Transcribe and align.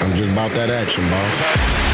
I'm 0.00 0.14
just 0.14 0.30
about 0.30 0.50
that 0.52 0.70
action, 0.70 1.04
boss. 1.10 1.85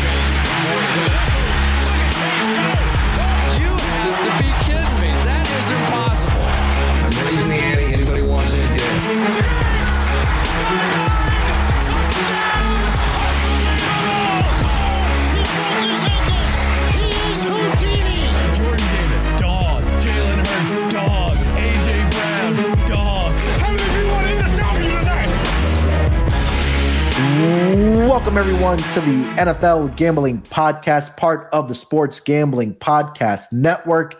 Welcome, 28.22 28.38
everyone, 28.38 28.78
to 28.78 29.00
the 29.00 29.24
NFL 29.34 29.96
Gambling 29.96 30.42
Podcast, 30.42 31.16
part 31.16 31.48
of 31.52 31.66
the 31.66 31.74
Sports 31.74 32.20
Gambling 32.20 32.76
Podcast 32.76 33.50
Network. 33.50 34.14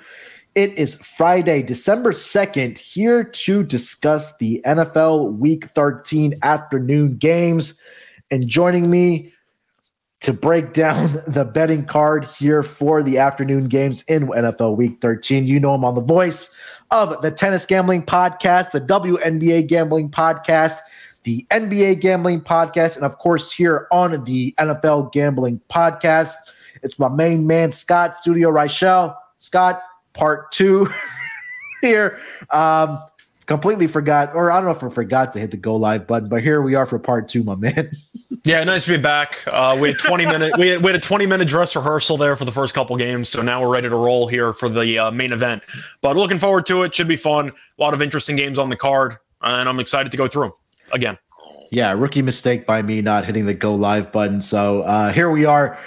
It 0.57 0.77
is 0.77 0.97
Friday, 0.97 1.63
December 1.63 2.11
2nd, 2.11 2.79
here 2.79 3.23
to 3.23 3.63
discuss 3.63 4.37
the 4.39 4.61
NFL 4.67 5.35
Week 5.35 5.67
13 5.77 6.35
afternoon 6.43 7.17
games. 7.17 7.79
And 8.29 8.49
joining 8.49 8.91
me 8.91 9.33
to 10.23 10.33
break 10.33 10.73
down 10.73 11.23
the 11.29 11.45
betting 11.45 11.85
card 11.85 12.25
here 12.25 12.65
for 12.65 13.05
the 13.05 13.19
afternoon 13.19 13.69
games 13.69 14.03
in 14.09 14.27
NFL 14.27 14.77
Week 14.77 15.01
13, 15.01 15.47
you 15.47 15.61
know 15.61 15.77
him 15.77 15.85
on 15.85 15.95
the 15.95 16.01
voice 16.01 16.51
of 16.91 17.23
the 17.23 17.31
Tennis 17.31 17.67
Gambling 17.67 18.03
Podcast, 18.03 18.73
the 18.73 18.81
WNBA 18.81 19.69
Gambling 19.69 20.11
Podcast, 20.11 20.79
the 21.25 21.47
NBA 21.51 22.01
Gambling 22.01 22.41
Podcast, 22.41 22.97
and 22.97 23.05
of 23.05 23.19
course, 23.19 23.53
here 23.53 23.87
on 23.93 24.25
the 24.25 24.55
NFL 24.59 25.13
Gambling 25.13 25.61
Podcast. 25.71 26.33
It's 26.83 26.99
my 26.99 27.09
main 27.09 27.47
man, 27.47 27.73
Scott 27.73 28.17
Studio 28.17 28.51
Reichel. 28.51 29.17
Scott, 29.39 29.83
part 30.15 30.51
two 30.53 30.89
here. 31.81 32.19
Um, 32.51 33.03
completely 33.47 33.87
forgot, 33.87 34.35
or 34.35 34.51
I 34.51 34.57
don't 34.57 34.65
know 34.65 34.77
if 34.77 34.83
I 34.83 34.95
forgot 34.95 35.33
to 35.33 35.39
hit 35.39 35.51
the 35.51 35.57
go 35.57 35.77
live 35.77 36.07
button, 36.07 36.29
but 36.29 36.43
here 36.43 36.63
we 36.63 36.75
are 36.75 36.87
for 36.87 36.99
part 36.99 37.29
two, 37.29 37.43
my 37.43 37.55
man. 37.55 37.91
Yeah, 38.45 38.65
nice 38.65 38.87
to 38.87 38.97
be 38.97 39.01
back. 39.01 39.39
Uh, 39.47 39.77
we 39.79 39.91
had 39.91 39.99
20 39.99 40.27
minute 40.27 40.59
we 40.59 40.67
had, 40.67 40.83
we 40.83 40.87
had 40.87 40.97
a 40.97 40.99
20 40.99 41.27
minute 41.27 41.47
dress 41.47 41.77
rehearsal 41.77 42.17
there 42.17 42.35
for 42.35 42.45
the 42.45 42.51
first 42.51 42.75
couple 42.75 42.97
games, 42.97 43.29
so 43.29 43.41
now 43.41 43.63
we're 43.63 43.73
ready 43.73 43.89
to 43.89 43.95
roll 43.95 44.27
here 44.27 44.53
for 44.53 44.69
the 44.69 44.99
uh, 44.99 45.11
main 45.13 45.33
event. 45.33 45.63
But 46.01 46.17
looking 46.17 46.41
forward 46.41 46.67
to 46.67 46.83
it. 46.83 46.93
Should 46.93 47.07
be 47.07 47.15
fun. 47.15 47.51
A 47.51 47.53
lot 47.81 47.95
of 47.95 48.03
interesting 48.03 48.35
games 48.35 48.59
on 48.59 48.69
the 48.69 48.75
card, 48.75 49.17
and 49.43 49.69
I'm 49.69 49.79
excited 49.79 50.11
to 50.11 50.17
go 50.17 50.27
through 50.27 50.45
them 50.45 50.53
again. 50.93 51.19
yeah, 51.71 51.93
rookie 51.93 52.23
mistake 52.23 52.67
by 52.67 52.83
me 52.83 53.01
not 53.03 53.25
hitting 53.25 53.47
the 53.47 53.55
go 53.55 53.75
live 53.75 54.13
button. 54.13 54.41
So 54.43 54.83
uh, 54.83 55.13
here 55.13 55.31
we 55.31 55.45
are. 55.45 55.79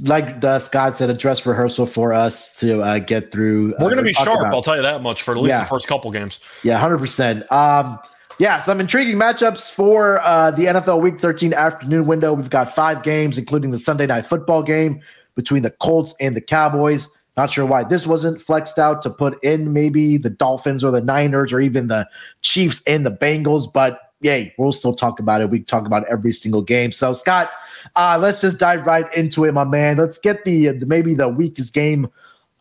Like 0.00 0.44
uh, 0.44 0.60
Scott 0.60 0.96
said, 0.96 1.10
a 1.10 1.14
dress 1.14 1.44
rehearsal 1.44 1.84
for 1.86 2.12
us 2.14 2.54
to 2.60 2.80
uh, 2.82 2.98
get 3.00 3.32
through. 3.32 3.72
We're 3.80 3.90
going 3.90 3.96
to 3.96 4.00
uh, 4.02 4.04
be 4.04 4.12
sharp. 4.12 4.38
about. 4.40 4.54
I'll 4.54 4.62
tell 4.62 4.76
you 4.76 4.82
that 4.82 5.02
much 5.02 5.22
for 5.22 5.32
at 5.32 5.38
least 5.38 5.56
Yeah. 5.56 5.64
the 5.64 5.68
first 5.68 5.88
couple 5.88 6.10
games. 6.12 6.38
Yeah, 6.62 6.78
hundred 6.78 6.98
percent. 6.98 7.50
Um, 7.50 7.98
yeah, 8.38 8.60
some 8.60 8.78
intriguing 8.78 9.16
matchups 9.16 9.72
for 9.72 10.20
uh, 10.22 10.52
the 10.52 10.66
NFL 10.66 11.00
Week 11.02 11.20
13 11.20 11.52
afternoon 11.52 12.06
window. 12.06 12.32
We've 12.34 12.48
got 12.48 12.72
five 12.72 13.02
games, 13.02 13.36
including 13.38 13.72
the 13.72 13.78
Sunday 13.80 14.06
night 14.06 14.26
football 14.26 14.62
game 14.62 15.00
between 15.34 15.62
the 15.64 15.70
Colts 15.72 16.14
and 16.20 16.36
the 16.36 16.40
Cowboys. 16.40 17.08
Not 17.36 17.50
sure 17.50 17.66
why 17.66 17.82
this 17.82 18.06
wasn't 18.06 18.40
flexed 18.40 18.78
out 18.78 19.02
to 19.02 19.10
put 19.10 19.42
in 19.42 19.72
maybe 19.72 20.16
the 20.18 20.30
Dolphins 20.30 20.84
or 20.84 20.92
the 20.92 21.00
Niners 21.00 21.52
or 21.52 21.58
even 21.58 21.88
the 21.88 22.08
Chiefs 22.42 22.80
and 22.86 23.04
the 23.04 23.10
Bengals, 23.10 23.72
but 23.72 23.98
yay, 24.20 24.54
we'll 24.58 24.72
still 24.72 24.94
talk 24.94 25.20
about 25.20 25.40
it. 25.40 25.50
We 25.50 25.60
talk 25.60 25.86
about 25.86 26.06
every 26.08 26.32
single 26.32 26.62
game. 26.62 26.92
So, 26.92 27.12
Scott, 27.12 27.50
uh, 27.96 28.18
let's 28.20 28.40
just 28.40 28.58
dive 28.58 28.86
right 28.86 29.12
into 29.14 29.44
it, 29.44 29.52
my 29.52 29.64
man. 29.64 29.96
Let's 29.96 30.18
get 30.18 30.44
the, 30.44 30.72
maybe 30.86 31.14
the 31.14 31.28
weakest 31.28 31.72
game 31.72 32.08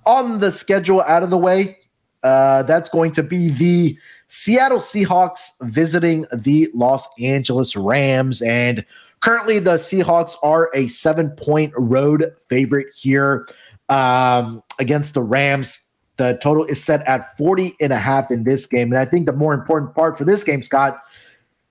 on 0.05 0.39
the 0.39 0.51
schedule 0.51 1.01
out 1.01 1.23
of 1.23 1.29
the 1.29 1.37
way. 1.37 1.77
Uh, 2.23 2.63
that's 2.63 2.89
going 2.89 3.11
to 3.13 3.23
be 3.23 3.49
the 3.49 3.97
Seattle 4.27 4.79
Seahawks 4.79 5.49
visiting 5.61 6.25
the 6.33 6.69
Los 6.73 7.07
Angeles 7.19 7.75
Rams. 7.75 8.41
And 8.41 8.85
currently, 9.21 9.59
the 9.59 9.75
Seahawks 9.75 10.35
are 10.43 10.69
a 10.73 10.87
seven 10.87 11.31
point 11.31 11.73
road 11.77 12.33
favorite 12.49 12.87
here 12.95 13.47
um, 13.89 14.63
against 14.79 15.13
the 15.13 15.21
Rams. 15.21 15.79
The 16.17 16.39
total 16.41 16.65
is 16.65 16.83
set 16.83 17.03
at 17.07 17.37
40 17.37 17.75
and 17.79 17.93
a 17.93 17.97
half 17.97 18.31
in 18.31 18.43
this 18.43 18.65
game. 18.65 18.91
And 18.91 18.99
I 18.99 19.05
think 19.05 19.27
the 19.27 19.33
more 19.33 19.53
important 19.53 19.93
part 19.93 20.17
for 20.17 20.25
this 20.25 20.43
game, 20.43 20.63
Scott, 20.63 20.99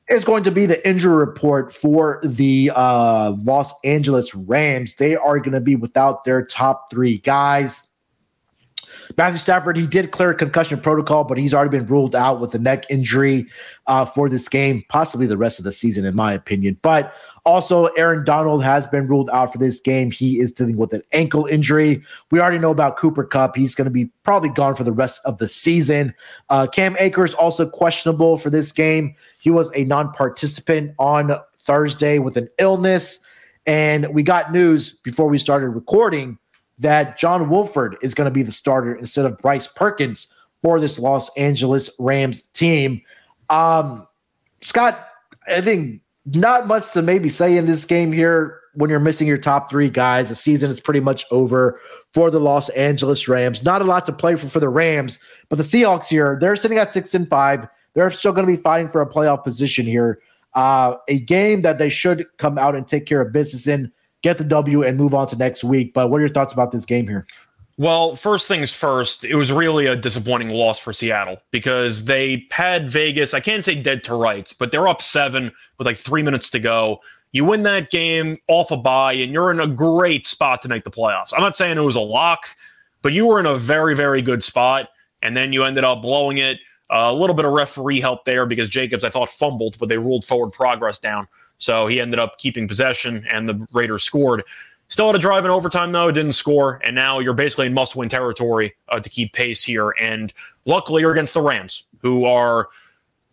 is 0.09 0.25
going 0.25 0.45
to 0.45 0.51
be 0.51 0.67
the 0.67 0.87
injury 0.89 1.17
report 1.17 1.75
for 1.75 2.21
the 2.25 2.71
uh, 2.75 3.35
Los 3.43 3.73
Angeles 3.85 4.35
Rams. 4.35 4.95
They 4.95 5.17
are 5.17 5.39
going 5.39 5.53
to 5.53 5.61
be 5.61 5.77
without 5.77 6.25
their 6.25 6.45
top 6.45 6.91
three 6.91 7.19
guys. 7.19 7.83
Matthew 9.17 9.39
Stafford, 9.39 9.79
he 9.79 9.87
did 9.87 10.11
clear 10.11 10.35
concussion 10.35 10.79
protocol, 10.79 11.25
but 11.25 11.39
he's 11.39 11.55
already 11.55 11.71
been 11.71 11.87
ruled 11.87 12.15
out 12.15 12.41
with 12.41 12.55
a 12.55 12.59
neck 12.59 12.85
injury 12.91 13.47
uh, 13.87 14.05
for 14.05 14.29
this 14.29 14.49
game, 14.49 14.85
possibly 14.89 15.27
the 15.27 15.39
rest 15.39 15.59
of 15.59 15.65
the 15.65 15.73
season, 15.73 16.05
in 16.05 16.15
my 16.15 16.33
opinion. 16.35 16.79
But 16.83 17.15
also, 17.47 17.87
Aaron 17.97 18.25
Donald 18.25 18.63
has 18.63 18.87
been 18.87 19.07
ruled 19.07 19.31
out 19.31 19.53
for 19.53 19.59
this 19.59 19.81
game. 19.81 20.11
He 20.11 20.41
is 20.41 20.53
dealing 20.53 20.77
with 20.77 20.93
an 20.93 21.03
ankle 21.13 21.47
injury. 21.47 22.03
We 22.31 22.41
already 22.41 22.59
know 22.59 22.71
about 22.71 22.99
Cooper 22.99 23.25
Kupp. 23.25 23.57
He's 23.57 23.75
going 23.75 23.87
to 23.87 23.91
be 23.91 24.07
probably 24.23 24.51
gone 24.51 24.75
for 24.75 24.85
the 24.85 24.93
rest 24.93 25.21
of 25.25 25.39
the 25.39 25.49
season. 25.49 26.15
Uh, 26.51 26.67
Cam 26.67 26.97
Akers 26.99 27.33
also 27.35 27.67
questionable 27.67 28.37
for 28.37 28.51
this 28.51 28.71
game. 28.71 29.15
He 29.41 29.51
was 29.51 29.71
a 29.75 29.85
non 29.85 30.13
participant 30.13 30.93
on 30.99 31.39
Thursday 31.65 32.19
with 32.19 32.37
an 32.37 32.49
illness. 32.59 33.21
And 33.67 34.15
we 34.15 34.23
got 34.23 34.53
news 34.53 34.93
before 35.03 35.29
we 35.29 35.39
started 35.39 35.71
recording 35.71 36.39
that 36.79 37.19
John 37.19 37.49
Wolford 37.49 37.97
is 38.03 38.15
going 38.15 38.27
to 38.27 38.31
be 38.31 38.43
the 38.43 38.53
starter 38.53 38.95
instead 38.95 39.25
of 39.25 39.39
Bryce 39.39 39.67
Perkins 39.67 40.29
for 40.63 40.81
this 40.81 40.99
Los 40.99 41.31
Angeles 41.37 41.91
Rams 41.99 42.43
team. 42.53 43.01
Um, 43.51 44.07
Scott, 44.63 45.09
I 45.49 45.61
think 45.61 46.01
not 46.27 46.67
much 46.67 46.93
to 46.93 47.03
maybe 47.03 47.29
say 47.29 47.57
in 47.57 47.67
this 47.67 47.85
game 47.85 48.13
here 48.13 48.61
when 48.75 48.91
you're 48.91 49.01
missing 49.01 49.27
your 49.27 49.39
top 49.39 49.71
three 49.71 49.89
guys. 49.89 50.29
The 50.29 50.35
season 50.35 50.71
is 50.71 50.81
pretty 50.81 51.01
much 51.01 51.25
over 51.31 51.81
for 52.13 52.31
the 52.31 52.41
Los 52.41 52.69
Angeles 52.71 53.29
Rams. 53.29 53.63
Not 53.63 53.81
a 53.81 53.85
lot 53.85 54.07
to 54.07 54.13
play 54.13 54.37
for 54.37 54.49
for 54.49 54.61
the 54.61 54.69
Rams, 54.69 55.19
but 55.49 55.57
the 55.57 55.65
Seahawks 55.65 56.09
here, 56.09 56.37
they're 56.41 56.57
sitting 56.57 56.79
at 56.79 56.93
six 56.93 57.15
and 57.15 57.29
five. 57.29 57.67
They're 57.95 58.11
still 58.11 58.33
going 58.33 58.47
to 58.47 58.57
be 58.57 58.63
fighting 58.63 58.91
for 58.91 59.01
a 59.01 59.07
playoff 59.09 59.45
position 59.45 59.87
here. 59.87 60.21
Uh, 60.55 60.97
a 61.09 61.21
game 61.21 61.63
that 61.63 61.79
they 61.79 61.89
should 61.89 62.27
come 62.39 62.59
out 62.59 62.75
and 62.75 62.87
take 62.89 63.07
care 63.07 63.21
of 63.21 63.33
business 63.33 63.67
in, 63.67 63.93
get 64.27 64.39
the 64.39 64.45
W, 64.45 64.83
and 64.83 64.99
move 64.99 65.15
on 65.15 65.27
to 65.29 65.37
next 65.37 65.65
week. 65.65 65.95
But 65.95 66.09
what 66.09 66.19
are 66.19 66.21
your 66.21 66.35
thoughts 66.35 66.53
about 66.53 66.73
this 66.73 66.85
game 66.85 67.07
here? 67.07 67.27
Well, 67.79 68.17
first 68.17 68.49
things 68.49 68.73
first, 68.73 69.25
it 69.25 69.35
was 69.35 69.53
really 69.53 69.87
a 69.87 69.95
disappointing 69.95 70.49
loss 70.49 70.79
for 70.79 70.95
Seattle 70.95 71.39
because 71.51 72.07
they 72.07 72.47
had 72.51 72.89
Vegas, 72.89 73.35
I 73.35 73.41
can't 73.41 73.63
say 73.65 73.75
dead 73.75 74.03
to 74.05 74.15
rights, 74.15 74.55
but 74.55 74.73
they're 74.73 74.89
up 74.89 75.03
seven 75.03 75.53
with 75.77 75.87
like 75.87 75.99
three 75.99 76.23
minutes 76.23 76.49
to 76.51 76.59
go. 76.59 77.01
You 77.33 77.45
win 77.45 77.65
that 77.65 77.91
game 77.91 78.39
off 78.49 78.71
a 78.71 78.79
bye, 78.79 79.13
and 79.13 79.31
you're 79.31 79.51
in 79.51 79.61
a 79.61 79.67
great 79.67 80.27
spot 80.27 80.63
to 80.63 80.69
make 80.69 80.85
the 80.85 80.91
playoffs. 80.91 81.35
I'm 81.37 81.43
not 81.43 81.55
saying 81.55 81.77
it 81.77 81.83
was 81.83 81.97
a 81.97 82.01
lock, 82.01 82.47
but 83.03 83.13
you 83.13 83.27
were 83.27 83.39
in 83.39 83.47
a 83.47 83.57
very, 83.57 83.95
very 83.95 84.23
good 84.23 84.43
spot. 84.43 84.89
And 85.21 85.37
then 85.37 85.53
you 85.53 85.65
ended 85.65 85.85
up 85.85 86.01
blowing 86.01 86.39
it. 86.39 86.59
a 86.91 87.13
little 87.13 87.35
bit 87.35 87.45
of 87.45 87.53
referee 87.53 88.01
help 88.01 88.25
there 88.25 88.47
because 88.47 88.69
Jacobs, 88.69 89.05
I 89.05 89.11
thought, 89.11 89.29
fumbled, 89.29 89.77
but 89.79 89.89
they 89.89 89.99
ruled 89.99 90.25
forward 90.25 90.53
progress 90.53 90.99
down. 90.99 91.27
So 91.59 91.87
he 91.87 92.01
ended 92.01 92.19
up 92.19 92.39
keeping 92.39 92.69
possession, 92.69 93.27
and 93.33 93.49
the 93.49 93.67
Raiders 93.73 94.05
scored. 94.05 94.43
Still 94.89 95.07
had 95.07 95.17
a 95.17 95.19
drive 95.19 95.45
in 95.45 95.51
overtime, 95.51 95.91
though, 95.91 96.11
didn't 96.11 96.35
score. 96.35 96.81
And 96.85 96.95
now 96.95 97.19
you're 97.19 97.35
basically 97.35 97.67
in 97.67 97.75
must 97.75 97.97
win 97.97 98.09
territory 98.09 98.75
uh, 98.89 99.01
to 99.01 99.11
keep 99.11 99.33
pace 99.33 99.65
here. 99.65 99.91
And 100.01 100.33
luckily, 100.65 101.03
you're 101.03 101.13
against 101.13 101.35
the 101.35 101.43
Rams, 101.43 101.85
who 102.03 102.25
are 102.25 102.69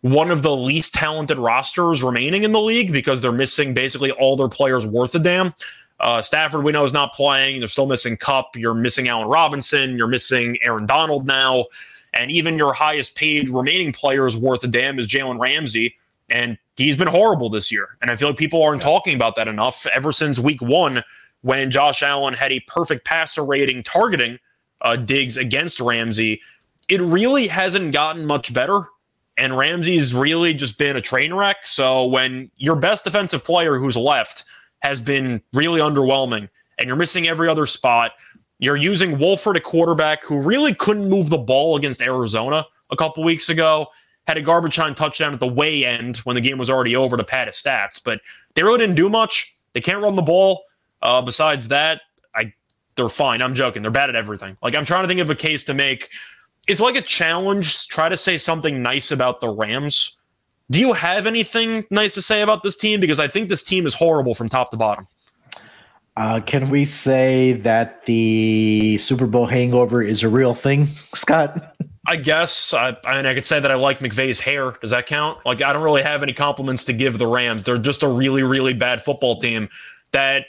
one 0.00 0.30
of 0.30 0.42
the 0.42 0.54
least 0.54 0.94
talented 0.94 1.38
rosters 1.38 2.02
remaining 2.02 2.42
in 2.42 2.52
the 2.52 2.60
league 2.60 2.92
because 2.92 3.20
they're 3.20 3.32
missing 3.32 3.72
basically 3.72 4.10
all 4.10 4.36
their 4.36 4.48
players 4.48 4.86
worth 4.86 5.14
a 5.14 5.18
damn. 5.18 5.54
Uh, 6.00 6.20
Stafford, 6.20 6.64
we 6.64 6.72
know, 6.72 6.84
is 6.84 6.92
not 6.92 7.14
playing. 7.14 7.60
They're 7.60 7.68
still 7.68 7.86
missing 7.86 8.16
Kupp. 8.16 8.56
You're 8.56 8.74
missing 8.74 9.08
Allen 9.08 9.28
Robinson. 9.28 9.96
You're 9.96 10.08
missing 10.08 10.58
Aaron 10.62 10.86
Donald 10.86 11.26
now. 11.26 11.66
And 12.12 12.30
even 12.30 12.58
your 12.58 12.72
highest 12.72 13.14
paid 13.14 13.48
remaining 13.48 13.92
players 13.92 14.36
worth 14.36 14.62
a 14.64 14.68
damn 14.68 14.98
is 14.98 15.08
Jalen 15.08 15.40
Ramsey, 15.40 15.96
And 16.30 16.58
he's 16.76 16.96
been 16.96 17.08
horrible 17.08 17.50
this 17.50 17.70
year. 17.70 17.96
And 18.00 18.10
I 18.10 18.16
feel 18.16 18.28
like 18.28 18.38
people 18.38 18.62
aren't 18.62 18.82
talking 18.82 19.14
about 19.14 19.36
that 19.36 19.48
enough 19.48 19.86
ever 19.94 20.12
since 20.12 20.38
week 20.38 20.62
one 20.62 21.02
when 21.42 21.70
Josh 21.70 22.02
Allen 22.02 22.34
had 22.34 22.52
a 22.52 22.60
perfect 22.60 23.04
passer 23.04 23.44
rating 23.44 23.82
targeting 23.82 24.38
uh, 24.80 24.96
Diggs 24.96 25.36
against 25.36 25.80
Ramsey. 25.80 26.40
It 26.88 27.00
really 27.00 27.46
hasn't 27.46 27.92
gotten 27.92 28.24
much 28.26 28.54
better. 28.54 28.86
And 29.36 29.56
Ramsey's 29.56 30.14
really 30.14 30.54
just 30.54 30.78
been 30.78 30.96
a 30.96 31.00
train 31.00 31.34
wreck. 31.34 31.66
So 31.66 32.06
when 32.06 32.50
your 32.56 32.76
best 32.76 33.04
defensive 33.04 33.44
player 33.44 33.78
who's 33.78 33.96
left 33.96 34.44
has 34.80 35.00
been 35.00 35.42
really 35.52 35.80
underwhelming 35.80 36.48
and 36.78 36.86
you're 36.86 36.96
missing 36.96 37.26
every 37.26 37.48
other 37.48 37.66
spot, 37.66 38.12
you're 38.60 38.76
using 38.76 39.18
Wolford, 39.18 39.56
a 39.56 39.60
quarterback 39.60 40.24
who 40.24 40.40
really 40.40 40.74
couldn't 40.74 41.10
move 41.10 41.30
the 41.30 41.38
ball 41.38 41.76
against 41.76 42.00
Arizona 42.00 42.64
a 42.90 42.96
couple 42.96 43.24
weeks 43.24 43.48
ago. 43.48 43.88
Had 44.26 44.36
a 44.36 44.42
garbage 44.42 44.76
time 44.76 44.94
touchdown 44.94 45.34
at 45.34 45.40
the 45.40 45.46
way 45.46 45.84
end 45.84 46.18
when 46.18 46.34
the 46.34 46.40
game 46.40 46.58
was 46.58 46.70
already 46.70 46.96
over 46.96 47.16
to 47.16 47.24
pad 47.24 47.46
his 47.46 47.56
stats, 47.56 48.00
but 48.02 48.20
they 48.54 48.62
really 48.62 48.78
didn't 48.78 48.96
do 48.96 49.08
much. 49.08 49.54
They 49.74 49.80
can't 49.80 50.02
run 50.02 50.16
the 50.16 50.22
ball. 50.22 50.64
Uh, 51.02 51.20
besides 51.20 51.68
that, 51.68 52.00
I 52.34 52.52
they're 52.96 53.08
fine. 53.08 53.42
I'm 53.42 53.54
joking. 53.54 53.82
They're 53.82 53.90
bad 53.90 54.08
at 54.08 54.16
everything. 54.16 54.56
Like 54.62 54.74
I'm 54.74 54.84
trying 54.84 55.04
to 55.04 55.08
think 55.08 55.20
of 55.20 55.28
a 55.30 55.34
case 55.34 55.64
to 55.64 55.74
make. 55.74 56.08
It's 56.66 56.80
like 56.80 56.96
a 56.96 57.02
challenge. 57.02 57.88
Try 57.88 58.08
to 58.08 58.16
say 58.16 58.38
something 58.38 58.82
nice 58.82 59.10
about 59.10 59.40
the 59.40 59.48
Rams. 59.50 60.16
Do 60.70 60.80
you 60.80 60.94
have 60.94 61.26
anything 61.26 61.84
nice 61.90 62.14
to 62.14 62.22
say 62.22 62.40
about 62.40 62.62
this 62.62 62.74
team? 62.74 63.00
Because 63.00 63.20
I 63.20 63.28
think 63.28 63.50
this 63.50 63.62
team 63.62 63.86
is 63.86 63.94
horrible 63.94 64.34
from 64.34 64.48
top 64.48 64.70
to 64.70 64.76
bottom. 64.78 65.06
Uh, 66.16 66.40
can 66.40 66.70
we 66.70 66.84
say 66.84 67.52
that 67.52 68.04
the 68.04 68.96
Super 68.98 69.26
Bowl 69.26 69.46
hangover 69.46 70.02
is 70.02 70.22
a 70.22 70.28
real 70.28 70.54
thing, 70.54 70.88
Scott? 71.14 71.76
I 72.06 72.16
guess 72.16 72.74
I, 72.74 72.96
I 73.06 73.16
mean 73.16 73.26
I 73.26 73.34
could 73.34 73.44
say 73.44 73.60
that 73.60 73.70
I 73.70 73.74
like 73.74 74.00
McVay's 74.00 74.40
hair. 74.40 74.72
Does 74.82 74.90
that 74.90 75.06
count? 75.06 75.38
Like 75.46 75.62
I 75.62 75.72
don't 75.72 75.82
really 75.82 76.02
have 76.02 76.22
any 76.22 76.32
compliments 76.32 76.84
to 76.84 76.92
give 76.92 77.18
the 77.18 77.26
Rams. 77.26 77.64
They're 77.64 77.78
just 77.78 78.02
a 78.02 78.08
really 78.08 78.42
really 78.42 78.74
bad 78.74 79.02
football 79.02 79.36
team. 79.40 79.68
That 80.12 80.44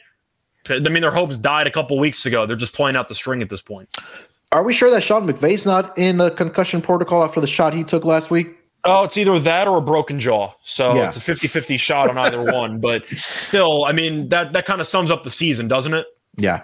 I 0.69 0.79
mean 0.79 1.01
their 1.01 1.11
hopes 1.11 1.37
died 1.37 1.67
a 1.67 1.71
couple 1.71 1.97
weeks 1.99 2.25
ago. 2.25 2.45
They're 2.45 2.55
just 2.55 2.73
playing 2.73 2.95
out 2.95 3.07
the 3.07 3.15
string 3.15 3.41
at 3.41 3.49
this 3.49 3.61
point. 3.61 3.87
Are 4.51 4.63
we 4.63 4.73
sure 4.73 4.89
that 4.91 5.01
Sean 5.03 5.27
McVay's 5.27 5.65
not 5.65 5.97
in 5.97 6.17
the 6.17 6.31
concussion 6.31 6.81
protocol 6.81 7.23
after 7.23 7.41
the 7.41 7.47
shot 7.47 7.73
he 7.73 7.83
took 7.83 8.05
last 8.05 8.29
week? 8.31 8.47
Oh, 8.83 9.03
it's 9.03 9.17
either 9.17 9.39
that 9.39 9.67
or 9.67 9.77
a 9.77 9.81
broken 9.81 10.19
jaw. 10.19 10.51
So 10.63 10.95
Yeah. 10.95 11.07
it's 11.07 11.17
a 11.17 11.19
50-50 11.19 11.79
shot 11.79 12.09
on 12.09 12.17
either 12.19 12.43
one. 12.43 12.79
But 12.81 13.07
still, 13.07 13.85
I 13.85 13.91
mean 13.93 14.29
that 14.29 14.53
that 14.53 14.65
kind 14.65 14.81
of 14.81 14.87
sums 14.87 15.09
up 15.11 15.23
the 15.23 15.31
season, 15.31 15.67
doesn't 15.67 15.93
it? 15.93 16.05
Yeah, 16.37 16.63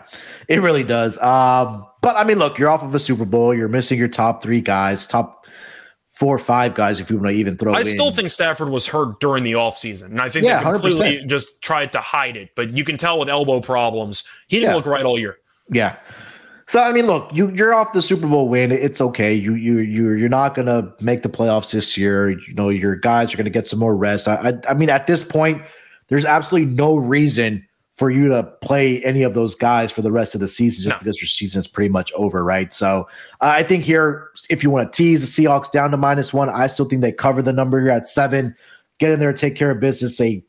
it 0.50 0.62
really 0.62 0.84
does. 0.84 1.18
Um, 1.20 1.86
but 2.02 2.16
I 2.18 2.24
mean, 2.24 2.40
look, 2.40 2.58
you're 2.58 2.70
off 2.70 2.84
of 2.84 2.94
a 2.96 3.00
Super 3.00 3.26
Bowl. 3.26 3.54
You're 3.56 3.68
missing 3.68 3.98
your 4.00 4.08
top 4.08 4.44
three 4.44 4.62
guys, 4.62 5.06
top 5.08 5.46
four 6.10 6.36
or 6.36 6.40
five 6.40 6.76
guys, 6.76 7.00
if 7.00 7.10
you 7.10 7.18
want 7.18 7.30
to 7.30 7.34
even 7.34 7.58
throw. 7.58 7.74
I 7.74 7.82
in. 7.82 7.88
I 7.88 7.90
still 7.90 8.12
think 8.12 8.30
Stafford 8.30 8.70
was 8.70 8.86
hurt 8.86 9.20
during 9.20 9.44
the 9.44 9.54
offseason. 9.54 10.06
And 10.06 10.22
I 10.22 10.30
think 10.30 10.46
Yeah, 10.46 10.58
they 10.64 10.70
completely 10.72 11.18
100%. 11.24 11.28
just 11.28 11.62
tried 11.64 11.92
to 11.94 12.00
hide 12.00 12.38
it. 12.38 12.50
But 12.56 12.78
you 12.78 12.84
can 12.84 12.98
tell 12.98 13.18
with 13.20 13.30
elbow 13.30 13.60
problems, 13.60 14.24
he 14.48 14.58
didn't 14.60 14.72
Yeah. 14.72 14.76
look 14.76 14.86
right 14.86 15.04
all 15.04 15.18
year. 15.18 15.38
Yeah. 15.72 15.96
So 16.68 16.80
I 16.82 16.92
mean, 16.94 17.06
look, 17.08 17.30
you 17.34 17.50
you're 17.52 17.74
off 17.74 17.92
the 17.92 18.02
Super 18.02 18.28
Bowl 18.28 18.48
win. 18.48 18.72
It's 18.72 19.02
okay. 19.02 19.34
You 19.34 19.56
you 19.56 19.80
you 19.80 20.12
you're 20.12 20.30
not 20.30 20.56
gonna 20.56 20.94
make 21.02 21.22
the 21.22 21.28
playoffs 21.30 21.72
this 21.72 21.98
year. 21.98 22.30
You 22.30 22.54
know 22.54 22.70
your 22.70 22.96
guys 22.96 23.34
are 23.34 23.38
gonna 23.38 23.50
get 23.50 23.68
some 23.68 23.80
more 23.80 23.96
rest. 23.96 24.28
I 24.30 24.36
I, 24.36 24.72
I 24.72 24.74
mean, 24.74 24.90
at 24.90 25.06
this 25.08 25.22
point, 25.24 25.62
there's 26.08 26.24
absolutely 26.24 26.74
no 26.74 26.96
reason 26.96 27.66
for 28.02 28.10
you 28.10 28.28
to 28.30 28.42
play 28.64 29.00
any 29.04 29.22
of 29.22 29.36
those 29.36 29.54
guys 29.54 29.92
for 29.92 30.02
the 30.02 30.12
rest 30.12 30.34
of 30.34 30.42
the 30.42 30.48
season 30.48 30.84
just 30.86 30.96
No. 30.96 30.98
because 30.98 31.22
your 31.22 31.28
season 31.28 31.60
is 31.60 31.68
pretty 31.68 31.88
much 31.90 32.12
over, 32.14 32.44
right? 32.44 32.74
So 32.74 33.08
uh, 33.42 33.54
I 33.54 33.62
think 33.62 33.84
here, 33.84 34.30
if 34.50 34.64
you 34.64 34.72
want 34.72 34.92
to 34.92 34.98
tease 34.98 35.36
the 35.36 35.44
Seahawks 35.44 35.72
down 35.72 35.92
to 35.92 35.98
minus 35.98 36.34
one, 36.34 36.50
I 36.50 36.66
still 36.66 36.86
think 36.90 37.04
they 37.04 37.12
cover 37.12 37.44
the 37.44 37.54
number 37.54 37.80
here 37.80 37.92
at 37.92 38.08
seven. 38.08 38.56
Get 38.98 39.12
in 39.12 39.20
there 39.20 39.32
take 39.34 39.56
care 39.56 39.70
of 39.70 39.80
business. 39.80 40.20
A 40.20 40.44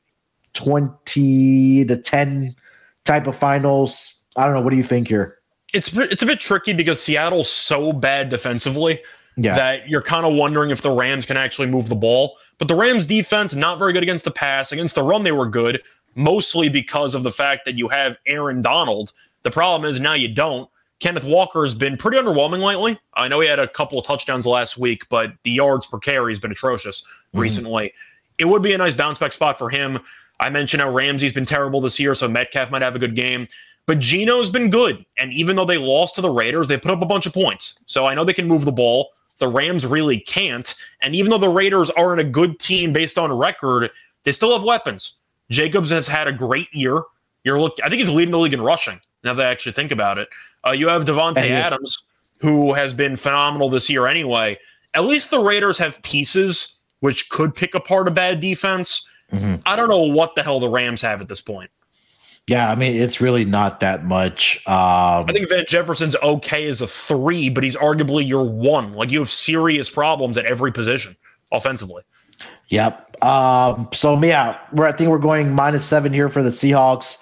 twenty 0.54 1.84
to 1.84 1.96
ten 1.98 2.56
type 3.04 3.26
of 3.26 3.36
finals. 3.36 4.14
I 4.36 4.46
don't 4.46 4.54
know. 4.54 4.62
What 4.62 4.70
do 4.70 4.76
you 4.78 4.82
think 4.82 5.08
here? 5.08 5.36
It's 5.74 5.94
it's 5.94 6.22
a 6.22 6.26
bit 6.26 6.40
tricky 6.40 6.72
because 6.72 7.02
Seattle's 7.02 7.50
so 7.50 7.92
bad 7.92 8.30
defensively 8.30 8.98
Yeah. 9.36 9.54
that 9.56 9.90
you're 9.90 10.00
kind 10.00 10.24
of 10.24 10.32
wondering 10.32 10.70
if 10.70 10.80
the 10.80 10.90
Rams 10.90 11.26
can 11.26 11.36
actually 11.36 11.68
move 11.68 11.90
the 11.90 11.96
ball. 11.96 12.38
But 12.56 12.68
the 12.68 12.74
Rams 12.76 13.04
defense 13.04 13.54
not 13.54 13.78
very 13.78 13.92
good 13.92 14.02
against 14.02 14.24
the 14.24 14.30
pass. 14.30 14.72
Against 14.72 14.94
the 14.94 15.02
run 15.02 15.22
they 15.24 15.32
were 15.32 15.48
good, 15.48 15.82
mostly 16.14 16.68
because 16.68 17.14
of 17.14 17.22
the 17.22 17.32
fact 17.32 17.64
that 17.64 17.76
you 17.76 17.88
have 17.88 18.16
Aaron 18.26 18.62
Donald. 18.62 19.12
The 19.42 19.50
problem 19.50 19.88
is 19.88 20.00
now 20.00 20.14
you 20.14 20.28
don't. 20.28 20.68
Kenneth 21.00 21.24
Walker 21.24 21.64
has 21.64 21.74
been 21.74 21.96
pretty 21.96 22.16
underwhelming 22.16 22.62
lately. 22.62 22.96
I 23.14 23.26
know 23.26 23.40
he 23.40 23.48
had 23.48 23.58
a 23.58 23.66
couple 23.66 23.98
of 23.98 24.06
touchdowns 24.06 24.46
last 24.46 24.78
week, 24.78 25.08
but 25.08 25.32
the 25.42 25.50
yards 25.50 25.86
per 25.86 25.98
carry 25.98 26.32
has 26.32 26.38
been 26.38 26.52
atrocious 26.52 27.02
mm-hmm. 27.02 27.40
recently. 27.40 27.92
It 28.38 28.44
would 28.44 28.62
be 28.62 28.72
a 28.72 28.78
nice 28.78 28.94
bounce 28.94 29.18
back 29.18 29.32
spot 29.32 29.58
for 29.58 29.68
him. 29.68 29.98
I 30.38 30.48
mentioned 30.48 30.80
how 30.80 30.90
Ramsey's 30.90 31.32
been 31.32 31.44
terrible 31.44 31.80
this 31.80 31.98
year, 31.98 32.14
so 32.14 32.28
Metcalf 32.28 32.70
might 32.70 32.82
have 32.82 32.94
a 32.94 33.00
good 33.00 33.16
game. 33.16 33.48
But 33.86 33.98
Geno's 33.98 34.48
been 34.48 34.70
good. 34.70 35.04
And 35.18 35.32
even 35.32 35.56
though 35.56 35.64
they 35.64 35.78
lost 35.78 36.14
to 36.14 36.20
the 36.20 36.30
Raiders, 36.30 36.68
they 36.68 36.78
put 36.78 36.92
up 36.92 37.02
a 37.02 37.06
bunch 37.06 37.26
of 37.26 37.32
points. 37.32 37.78
So 37.86 38.06
I 38.06 38.14
know 38.14 38.24
they 38.24 38.32
can 38.32 38.46
move 38.46 38.64
the 38.64 38.72
ball. 38.72 39.10
The 39.38 39.48
Rams 39.48 39.84
really 39.84 40.20
can't. 40.20 40.72
And 41.00 41.16
even 41.16 41.30
though 41.30 41.38
the 41.38 41.48
Raiders 41.48 41.90
aren't 41.90 42.20
a 42.20 42.24
good 42.24 42.60
team 42.60 42.92
based 42.92 43.18
on 43.18 43.32
record, 43.32 43.90
they 44.22 44.30
still 44.30 44.52
have 44.52 44.62
weapons. 44.62 45.14
Jacobs 45.50 45.90
has 45.90 46.06
had 46.06 46.26
a 46.28 46.32
great 46.32 46.72
year. 46.72 47.02
You're 47.44 47.60
look 47.60 47.76
I 47.82 47.88
think 47.88 48.00
he's 48.00 48.08
leading 48.08 48.32
the 48.32 48.38
league 48.38 48.54
in 48.54 48.60
rushing, 48.60 49.00
now 49.24 49.34
that 49.34 49.46
I 49.46 49.50
actually 49.50 49.72
think 49.72 49.90
about 49.90 50.18
it. 50.18 50.28
Uh, 50.66 50.70
you 50.70 50.88
have 50.88 51.04
Davante 51.04 51.38
And 51.38 51.46
he 51.46 51.52
is. 51.52 51.64
Adams, 51.64 52.02
who 52.38 52.72
has 52.72 52.94
been 52.94 53.16
phenomenal 53.16 53.68
this 53.68 53.88
year 53.90 54.06
anyway. 54.06 54.58
At 54.94 55.04
least 55.04 55.30
the 55.30 55.40
Raiders 55.40 55.78
have 55.78 56.00
pieces 56.02 56.74
which 57.00 57.30
could 57.30 57.54
pick 57.54 57.74
apart 57.74 58.06
a 58.06 58.10
bad 58.10 58.38
defense. 58.40 59.08
Mhm. 59.32 59.60
I 59.66 59.74
don't 59.74 59.88
know 59.88 60.02
what 60.02 60.36
the 60.36 60.42
hell 60.42 60.60
the 60.60 60.68
Rams 60.68 61.02
have 61.02 61.20
at 61.20 61.28
this 61.28 61.40
point. 61.40 61.70
Yeah, 62.46 62.70
I 62.70 62.74
mean 62.74 62.94
it's 62.94 63.20
really 63.20 63.44
not 63.44 63.80
that 63.80 64.04
much. 64.04 64.58
Um, 64.66 65.24
I 65.28 65.32
think 65.32 65.48
Van 65.48 65.64
Jefferson's 65.66 66.16
okay 66.22 66.66
as 66.66 66.80
a 66.80 66.86
three, 66.86 67.48
but 67.48 67.64
he's 67.64 67.76
arguably 67.76 68.26
your 68.26 68.48
one. 68.48 68.92
Like 68.94 69.10
you 69.10 69.20
have 69.20 69.30
serious 69.30 69.88
problems 69.90 70.36
at 70.36 70.44
every 70.46 70.72
position 70.72 71.16
offensively. 71.52 72.02
Yep. 72.68 73.24
Um, 73.24 73.88
so 73.92 74.20
yeah, 74.22 74.58
we're 74.72 74.86
I 74.86 74.92
think 74.92 75.10
we're 75.10 75.18
going 75.18 75.54
minus 75.54 75.84
seven 75.84 76.12
here 76.12 76.28
for 76.28 76.42
the 76.42 76.50
Seahawks 76.50 77.18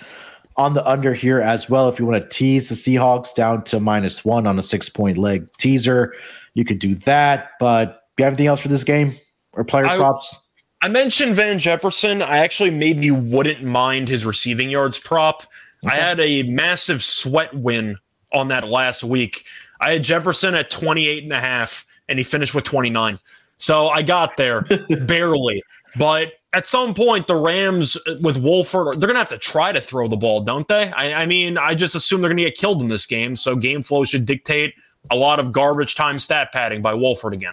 on 0.56 0.74
the 0.74 0.86
under 0.86 1.14
here 1.14 1.40
as 1.40 1.68
well. 1.68 1.88
If 1.88 1.98
you 1.98 2.06
want 2.06 2.22
to 2.22 2.28
tease 2.28 2.68
the 2.68 2.74
Seahawks 2.74 3.34
down 3.34 3.64
to 3.64 3.80
minus 3.80 4.24
one 4.24 4.46
on 4.46 4.58
a 4.58 4.62
six 4.62 4.88
point 4.88 5.18
leg 5.18 5.46
teaser, 5.58 6.14
you 6.54 6.64
could 6.64 6.78
do 6.78 6.94
that. 6.96 7.50
But 7.58 8.02
do 8.16 8.22
you 8.22 8.24
have 8.24 8.32
anything 8.32 8.46
else 8.46 8.60
for 8.60 8.68
this 8.68 8.84
game 8.84 9.18
or 9.54 9.64
player 9.64 9.86
I- 9.86 9.96
props? 9.96 10.34
I 10.82 10.88
mentioned 10.88 11.34
Van 11.36 11.58
Jefferson. 11.58 12.22
I 12.22 12.38
actually 12.38 12.70
maybe 12.70 13.10
wouldn't 13.10 13.62
mind 13.62 14.08
his 14.08 14.24
receiving 14.24 14.70
yards 14.70 14.98
prop. 14.98 15.42
I 15.86 15.96
had 15.96 16.18
a 16.20 16.42
massive 16.44 17.04
sweat 17.04 17.52
win 17.54 17.98
on 18.32 18.48
that 18.48 18.66
last 18.68 19.04
week. 19.04 19.44
I 19.80 19.92
had 19.92 20.02
Jefferson 20.02 20.54
at 20.54 20.70
28 20.70 21.24
and 21.24 21.32
a 21.32 21.40
half 21.40 21.84
and 22.08 22.18
he 22.18 22.24
finished 22.24 22.54
with 22.54 22.64
29. 22.64 23.18
So 23.60 23.88
I 23.88 24.02
got 24.02 24.36
there 24.36 24.62
barely. 25.06 25.62
But 25.96 26.32
at 26.52 26.66
some 26.66 26.94
point, 26.94 27.26
the 27.26 27.36
Rams 27.36 27.96
with 28.20 28.38
Wolford, 28.38 29.00
they're 29.00 29.06
going 29.06 29.14
to 29.14 29.20
have 29.20 29.28
to 29.28 29.38
try 29.38 29.70
to 29.70 29.80
throw 29.80 30.08
the 30.08 30.16
ball, 30.16 30.40
don't 30.40 30.66
they? 30.66 30.90
I, 30.90 31.22
I 31.22 31.26
mean, 31.26 31.58
I 31.58 31.74
just 31.74 31.94
assume 31.94 32.20
they're 32.20 32.30
going 32.30 32.38
to 32.38 32.44
get 32.44 32.56
killed 32.56 32.82
in 32.82 32.88
this 32.88 33.06
game. 33.06 33.36
So 33.36 33.54
game 33.54 33.82
flow 33.82 34.04
should 34.04 34.26
dictate 34.26 34.74
a 35.10 35.16
lot 35.16 35.38
of 35.38 35.52
garbage 35.52 35.94
time 35.94 36.18
stat 36.18 36.52
padding 36.52 36.82
by 36.82 36.94
Wolford 36.94 37.34
again. 37.34 37.52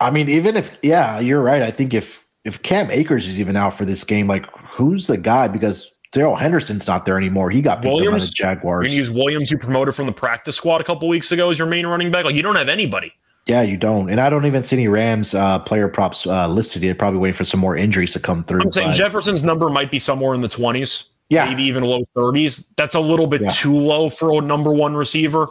I 0.00 0.10
mean, 0.10 0.28
even 0.28 0.56
if 0.56 0.72
yeah, 0.82 1.20
you're 1.20 1.42
right. 1.42 1.62
I 1.62 1.70
think 1.70 1.94
if 1.94 2.26
if 2.44 2.60
Cam 2.62 2.90
Akers 2.90 3.28
is 3.28 3.38
even 3.38 3.54
out 3.54 3.78
for 3.78 3.84
this 3.84 4.02
game, 4.02 4.26
like 4.26 4.46
who's 4.70 5.06
the 5.06 5.16
guy? 5.16 5.46
Because 5.46 5.92
Darrell 6.10 6.34
Henderson's 6.34 6.88
not 6.88 7.04
there 7.04 7.16
anymore. 7.16 7.50
He 7.50 7.62
got 7.62 7.82
picked 7.82 7.94
up 7.94 8.12
by 8.12 8.18
the 8.18 8.32
Jaguars. 8.34 8.92
You 8.92 8.98
use 8.98 9.10
Williams, 9.10 9.50
you 9.50 9.58
promoted 9.58 9.94
from 9.94 10.06
the 10.06 10.12
practice 10.12 10.56
squad 10.56 10.80
a 10.80 10.84
couple 10.84 11.08
weeks 11.08 11.30
ago 11.30 11.50
as 11.50 11.58
your 11.58 11.68
main 11.68 11.86
running 11.86 12.10
back. 12.10 12.24
Like, 12.24 12.34
you 12.34 12.42
don't 12.42 12.56
have 12.56 12.68
anybody. 12.68 13.12
Yeah, 13.46 13.62
you 13.62 13.76
don't. 13.76 14.08
And 14.10 14.20
I 14.20 14.30
don't 14.30 14.46
even 14.46 14.62
see 14.62 14.76
any 14.76 14.88
Rams 14.88 15.34
uh, 15.34 15.58
player 15.60 15.88
props 15.88 16.26
uh, 16.26 16.46
listed 16.48 16.82
yet. 16.82 16.98
Probably 16.98 17.18
waiting 17.18 17.36
for 17.36 17.44
some 17.44 17.60
more 17.60 17.76
injuries 17.76 18.12
to 18.12 18.20
come 18.20 18.44
through. 18.44 18.62
I'm 18.62 18.72
saying 18.72 18.88
but- 18.88 18.96
Jefferson's 18.96 19.42
number 19.42 19.68
might 19.70 19.90
be 19.90 19.98
somewhere 19.98 20.34
in 20.34 20.40
the 20.40 20.48
20s, 20.48 21.04
yeah, 21.28 21.44
maybe 21.46 21.62
even 21.64 21.82
low 21.84 22.02
30s. 22.16 22.68
That's 22.76 22.94
a 22.94 23.00
little 23.00 23.26
bit 23.26 23.40
Yeah. 23.42 23.50
too 23.50 23.74
low 23.74 24.08
for 24.10 24.32
a 24.32 24.40
number 24.40 24.72
one 24.72 24.94
receiver. 24.94 25.48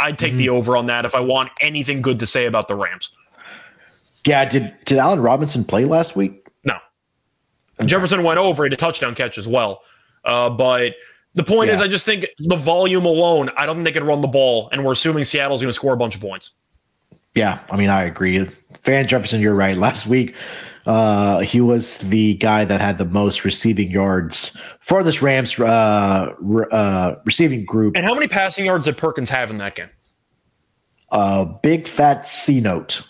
I'd 0.00 0.18
take 0.18 0.30
Mm-hmm. 0.30 0.38
the 0.38 0.48
over 0.50 0.76
on 0.76 0.86
that 0.86 1.04
if 1.04 1.14
I 1.14 1.20
want 1.20 1.50
anything 1.60 2.02
good 2.02 2.18
to 2.20 2.26
say 2.26 2.46
about 2.46 2.68
the 2.68 2.74
Rams. 2.76 3.10
yeah. 4.24 4.44
Did 4.44 4.72
did 4.84 4.98
Allen 4.98 5.20
Robinson 5.20 5.64
play 5.64 5.84
last 5.84 6.16
week? 6.16 6.46
No. 6.64 6.74
Jefferson 7.84 8.22
went 8.24 8.38
over, 8.38 8.64
had 8.64 8.72
a 8.72 8.76
touchdown 8.76 9.14
catch 9.14 9.38
as 9.38 9.46
well. 9.48 9.82
Uh, 10.24 10.50
but 10.50 10.94
the 11.34 11.44
point 11.44 11.70
is, 11.70 11.80
I 11.80 11.86
just 11.88 12.04
think 12.04 12.26
the 12.40 12.56
volume 12.56 13.04
alone, 13.06 13.50
I 13.56 13.64
don't 13.66 13.76
think 13.76 13.84
they 13.84 13.92
can 13.92 14.04
run 14.04 14.20
the 14.20 14.26
ball, 14.28 14.68
and 14.72 14.84
we're 14.84 14.92
assuming 14.92 15.22
Seattle's 15.24 15.60
going 15.60 15.68
to 15.68 15.72
score 15.74 15.94
a 15.94 15.96
bunch 15.96 16.16
of 16.16 16.20
points. 16.20 16.50
Yeah, 17.38 17.60
I 17.70 17.76
mean, 17.76 17.88
I 17.88 18.02
agree. 18.02 18.48
Van 18.82 19.06
Jefferson, 19.06 19.40
you're 19.40 19.54
right. 19.54 19.76
Last 19.76 20.08
week, 20.08 20.34
uh, 20.86 21.38
he 21.38 21.60
was 21.60 21.98
the 21.98 22.34
guy 22.34 22.64
that 22.64 22.80
had 22.80 22.98
the 22.98 23.04
most 23.04 23.44
receiving 23.44 23.90
yards 23.92 24.56
for 24.80 25.04
this 25.04 25.22
Rams 25.22 25.56
uh, 25.60 26.34
re- 26.40 26.66
uh, 26.72 27.14
receiving 27.24 27.64
group. 27.64 27.96
And 27.96 28.04
how 28.04 28.14
many 28.14 28.26
passing 28.26 28.64
yards 28.66 28.86
did 28.86 28.96
Perkins 28.96 29.30
have 29.30 29.50
in 29.50 29.58
that 29.58 29.76
game? 29.76 29.88
Uh, 31.10 31.44
big 31.44 31.86
fat 31.86 32.26
C 32.26 32.60
note. 32.60 33.02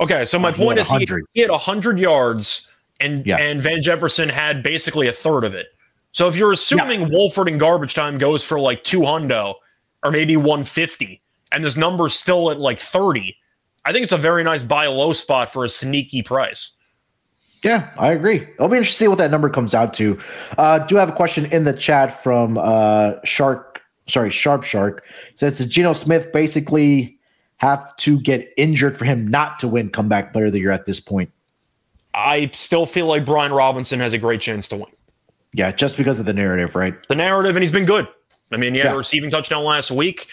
Okay, 0.00 0.24
so 0.26 0.38
my 0.38 0.52
he 0.52 0.64
point 0.64 0.78
is 0.78 0.86
he, 0.88 0.92
100. 0.94 1.24
he 1.32 1.40
had 1.40 1.50
100 1.50 1.98
yards 1.98 2.68
and 3.00 3.26
Yeah. 3.26 3.36
and 3.38 3.60
Van 3.60 3.82
Jefferson 3.82 4.28
had 4.28 4.62
basically 4.62 5.08
a 5.08 5.12
third 5.12 5.42
of 5.44 5.54
it. 5.54 5.66
So 6.12 6.28
if 6.28 6.36
you're 6.36 6.52
assuming 6.52 7.10
Wolford 7.10 7.48
and 7.48 7.58
garbage 7.58 7.94
time 7.94 8.16
goes 8.16 8.44
for 8.44 8.60
like 8.60 8.84
2 8.84 9.00
hundo 9.00 9.54
or 10.04 10.10
maybe 10.12 10.36
150 10.36 11.20
and 11.52 11.64
this 11.64 11.76
number's 11.76 12.14
still 12.14 12.50
at 12.50 12.58
like 12.60 12.78
30, 12.78 13.36
I 13.86 13.92
think 13.92 14.02
it's 14.02 14.12
a 14.12 14.18
very 14.18 14.42
nice 14.42 14.64
buy 14.64 14.86
low 14.86 15.12
spot 15.12 15.52
for 15.52 15.64
a 15.64 15.68
sneaky 15.68 16.22
price. 16.22 16.72
Yeah, 17.62 17.90
I 17.98 18.10
agree. 18.12 18.42
It'll 18.42 18.68
be 18.68 18.76
interesting 18.76 18.94
to 18.96 18.98
see 19.04 19.08
what 19.08 19.18
that 19.18 19.30
number 19.30 19.48
comes 19.48 19.74
out 19.74 19.94
to. 19.94 20.18
Uh, 20.58 20.80
do 20.80 20.96
have 20.96 21.08
a 21.08 21.12
question 21.12 21.46
in 21.46 21.64
the 21.64 21.72
chat 21.72 22.22
from 22.22 22.58
uh, 22.58 23.14
Shark, 23.24 23.80
sorry, 24.08 24.30
Sharp 24.30 24.64
Shark. 24.64 25.04
It 25.30 25.38
says, 25.38 25.58
Does 25.58 25.66
Geno 25.68 25.92
Smith 25.92 26.32
basically 26.32 27.18
have 27.58 27.96
to 27.96 28.20
get 28.20 28.52
injured 28.56 28.98
for 28.98 29.04
him 29.04 29.26
not 29.26 29.58
to 29.60 29.68
win 29.68 29.90
comeback 29.90 30.32
player 30.32 30.46
of 30.46 30.52
the 30.52 30.58
year 30.60 30.70
at 30.72 30.84
this 30.84 31.00
point? 31.00 31.30
I 32.14 32.50
still 32.52 32.86
feel 32.86 33.06
like 33.06 33.24
Brian 33.24 33.52
Robinson 33.52 34.00
has 34.00 34.12
a 34.12 34.18
great 34.18 34.40
chance 34.40 34.68
to 34.68 34.76
win. 34.76 34.86
Yeah, 35.52 35.70
just 35.72 35.96
because 35.96 36.18
of 36.18 36.26
the 36.26 36.34
narrative, 36.34 36.74
right? 36.74 36.94
the 37.08 37.14
narrative, 37.14 37.56
and 37.56 37.62
he's 37.62 37.72
been 37.72 37.86
good. 37.86 38.06
I 38.52 38.58
mean, 38.58 38.74
he 38.74 38.80
had 38.80 38.88
Yeah. 38.88 38.94
a 38.94 38.96
receiving 38.96 39.30
touchdown 39.30 39.64
last 39.64 39.90
week. 39.90 40.28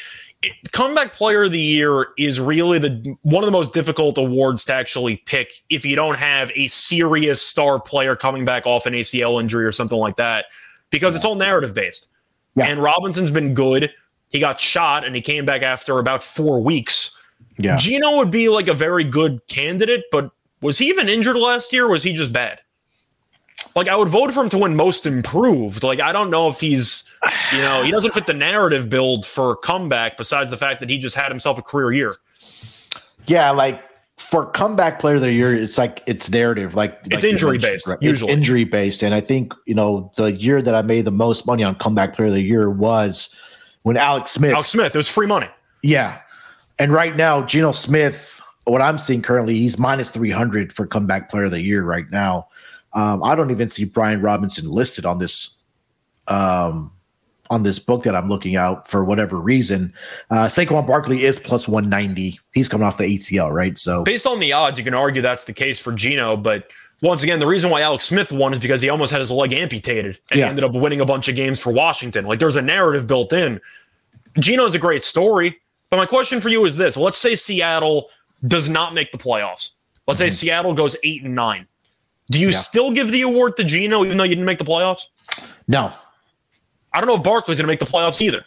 Comeback 0.72 1.14
player 1.14 1.44
of 1.44 1.52
the 1.52 1.60
year 1.60 2.08
is 2.18 2.40
really 2.40 2.80
the 2.80 3.16
one 3.22 3.44
of 3.44 3.46
the 3.46 3.52
most 3.52 3.74
difficult 3.74 4.18
awards 4.18 4.66
to 4.66 4.74
actually 4.74 5.18
pick 5.18 5.54
if 5.70 5.86
you 5.86 5.96
don't 5.96 6.18
have 6.18 6.52
a 6.56 6.68
serious 6.68 7.42
star 7.42 7.80
player 7.80 8.16
coming 8.16 8.46
back 8.46 8.66
off 8.66 8.86
an 8.86 8.94
ACL 8.94 9.40
injury 9.40 9.66
or 9.66 9.72
something 9.72 9.98
like 9.98 10.18
that, 10.18 10.46
because 10.90 11.16
it's 11.16 11.26
all 11.26 11.36
narrative 11.36 11.74
based. 11.74 12.10
Yeah. 12.56 12.68
And 12.68 12.82
Robinson's 12.82 13.32
been 13.32 13.54
good. 13.54 13.94
He 14.30 14.40
got 14.40 14.60
shot 14.60 15.06
and 15.06 15.16
he 15.16 15.22
came 15.22 15.46
back 15.46 15.62
after 15.62 16.00
about 16.00 16.24
four 16.24 16.62
weeks. 16.62 17.18
Yeah. 17.58 17.78
Geno 17.78 18.18
would 18.18 18.32
be 18.32 18.50
like 18.50 18.68
a 18.68 18.74
very 18.74 19.04
good 19.04 19.46
candidate, 19.48 20.06
but 20.12 20.32
was 20.62 20.78
he 20.78 20.88
even 20.88 21.10
injured 21.10 21.36
last 21.36 21.72
year? 21.72 21.86
Or 21.86 21.90
was 21.90 22.04
he 22.04 22.14
just 22.14 22.34
bad? 22.34 22.62
Like 23.76 23.88
I 23.88 23.96
would 23.96 24.08
vote 24.08 24.32
for 24.32 24.44
him 24.44 24.50
to 24.50 24.58
win 24.58 24.76
most 24.76 25.06
improved. 25.06 25.84
Like 25.84 26.00
I 26.00 26.12
don't 26.12 26.30
know 26.30 26.48
if 26.50 26.60
he's, 26.60 27.04
you 27.52 27.60
know, 27.60 27.84
he 27.84 27.92
doesn't 27.92 28.14
fit 28.14 28.28
the 28.28 28.34
narrative 28.34 28.90
build 28.90 29.26
for 29.26 29.56
comeback. 29.58 30.18
Besides 30.18 30.50
the 30.50 30.58
fact 30.58 30.80
that 30.80 30.90
he 30.90 30.98
just 30.98 31.16
had 31.16 31.30
himself 31.30 31.58
a 31.58 31.62
career 31.62 31.92
year. 31.92 32.18
Yeah, 33.26 33.52
like 33.52 33.82
for 34.18 34.46
comeback 34.46 35.00
player 35.00 35.16
of 35.16 35.22
the 35.22 35.32
year, 35.32 35.56
it's 35.56 35.78
like 35.78 36.04
it's 36.06 36.30
narrative. 36.30 36.76
Like 36.76 37.00
It's 37.06 37.24
like 37.24 37.34
injury 37.34 37.58
based, 37.58 37.88
right? 37.88 37.96
It's 37.96 38.04
usually. 38.04 38.32
injury 38.32 38.64
based. 38.64 39.02
And 39.02 39.14
I 39.14 39.22
think, 39.22 39.54
you 39.66 39.76
know, 39.76 40.12
the 40.16 40.32
year 40.32 40.62
that 40.62 40.76
I 40.76 40.82
made 40.82 41.06
the 41.06 41.12
most 41.12 41.46
money 41.46 41.64
on 41.64 41.76
comeback 41.76 42.16
player 42.16 42.28
of 42.28 42.34
the 42.34 42.42
year 42.42 42.70
was 42.70 43.36
when 43.84 43.98
Alex 43.98 44.32
Smith 44.32 44.54
Alex 44.54 44.70
Smith, 44.70 44.94
it 44.94 44.98
was 44.98 45.10
free 45.10 45.28
money. 45.28 45.50
Yeah. 45.82 46.20
And 46.80 46.92
right 46.92 47.16
now, 47.16 47.44
Geno 47.44 47.72
Smith, 47.72 48.42
what 48.66 48.82
I'm 48.82 48.98
seeing 48.98 49.22
currently, 49.22 49.56
he's 49.56 49.78
minus 49.78 50.10
300 50.10 50.74
for 50.74 50.88
comeback 50.88 51.30
player 51.30 51.44
of 51.44 51.52
the 51.52 51.62
year 51.62 51.84
right 51.84 52.10
now. 52.10 52.48
Um, 52.96 53.24
I 53.24 53.36
don't 53.36 53.52
even 53.52 53.70
see 53.70 53.86
Brian 53.86 54.22
Robinson 54.22 54.70
listed 54.70 55.06
on 55.06 55.20
this 55.20 55.58
um, 56.28 56.92
on 57.50 57.64
this 57.64 57.78
book 57.80 58.04
that 58.04 58.16
I'm 58.16 58.30
looking 58.30 58.56
out 58.56 58.88
for 58.88 59.04
whatever 59.04 59.40
reason. 59.40 59.94
Uh, 60.32 60.46
Saquon 60.48 60.88
Barkley 60.88 61.26
is 61.26 61.38
plus 61.40 61.68
190. 61.68 62.40
He's 62.54 62.70
coming 62.70 62.88
off 62.88 62.98
the 62.98 63.04
ACL, 63.04 63.52
right? 63.52 63.78
So 63.78 64.04
Based 64.04 64.26
on 64.26 64.40
the 64.40 64.54
odds, 64.54 64.78
you 64.78 64.84
can 64.84 64.94
argue 64.94 65.22
that's 65.22 65.44
the 65.44 65.54
case 65.54 65.78
for 65.80 65.92
Geno. 65.92 66.38
But 66.38 66.72
once 67.02 67.22
again, 67.22 67.40
the 67.40 67.48
reason 67.48 67.70
why 67.70 67.82
Alex 67.82 68.06
Smith 68.06 68.32
won 68.32 68.54
is 68.54 68.60
because 68.60 68.82
he 68.82 68.90
almost 68.90 69.12
had 69.12 69.20
his 69.20 69.30
leg 69.30 69.52
amputated 69.54 70.20
and 70.32 70.40
Yeah. 70.40 70.48
ended 70.50 70.64
up 70.64 70.72
winning 70.74 71.02
a 71.02 71.06
bunch 71.06 71.28
of 71.28 71.36
games 71.36 71.60
for 71.60 71.74
Washington. 71.74 72.26
Like 72.26 72.40
there's 72.40 72.56
a 72.56 72.62
narrative 72.62 73.06
built 73.08 73.34
in. 73.34 73.60
Geno's 74.40 74.74
a 74.74 74.80
great 74.80 75.04
story. 75.04 75.60
But 75.90 75.98
my 75.98 76.06
question 76.08 76.42
for 76.42 76.50
you 76.50 76.66
is 76.66 76.76
this: 76.76 76.98
Let's 76.98 77.20
say 77.20 77.36
Seattle 77.36 78.10
does 78.48 78.68
not 78.70 78.94
make 78.96 79.12
the 79.12 79.18
playoffs. 79.18 79.72
Let's 80.08 80.20
say 80.20 80.30
Seattle 80.30 80.74
goes 80.74 80.96
eight 81.04 81.24
and 81.24 81.36
nine. 81.36 81.68
Do 82.30 82.40
you. 82.40 82.50
Yeah. 82.50 82.58
still 82.58 82.92
give 82.92 83.12
the 83.12 83.22
award 83.22 83.58
to 83.58 83.64
Geno 83.64 84.04
even 84.04 84.18
though 84.18 84.24
you 84.24 84.36
didn't 84.36 84.46
make 84.46 84.60
the 84.60 84.66
playoffs? 84.66 85.08
no. 85.68 85.94
I 86.96 87.00
don't 87.00 87.08
know 87.08 87.16
if 87.16 87.24
Barkley's 87.24 87.58
going 87.58 87.66
to 87.66 87.72
make 87.72 87.80
the 87.80 87.88
playoffs 87.88 88.22
either. 88.22 88.46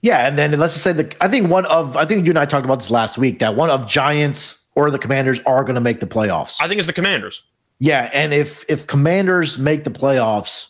Yeah, 0.00 0.26
and 0.26 0.36
then 0.36 0.50
let's 0.58 0.74
just 0.74 0.82
say 0.82 0.92
the 0.92 1.14
I 1.20 1.28
think 1.28 1.48
one 1.48 1.66
of 1.66 1.96
I 1.96 2.04
think 2.04 2.24
you 2.24 2.32
and 2.32 2.38
I 2.38 2.44
talked 2.44 2.64
about 2.64 2.80
this 2.80 2.90
last 2.90 3.18
week 3.18 3.38
that 3.38 3.54
one 3.56 3.70
of 3.70 3.86
Giants 3.86 4.64
or 4.74 4.90
the 4.90 4.98
Commanders 4.98 5.40
are 5.46 5.62
going 5.62 5.74
to 5.74 5.80
make 5.80 6.00
the 6.00 6.06
playoffs. 6.06 6.56
I 6.60 6.68
think 6.68 6.78
it's 6.78 6.86
the 6.86 6.92
Commanders. 6.92 7.42
Yeah, 7.80 8.10
and 8.12 8.34
if 8.34 8.64
if 8.68 8.86
Commanders 8.86 9.58
make 9.58 9.84
the 9.84 9.90
playoffs, 9.90 10.66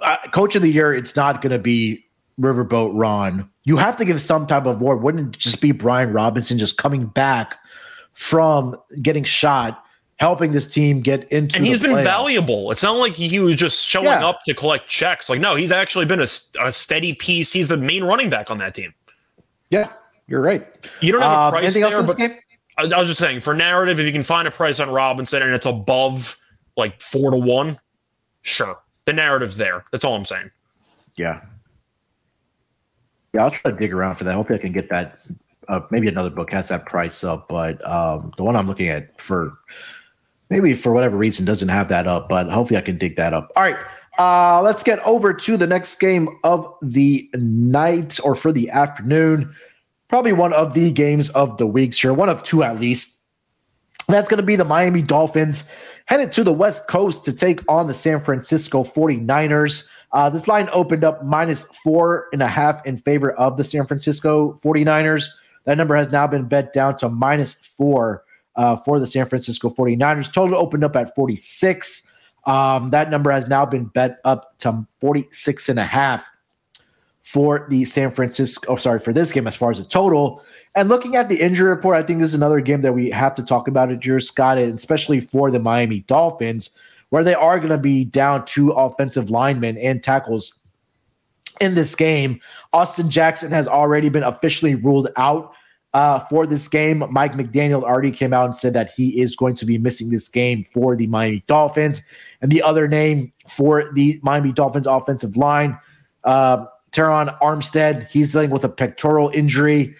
uh, 0.00 0.16
Coach 0.32 0.56
of 0.56 0.62
the 0.62 0.70
Year, 0.70 0.94
it's 0.94 1.16
not 1.16 1.42
going 1.42 1.52
to 1.52 1.58
be 1.58 2.04
Riverboat 2.40 2.92
Ron. 2.94 3.48
You 3.64 3.76
have 3.76 3.96
to 3.98 4.04
give 4.04 4.20
some 4.20 4.46
type 4.46 4.66
of 4.66 4.76
award. 4.76 5.02
Wouldn't 5.02 5.34
it 5.34 5.38
just 5.38 5.60
be 5.60 5.72
Brian 5.72 6.12
Robinson 6.12 6.58
just 6.58 6.78
coming 6.78 7.06
back 7.06 7.58
from 8.14 8.76
getting 9.00 9.24
shot, 9.24 9.84
helping 10.22 10.52
this 10.52 10.66
team 10.68 11.00
get 11.00 11.30
into? 11.32 11.56
and 11.56 11.66
he's 11.66 11.80
been 11.80 11.90
playoffs? 11.90 12.04
valuable. 12.04 12.70
It's 12.70 12.82
not 12.82 12.92
like 12.92 13.12
he, 13.12 13.38
was 13.40 13.56
just 13.56 13.84
showing 13.84 14.06
Yeah. 14.06 14.24
up 14.26 14.44
to 14.44 14.54
collect 14.54 14.88
checks. 14.88 15.28
Like, 15.28 15.40
no, 15.40 15.56
he's 15.56 15.72
actually 15.72 16.06
been 16.06 16.20
a, 16.20 16.28
a, 16.60 16.70
steady 16.70 17.12
piece. 17.12 17.52
He's 17.52 17.66
the 17.66 17.76
main 17.76 18.04
running 18.04 18.30
back 18.30 18.48
on 18.50 18.58
that 18.58 18.74
team. 18.74 18.94
Yeah, 19.70 19.88
you're 20.28 20.40
right. 20.40 20.64
You 21.00 21.10
don't 21.10 21.22
have 21.22 21.32
a 21.32 21.36
Um, 21.36 21.52
price 21.52 21.76
else 21.76 22.16
there, 22.16 22.30
but? 22.30 22.38
I, 22.78 22.96
I 22.96 22.98
was 23.00 23.08
just 23.08 23.20
saying 23.20 23.40
for 23.40 23.52
narrative, 23.52 23.98
if 23.98 24.06
you 24.06 24.12
can 24.12 24.22
find 24.22 24.46
a 24.46 24.50
price 24.50 24.80
on 24.80 24.88
Robinson 24.90 25.42
and 25.42 25.52
it's 25.52 25.66
above 25.66 26.38
like 26.76 27.00
four 27.00 27.30
to 27.32 27.36
one, 27.36 27.78
sure, 28.42 28.78
the 29.04 29.12
narrative's 29.12 29.56
there. 29.56 29.84
That's 29.90 30.04
all 30.04 30.14
I'm 30.14 30.24
saying. 30.24 30.50
Yeah. 31.16 31.40
Yeah, 33.34 33.44
I'll 33.44 33.50
try 33.50 33.72
to 33.72 33.76
dig 33.76 33.92
around 33.92 34.16
for 34.16 34.24
that. 34.24 34.34
Hopefully, 34.34 34.58
I 34.58 34.62
can 34.62 34.72
get 34.72 34.88
that. 34.90 35.18
Uh, 35.68 35.80
maybe 35.90 36.08
another 36.08 36.30
book 36.30 36.50
has 36.52 36.68
that 36.68 36.86
price 36.86 37.24
up, 37.24 37.48
but 37.48 37.84
um, 37.88 38.32
the 38.36 38.44
one 38.44 38.56
I'm 38.56 38.66
looking 38.66 38.88
at 38.88 39.20
for 39.20 39.54
maybe 40.52 40.74
for 40.74 40.92
whatever 40.92 41.16
reason 41.16 41.46
doesn't 41.46 41.70
have 41.70 41.88
that 41.88 42.06
up. 42.06 42.28
But 42.28 42.50
hopefully, 42.50 42.76
I 42.76 42.82
can 42.82 42.98
dig 42.98 43.16
that 43.16 43.32
up. 43.32 43.50
All 43.56 43.62
right, 43.62 43.76
uh, 44.18 44.60
let's 44.60 44.82
get 44.82 44.98
over 45.00 45.32
to 45.32 45.56
the 45.56 45.66
next 45.66 45.98
game 45.98 46.28
of 46.44 46.72
the 46.82 47.28
night 47.34 48.20
or 48.22 48.36
for 48.36 48.52
the 48.52 48.70
afternoon. 48.70 49.54
Probably 50.08 50.34
one 50.34 50.52
of 50.52 50.74
the 50.74 50.90
games 50.90 51.30
of 51.30 51.56
the 51.56 51.66
weeks 51.66 51.98
here, 51.98 52.12
one 52.12 52.28
of 52.28 52.42
two 52.42 52.62
at 52.62 52.78
least. 52.78 53.16
That's 54.08 54.28
going 54.28 54.40
to 54.40 54.46
be 54.46 54.56
the 54.56 54.64
Miami 54.64 55.00
Dolphins 55.00 55.64
headed 56.06 56.32
to 56.32 56.44
the 56.44 56.52
West 56.52 56.86
Coast 56.88 57.24
to 57.24 57.32
take 57.32 57.60
on 57.68 57.86
the 57.86 57.94
San 57.94 58.20
Francisco 58.20 58.84
49ers. 58.84 59.86
Uh, 60.12 60.28
this 60.28 60.46
line 60.46 60.68
opened 60.72 61.04
up 61.04 61.24
minus 61.24 61.64
four 61.82 62.26
and 62.32 62.42
a 62.42 62.48
half 62.48 62.84
in 62.84 62.98
favor 62.98 63.32
of 63.32 63.56
the 63.56 63.64
San 63.64 63.86
Francisco 63.86 64.58
49ers. 64.62 65.28
That 65.64 65.78
number 65.78 65.96
has 65.96 66.10
now 66.10 66.26
been 66.26 66.44
bet 66.44 66.72
down 66.72 66.96
to 66.98 67.08
minus 67.08 67.54
four 67.54 68.24
uh, 68.56 68.76
for 68.76 69.00
the 69.00 69.06
San 69.06 69.28
Francisco 69.28 69.70
49ers. 69.70 70.32
Total 70.32 70.56
opened 70.56 70.84
up 70.84 70.96
at 70.96 71.14
46. 71.14 72.02
Um, 72.44 72.90
that 72.90 73.10
number 73.10 73.30
has 73.30 73.46
now 73.46 73.64
been 73.64 73.86
bet 73.86 74.18
up 74.24 74.58
to 74.58 74.86
46 75.00 75.68
and 75.68 75.78
a 75.78 75.84
half 75.84 76.26
for 77.22 77.66
the 77.70 77.84
San 77.84 78.10
Francisco, 78.10 78.72
oh, 78.72 78.76
sorry, 78.76 78.98
for 78.98 79.12
this 79.12 79.30
game 79.30 79.46
as 79.46 79.54
far 79.54 79.70
as 79.70 79.78
the 79.78 79.84
total. 79.84 80.42
And 80.74 80.88
looking 80.88 81.16
at 81.16 81.28
the 81.28 81.40
injury 81.40 81.70
report, 81.70 81.96
I 81.96 82.02
think 82.02 82.20
this 82.20 82.30
is 82.30 82.34
another 82.34 82.60
game 82.60 82.80
that 82.80 82.92
we 82.92 83.10
have 83.10 83.34
to 83.36 83.42
talk 83.42 83.68
about 83.68 83.92
it, 83.92 84.02
here, 84.02 84.18
Scott, 84.18 84.58
and 84.58 84.74
especially 84.74 85.20
for 85.20 85.50
the 85.50 85.60
Miami 85.60 86.00
Dolphins, 86.00 86.70
where 87.10 87.22
they 87.22 87.34
are 87.34 87.58
going 87.58 87.70
to 87.70 87.78
be 87.78 88.04
down 88.04 88.44
two 88.44 88.70
offensive 88.72 89.30
linemen 89.30 89.78
and 89.78 90.02
tackles 90.02 90.58
in 91.60 91.74
this 91.74 91.94
game. 91.94 92.40
Austin 92.72 93.08
Jackson 93.08 93.52
has 93.52 93.68
already 93.68 94.08
been 94.08 94.24
officially 94.24 94.74
ruled 94.74 95.08
out 95.16 95.54
uh, 95.94 96.20
for 96.20 96.46
this 96.46 96.68
game. 96.68 97.04
Mike 97.10 97.34
McDaniel 97.34 97.82
already 97.82 98.10
came 98.10 98.32
out 98.32 98.46
and 98.46 98.56
said 98.56 98.72
that 98.74 98.90
he 98.90 99.20
is 99.20 99.36
going 99.36 99.54
to 99.56 99.66
be 99.66 99.78
missing 99.78 100.10
this 100.10 100.28
game 100.28 100.64
for 100.72 100.96
the 100.96 101.06
Miami 101.06 101.44
Dolphins. 101.46 102.00
And 102.40 102.50
the 102.50 102.62
other 102.62 102.88
name 102.88 103.32
for 103.48 103.92
the 103.94 104.18
Miami 104.22 104.52
Dolphins 104.52 104.86
offensive 104.86 105.36
line, 105.36 105.78
uh, 106.24 106.66
Terron 106.92 107.38
Armstead, 107.40 108.08
he's 108.08 108.32
dealing 108.32 108.50
with 108.50 108.64
a 108.64 108.68
pectoral 108.68 109.30
injury. 109.30 109.94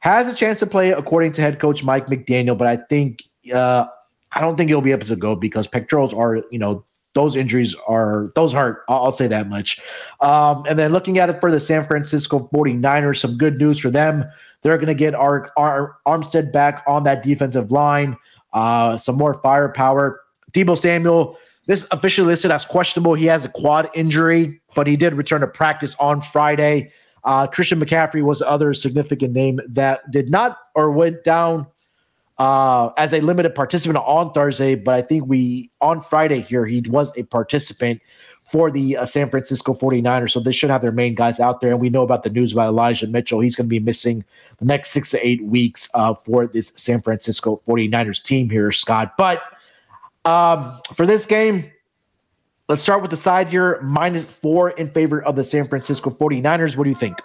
Has 0.00 0.28
a 0.28 0.34
chance 0.34 0.58
to 0.60 0.66
play 0.66 0.90
according 0.90 1.32
to 1.32 1.42
head 1.42 1.58
coach 1.58 1.82
Mike 1.82 2.06
McDaniel, 2.06 2.56
but 2.56 2.68
I 2.68 2.76
think 2.76 3.24
uh, 3.52 3.86
I 4.32 4.40
don't 4.40 4.56
think 4.56 4.68
he'll 4.68 4.82
be 4.82 4.92
able 4.92 5.06
to 5.06 5.16
go 5.16 5.34
because 5.34 5.66
pectorals 5.66 6.12
are, 6.12 6.42
you 6.50 6.58
know, 6.58 6.84
those 7.14 7.34
injuries 7.34 7.74
are 7.88 8.30
those 8.34 8.52
hurt. 8.52 8.84
I'll, 8.88 9.10
say 9.10 9.26
that 9.26 9.48
much. 9.48 9.80
Um, 10.20 10.64
and 10.68 10.78
then 10.78 10.92
looking 10.92 11.18
at 11.18 11.30
it 11.30 11.40
for 11.40 11.50
the 11.50 11.58
San 11.58 11.86
Francisco 11.86 12.48
49ers, 12.52 13.18
some 13.18 13.38
good 13.38 13.58
news 13.58 13.78
for 13.78 13.90
them. 13.90 14.26
They're 14.66 14.78
going 14.78 14.88
to 14.88 14.94
get 14.94 15.14
our, 15.14 15.52
our 15.56 15.98
Armstead 16.08 16.50
back 16.50 16.82
on 16.88 17.04
that 17.04 17.22
defensive 17.22 17.70
line, 17.70 18.16
uh, 18.52 18.96
some 18.96 19.14
more 19.14 19.34
firepower. 19.34 20.20
Deebo 20.50 20.76
Samuel, 20.76 21.38
this 21.66 21.86
officially 21.92 22.26
listed 22.26 22.50
as 22.50 22.64
questionable. 22.64 23.14
He 23.14 23.26
has 23.26 23.44
a 23.44 23.48
quad 23.48 23.88
injury, 23.94 24.60
but 24.74 24.88
he 24.88 24.96
did 24.96 25.14
return 25.14 25.42
to 25.42 25.46
practice 25.46 25.94
on 26.00 26.20
Friday. 26.20 26.90
Uh, 27.22 27.46
Christian 27.46 27.78
McCaffrey 27.78 28.22
was 28.22 28.40
the 28.40 28.50
other 28.50 28.74
significant 28.74 29.32
name 29.32 29.60
that 29.68 30.10
did 30.10 30.30
not 30.30 30.58
or 30.74 30.90
went 30.90 31.22
down 31.22 31.68
uh, 32.38 32.90
as 32.96 33.14
a 33.14 33.20
limited 33.20 33.54
participant 33.54 34.04
on 34.04 34.32
Thursday, 34.32 34.74
but 34.74 34.96
I 34.96 35.02
think 35.02 35.26
we 35.28 35.70
on 35.80 36.00
Friday 36.00 36.40
here 36.40 36.66
he 36.66 36.82
was 36.88 37.12
a 37.16 37.22
participant 37.22 38.00
for 38.46 38.70
the 38.70 38.96
uh, 38.96 39.04
San 39.04 39.28
Francisco 39.28 39.74
49ers. 39.74 40.30
So 40.30 40.40
they 40.40 40.52
should 40.52 40.70
have 40.70 40.80
their 40.80 40.92
main 40.92 41.14
guys 41.14 41.40
out 41.40 41.60
there. 41.60 41.72
And 41.72 41.80
we 41.80 41.90
know 41.90 42.02
about 42.02 42.22
the 42.22 42.30
news 42.30 42.52
about 42.52 42.68
Elijah 42.68 43.06
Mitchell. 43.06 43.40
He's 43.40 43.56
going 43.56 43.66
to 43.66 43.68
be 43.70 43.80
missing 43.80 44.24
the 44.58 44.64
next 44.64 44.90
six 44.90 45.10
to 45.10 45.26
eight 45.26 45.44
weeks 45.44 45.88
uh, 45.94 46.14
for 46.14 46.46
this 46.46 46.72
San 46.76 47.02
Francisco 47.02 47.60
49ers 47.66 48.22
team 48.22 48.48
here, 48.48 48.70
Scott. 48.70 49.16
But 49.18 49.42
um, 50.24 50.80
for 50.94 51.06
this 51.06 51.26
game, 51.26 51.70
let's 52.68 52.82
start 52.82 53.02
with 53.02 53.10
the 53.10 53.16
side 53.16 53.48
here 53.48 53.80
minus 53.82 54.26
four 54.26 54.70
in 54.70 54.90
favor 54.90 55.22
of 55.24 55.34
the 55.34 55.44
San 55.44 55.66
Francisco 55.66 56.10
49ers. 56.10 56.76
What 56.76 56.84
do 56.84 56.90
you 56.90 56.96
think? 56.96 57.18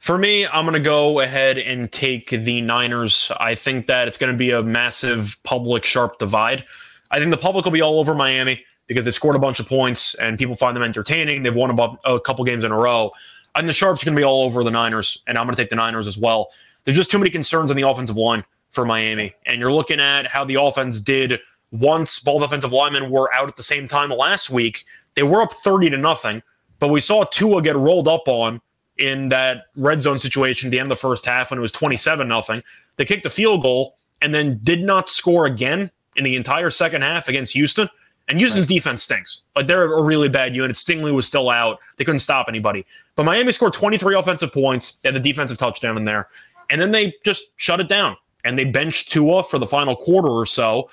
For 0.00 0.18
me, 0.18 0.46
I'm 0.48 0.64
going 0.64 0.74
to 0.74 0.80
go 0.80 1.20
ahead 1.20 1.58
and 1.58 1.90
take 1.90 2.28
the 2.28 2.60
Niners. 2.60 3.30
I 3.38 3.54
think 3.54 3.86
that 3.86 4.08
it's 4.08 4.18
going 4.18 4.32
to 4.32 4.36
be 4.36 4.50
a 4.50 4.62
massive 4.62 5.38
public 5.44 5.84
sharp 5.84 6.18
divide. 6.18 6.64
I 7.10 7.20
think 7.20 7.30
the 7.30 7.38
public 7.38 7.64
will 7.64 7.72
be 7.72 7.80
all 7.80 8.00
over 8.00 8.14
Miami 8.14 8.64
because 8.86 9.04
they've 9.04 9.14
scored 9.14 9.36
a 9.36 9.38
bunch 9.38 9.60
of 9.60 9.68
points 9.68 10.14
and 10.14 10.38
people 10.38 10.56
find 10.56 10.76
them 10.76 10.82
entertaining. 10.82 11.42
They've 11.42 11.54
won 11.54 11.70
about 11.70 11.98
a 12.04 12.20
couple 12.20 12.44
games 12.44 12.64
in 12.64 12.72
a 12.72 12.78
row. 12.78 13.12
And 13.54 13.68
the 13.68 13.72
sharps 13.72 14.02
are 14.02 14.06
going 14.06 14.16
to 14.16 14.20
be 14.20 14.24
all 14.24 14.44
over 14.44 14.64
the 14.64 14.70
Niners, 14.70 15.22
and 15.26 15.38
I'm 15.38 15.44
going 15.44 15.54
to 15.54 15.62
take 15.62 15.70
the 15.70 15.76
Niners 15.76 16.08
as 16.08 16.18
well. 16.18 16.50
There's 16.84 16.96
just 16.96 17.10
too 17.10 17.18
many 17.18 17.30
concerns 17.30 17.70
on 17.70 17.76
the 17.76 17.88
offensive 17.88 18.16
line 18.16 18.44
for 18.72 18.84
Miami. 18.84 19.32
And 19.46 19.60
you're 19.60 19.72
looking 19.72 20.00
at 20.00 20.26
how 20.26 20.44
the 20.44 20.60
offense 20.60 21.00
did 21.00 21.38
once 21.70 22.18
both 22.18 22.42
offensive 22.42 22.72
linemen 22.72 23.10
were 23.10 23.32
out 23.32 23.48
at 23.48 23.56
the 23.56 23.62
same 23.62 23.88
time 23.88 24.10
last 24.10 24.50
week. 24.50 24.84
They 25.14 25.22
were 25.22 25.40
up 25.40 25.52
30 25.52 25.90
to 25.90 25.96
nothing, 25.96 26.42
but 26.78 26.88
we 26.88 27.00
saw 27.00 27.24
Tua 27.24 27.62
get 27.62 27.76
rolled 27.76 28.08
up 28.08 28.26
on 28.26 28.60
in 28.98 29.28
that 29.28 29.66
red 29.76 30.00
zone 30.00 30.18
situation 30.18 30.68
at 30.68 30.70
the 30.70 30.78
end 30.78 30.86
of 30.86 30.96
the 30.98 31.00
first 31.00 31.24
half 31.24 31.50
when 31.50 31.58
it 31.58 31.62
was 31.62 31.72
27 31.72 32.26
nothing. 32.28 32.62
They 32.96 33.04
kicked 33.04 33.24
the 33.24 33.30
field 33.30 33.62
goal 33.62 33.96
and 34.22 34.34
then 34.34 34.60
did 34.62 34.82
not 34.82 35.08
score 35.08 35.46
again 35.46 35.90
in 36.16 36.24
the 36.24 36.36
entire 36.36 36.70
second 36.70 37.02
half 37.02 37.28
against 37.28 37.54
Houston. 37.54 37.88
And 38.28 38.38
Houston's 38.38 38.66
right. 38.66 38.76
defense 38.76 39.02
stinks. 39.02 39.42
Like 39.54 39.66
they're 39.66 39.92
a 39.92 40.02
really 40.02 40.28
bad 40.28 40.56
unit. 40.56 40.76
Stingley 40.76 41.12
was 41.12 41.26
still 41.26 41.50
out. 41.50 41.78
They 41.96 42.04
couldn't 42.04 42.20
stop 42.20 42.46
anybody. 42.48 42.86
But 43.16 43.24
Miami 43.24 43.52
scored 43.52 43.74
23 43.74 44.16
offensive 44.16 44.52
points. 44.52 44.96
They 44.96 45.08
had 45.08 45.14
the 45.14 45.20
defensive 45.20 45.58
touchdown 45.58 45.96
in 45.96 46.04
there. 46.04 46.28
And 46.70 46.80
then 46.80 46.90
they 46.90 47.14
just 47.24 47.44
shut 47.56 47.80
it 47.80 47.88
down. 47.88 48.16
And 48.44 48.58
they 48.58 48.64
benched 48.64 49.12
Tua 49.12 49.42
for 49.44 49.58
the 49.58 49.66
final 49.66 49.94
quarter 49.94 50.28
or 50.28 50.46
so. 50.46 50.88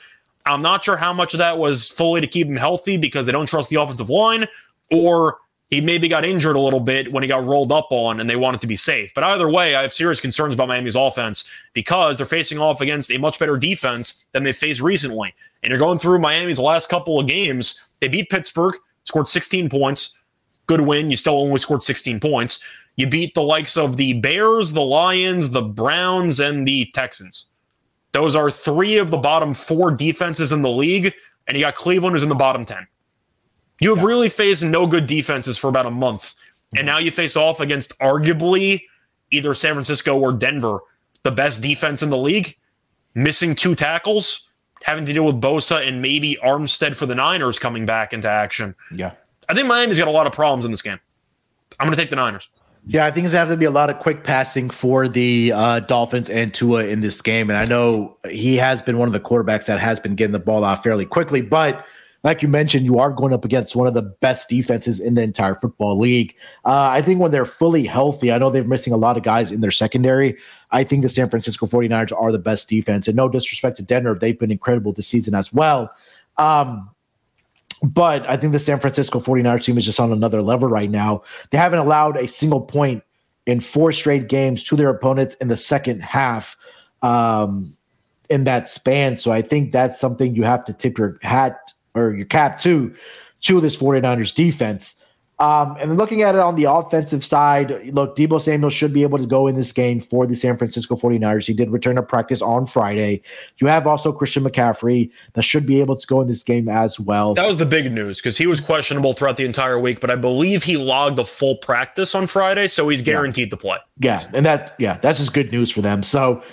I'm 0.45 0.61
not 0.61 0.83
sure 0.83 0.97
how 0.97 1.13
much 1.13 1.33
of 1.33 1.38
that 1.38 1.57
was 1.57 1.88
fully 1.88 2.19
to 2.21 2.27
keep 2.27 2.47
him 2.47 2.55
healthy 2.55 2.97
because 2.97 3.25
they 3.25 3.31
don't 3.31 3.45
trust 3.45 3.69
the 3.69 3.79
offensive 3.79 4.09
line, 4.09 4.47
or 4.89 5.38
he 5.72 5.80
maybe 5.80 6.10
got 6.10 6.25
injured 6.25 6.58
a 6.58 6.60
little 6.60 6.82
bit 6.82 7.12
when 7.13 7.24
he 7.24 7.30
got 7.30 7.46
rolled 7.46 7.72
up 7.72 7.88
on 7.92 8.20
and 8.20 8.30
they 8.30 8.36
wanted 8.36 8.60
to 8.60 8.68
be 8.68 8.75
safe. 8.75 9.13
But 9.16 9.24
either 9.24 9.50
way, 9.50 9.74
I 9.74 9.82
have 9.82 9.94
serious 9.94 10.20
concerns 10.20 10.54
about 10.54 10.68
Miami's 10.68 10.98
offense 10.98 11.50
because 11.72 12.18
they're 12.18 12.25
facing 12.25 12.60
off 12.60 12.82
against 12.82 13.10
a 13.10 13.18
much 13.18 13.40
better 13.40 13.56
defense 13.56 14.25
than 14.34 14.44
they've 14.44 14.56
faced 14.56 14.82
recently. 14.82 15.34
And 15.63 15.72
you're 15.72 15.80
going 15.80 15.98
through 15.98 16.20
Miami's 16.20 16.60
last 16.60 16.90
couple 16.90 17.20
of 17.20 17.25
games. 17.25 17.82
They 18.01 18.10
beat 18.10 18.30
Pittsburgh, 18.30 18.75
scored 19.06 19.30
16 19.30 19.70
points. 19.70 20.18
Good 20.68 20.82
win. 20.82 21.10
You 21.10 21.16
still 21.16 21.40
only 21.40 21.58
scored 21.58 21.84
16 21.84 22.20
points. 22.20 22.60
You 22.98 23.08
beat 23.08 23.34
the 23.34 23.42
likes 23.42 23.78
of 23.78 23.96
the 23.96 24.13
Bears, 24.13 24.74
the 24.74 24.82
Lions, 24.82 25.51
the 25.51 25.62
Browns, 25.62 26.42
and 26.42 26.68
the 26.68 26.92
Texans. 26.94 27.46
Those 28.12 28.36
are 28.36 28.51
three 28.51 28.98
of 28.98 29.10
the 29.10 29.18
bottom 29.18 29.54
four 29.54 29.90
defenses 29.92 30.51
in 30.51 30.63
the 30.63 30.70
league. 30.70 31.13
And 31.48 31.58
you 31.58 31.63
got 31.63 31.75
Cleveland, 31.75 32.13
who's 32.13 32.24
in 32.24 32.30
the 32.30 32.36
bottom 32.36 32.66
10. 32.66 32.86
You 33.81 33.93
have 33.95 34.03
really 34.03 34.29
faced 34.29 34.63
no 34.63 34.85
good 34.85 35.07
defenses 35.07 35.57
for 35.57 35.67
about 35.67 35.88
a 35.88 35.91
month. 35.91 36.35
And 36.77 36.85
now 36.85 37.00
you 37.00 37.11
face 37.11 37.35
off 37.35 37.59
against 37.59 37.97
arguably 38.00 38.83
either 39.31 39.53
San 39.55 39.73
Francisco 39.73 40.17
or 40.17 40.31
Denver, 40.31 40.79
the 41.23 41.31
best 41.31 41.61
defense 41.61 42.03
in 42.03 42.11
the 42.11 42.17
league, 42.17 42.55
missing 43.15 43.55
two 43.55 43.73
tackles, 43.73 44.47
having 44.83 45.03
to 45.05 45.13
deal 45.13 45.25
with 45.25 45.41
Bosa 45.41 45.85
and 45.85 46.00
maybe 46.00 46.38
Armstead 46.43 46.95
for 46.95 47.07
the 47.07 47.15
Niners 47.15 47.57
coming 47.57 47.85
back 47.88 48.13
into 48.13 48.29
action. 48.29 48.75
Yeah. 48.93 49.13
I 49.50 49.55
think 49.55 49.67
Miami's 49.67 49.97
got 49.97 50.07
a 50.07 50.11
lot 50.11 50.27
of 50.27 50.33
problems 50.33 50.63
in 50.63 50.69
this 50.69 50.83
game. 50.83 51.00
I'm 51.79 51.88
going 51.88 51.97
to 51.97 52.01
take 52.01 52.11
the 52.11 52.15
Niners. 52.15 52.50
Yeah, 52.85 53.05
I 53.05 53.11
think 53.11 53.25
it's 53.25 53.33
going 53.33 53.45
to 53.45 53.50
have 53.50 53.55
to 53.55 53.59
be 53.59 53.65
a 53.65 53.71
lot 53.71 53.89
of 53.89 53.97
quick 54.00 54.23
passing 54.23 54.69
for 54.69 55.07
the 55.07 55.53
uh, 55.53 55.79
Dolphins 55.81 56.29
and 56.29 56.53
Tua 56.53 56.85
in 56.85 57.01
this 57.01 57.19
game. 57.21 57.50
And 57.50 57.57
I 57.57 57.65
know 57.65 58.15
he 58.29 58.57
has 58.57 58.79
been 58.81 59.00
one 59.00 59.07
of 59.07 59.13
the 59.13 59.19
quarterbacks 59.19 59.65
that 59.65 59.79
has 59.79 60.00
been 60.00 60.13
getting 60.13 60.33
the 60.33 60.39
ball 60.39 60.63
out 60.63 60.83
fairly 60.83 61.07
quickly, 61.07 61.41
but– 61.41 61.83
like 62.24 62.42
you 62.42 62.48
mentioned, 62.48 62.86
you 62.86 63.00
are 63.00 63.12
going 63.12 63.34
up 63.34 63.44
against 63.44 63.75
one 63.75 63.88
of 63.88 63.96
the 63.96 64.04
best 64.04 64.48
defenses 64.48 65.00
in 65.00 65.16
the 65.16 65.24
entire 65.24 65.56
football 65.56 65.98
league. 65.98 66.36
Uh, 66.66 66.90
I 66.90 67.01
think 67.01 67.20
when 67.20 67.32
they're 67.32 67.46
fully 67.46 67.86
healthy, 67.86 68.32
I 68.32 68.38
know 68.38 68.51
they're 68.51 68.63
missing 68.63 68.94
a 68.94 68.98
lot 68.98 69.18
of 69.18 69.24
guys 69.24 69.51
in 69.51 69.62
their 69.62 69.72
secondary. 69.72 70.38
I 70.70 70.84
think 70.84 71.01
the 71.01 71.10
San 71.10 71.29
Francisco 71.29 71.66
49ers 71.66 72.16
are 72.16 72.31
the 72.31 72.40
best 72.40 72.70
defense. 72.70 73.07
And 73.07 73.18
no 73.18 73.27
disrespect 73.27 73.77
to 73.77 73.84
Denver, 73.84 74.16
they've 74.20 74.38
been 74.38 74.51
incredible 74.51 74.94
this 74.94 75.07
season 75.07 75.34
as 75.34 75.51
well. 75.51 75.92
Um, 76.38 76.92
but 77.84 78.29
I 78.29 78.38
think 78.38 78.53
the 78.53 78.60
San 78.60 78.79
Francisco 78.79 79.20
49ers 79.20 79.64
team 79.64 79.77
is 79.79 79.86
just 79.86 80.00
on 80.00 80.12
another 80.12 80.44
level 80.44 80.70
right 80.70 80.90
now. 80.90 81.24
They 81.50 81.57
haven't 81.57 81.79
allowed 81.79 82.18
a 82.18 82.27
single 82.27 82.62
point 82.62 83.03
in 83.48 83.60
four 83.60 83.92
straight 83.92 84.29
games 84.29 84.64
to 84.66 84.75
their 84.75 84.90
opponents 84.90 85.34
in 85.36 85.48
the 85.48 85.57
second 85.57 86.01
half 86.01 86.55
um, 87.01 87.75
in 88.29 88.44
that 88.44 88.70
span. 88.70 89.18
So 89.18 89.31
I 89.31 89.42
think 89.42 89.72
that's 89.72 90.00
something 90.00 90.36
you 90.36 90.44
have 90.44 90.64
to 90.66 90.74
tip 90.74 91.00
your 91.00 91.18
hat 91.24 91.74
or 91.96 92.14
your 92.14 92.25
cap 92.25 92.60
to 92.60 92.94
to 93.42 93.60
this 93.60 93.75
49ers 93.75 94.34
defense. 94.34 94.96
Um, 95.42 95.75
and 95.80 95.90
then 95.90 95.98
looking 95.98 96.22
at 96.22 96.36
it 96.36 96.42
on 96.42 96.54
the 96.54 96.66
offensive 96.66 97.25
side, 97.25 97.92
look, 97.94 98.16
Deebo 98.16 98.40
Samuel 98.40 98.70
should 98.70 98.94
be 98.94 99.01
able 99.01 99.18
to 99.18 99.25
go 99.25 99.48
in 99.48 99.56
this 99.56 99.72
game 99.72 100.00
for 100.00 100.27
the 100.27 100.36
San 100.36 100.56
Francisco 100.56 100.96
49ers. 100.96 101.48
He 101.48 101.54
did 101.54 101.72
return 101.72 101.96
to 101.96 102.04
practice 102.04 102.44
on 102.44 102.68
Friday. 102.68 103.24
You 103.58 103.66
have 103.66 103.88
also 103.88 104.12
Christian 104.12 104.44
McCaffrey 104.44 105.10
that 105.34 105.42
should 105.42 105.66
be 105.66 105.80
able 105.80 105.96
to 105.96 106.06
go 106.06 106.22
in 106.22 106.27
this 106.27 106.44
game 106.44 106.70
as 106.70 107.00
well. 107.00 107.34
That 107.34 107.48
was 107.48 107.58
the 107.58 107.66
big 107.66 107.92
news 107.92 108.18
because 108.18 108.38
he 108.38 108.46
was 108.46 108.62
questionable 108.62 109.14
throughout 109.14 109.38
the 109.38 109.46
entire 109.46 109.80
week, 109.80 110.00
but 110.00 110.12
I 110.12 110.16
believe 110.16 110.64
he 110.64 110.77
logged 110.77 111.18
a 111.18 111.25
full 111.25 111.56
practice 111.56 112.14
on 112.14 112.27
Friday, 112.27 112.68
so 112.68 112.88
he's 112.88 113.01
guaranteed 113.01 113.48
yeah. 113.48 113.50
to 113.50 113.58
play. 113.58 113.77
Yeah, 113.98 114.20
and 114.36 114.46
that 114.46 114.75
yeah, 114.77 115.00
that's 115.01 115.18
just 115.18 115.34
good 115.34 115.51
news 115.51 115.72
for 115.72 115.82
them. 115.82 116.04
So 116.04 116.44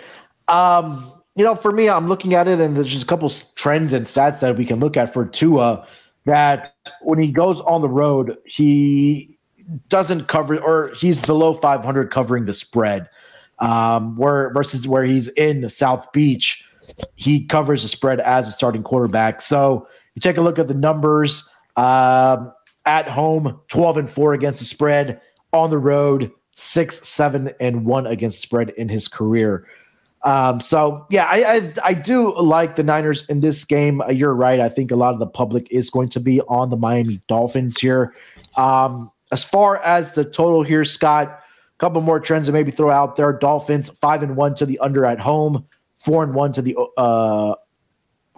um 0.49 1.13
you 1.39 1.45
know, 1.45 1.55
for 1.55 1.71
me, 1.71 1.89
I'm 1.89 2.09
looking 2.09 2.35
at 2.35 2.49
it, 2.49 2.61
and 2.61 2.77
there's 2.77 2.91
just 2.91 3.05
a 3.05 3.07
couple 3.07 3.31
trends 3.55 3.93
and 3.93 4.05
stats 4.07 4.41
that 4.41 4.57
we 4.57 4.67
can 4.67 4.81
look 4.81 4.97
at 4.97 5.13
for 5.15 5.25
Tua. 5.25 5.87
That 6.25 6.75
when 7.01 7.21
he 7.21 7.29
goes 7.29 7.61
on 7.61 7.81
the 7.81 7.89
road, 7.89 8.37
he 8.45 9.39
doesn't 9.89 10.27
cover, 10.27 10.59
or 10.59 10.93
he's 10.97 11.25
below 11.25 11.55
500 11.55 12.11
covering 12.11 12.47
the 12.47 12.53
spread. 12.53 13.09
Um, 13.61 14.17
where 14.17 14.53
versus 14.53 14.89
where 14.89 15.05
he's 15.05 15.29
in 15.29 15.69
South 15.69 16.11
Beach, 16.13 16.69
he 17.15 17.47
covers 17.47 17.83
the 17.83 17.89
spread 17.89 18.19
as 18.19 18.49
a 18.49 18.53
starting 18.53 18.83
quarterback. 18.83 19.41
So 19.41 19.87
you 20.17 20.21
take 20.21 20.39
a 20.39 20.43
look 20.43 20.59
at 20.59 20.67
the 20.67 20.75
numbers. 20.75 21.49
Um, 21.77 22.53
at 22.85 23.07
home, 23.07 23.61
12 23.69 23.97
and 23.97 24.11
four 24.11 24.35
against 24.35 24.59
the 24.59 24.65
spread. 24.65 25.21
On 25.53 25.71
the 25.71 25.79
road, 25.79 26.33
six, 26.57 27.07
seven, 27.07 27.53
and 27.61 27.85
one 27.85 28.09
against 28.09 28.41
spread 28.41 28.71
in 28.71 28.89
his 28.89 29.07
career. 29.07 29.67
Um, 30.23 30.61
so 30.61 31.07
yeah, 31.11 31.25
I, 31.25 31.57
I, 31.57 31.73
I 31.85 31.95
do 31.95 32.35
like 32.37 32.77
the 32.77 32.83
Niners 32.83 33.25
in 33.27 33.41
this 33.41 33.65
game. 33.65 34.01
Uh, 34.01 34.09
you're 34.09 34.35
right. 34.35 34.61
I 34.61 34.69
think 34.69 34.91
a 34.91 34.97
lot 34.97 35.15
of 35.15 35.21
the 35.21 35.27
public 35.27 35.69
is 35.71 35.91
going 35.91 36.09
to 36.11 36.21
be 36.21 36.41
on 36.43 36.71
the 36.71 36.77
Miami 36.77 37.23
Dolphins 37.29 37.79
here. 37.79 38.15
Um, 38.57 39.11
as 39.31 39.45
far 39.45 39.83
as 39.83 40.15
the 40.15 40.25
total 40.25 40.63
here, 40.63 40.85
Scott, 40.85 41.29
a 41.29 41.79
couple 41.79 42.01
more 42.01 42.19
trends 42.19 42.47
to 42.47 42.53
maybe 42.53 42.71
throw 42.71 42.91
out 42.91 43.17
there. 43.17 43.33
Dolphins 43.33 43.89
five 44.01 44.23
and 44.23 44.37
one 44.37 44.55
to 44.57 44.67
the 44.67 44.79
under 44.81 45.05
at 45.05 45.21
home, 45.21 45.67
four 45.97 46.25
and 46.25 46.35
one 46.35 46.53
to 46.53 46.63
the 46.63 46.77
uh, 46.97 47.55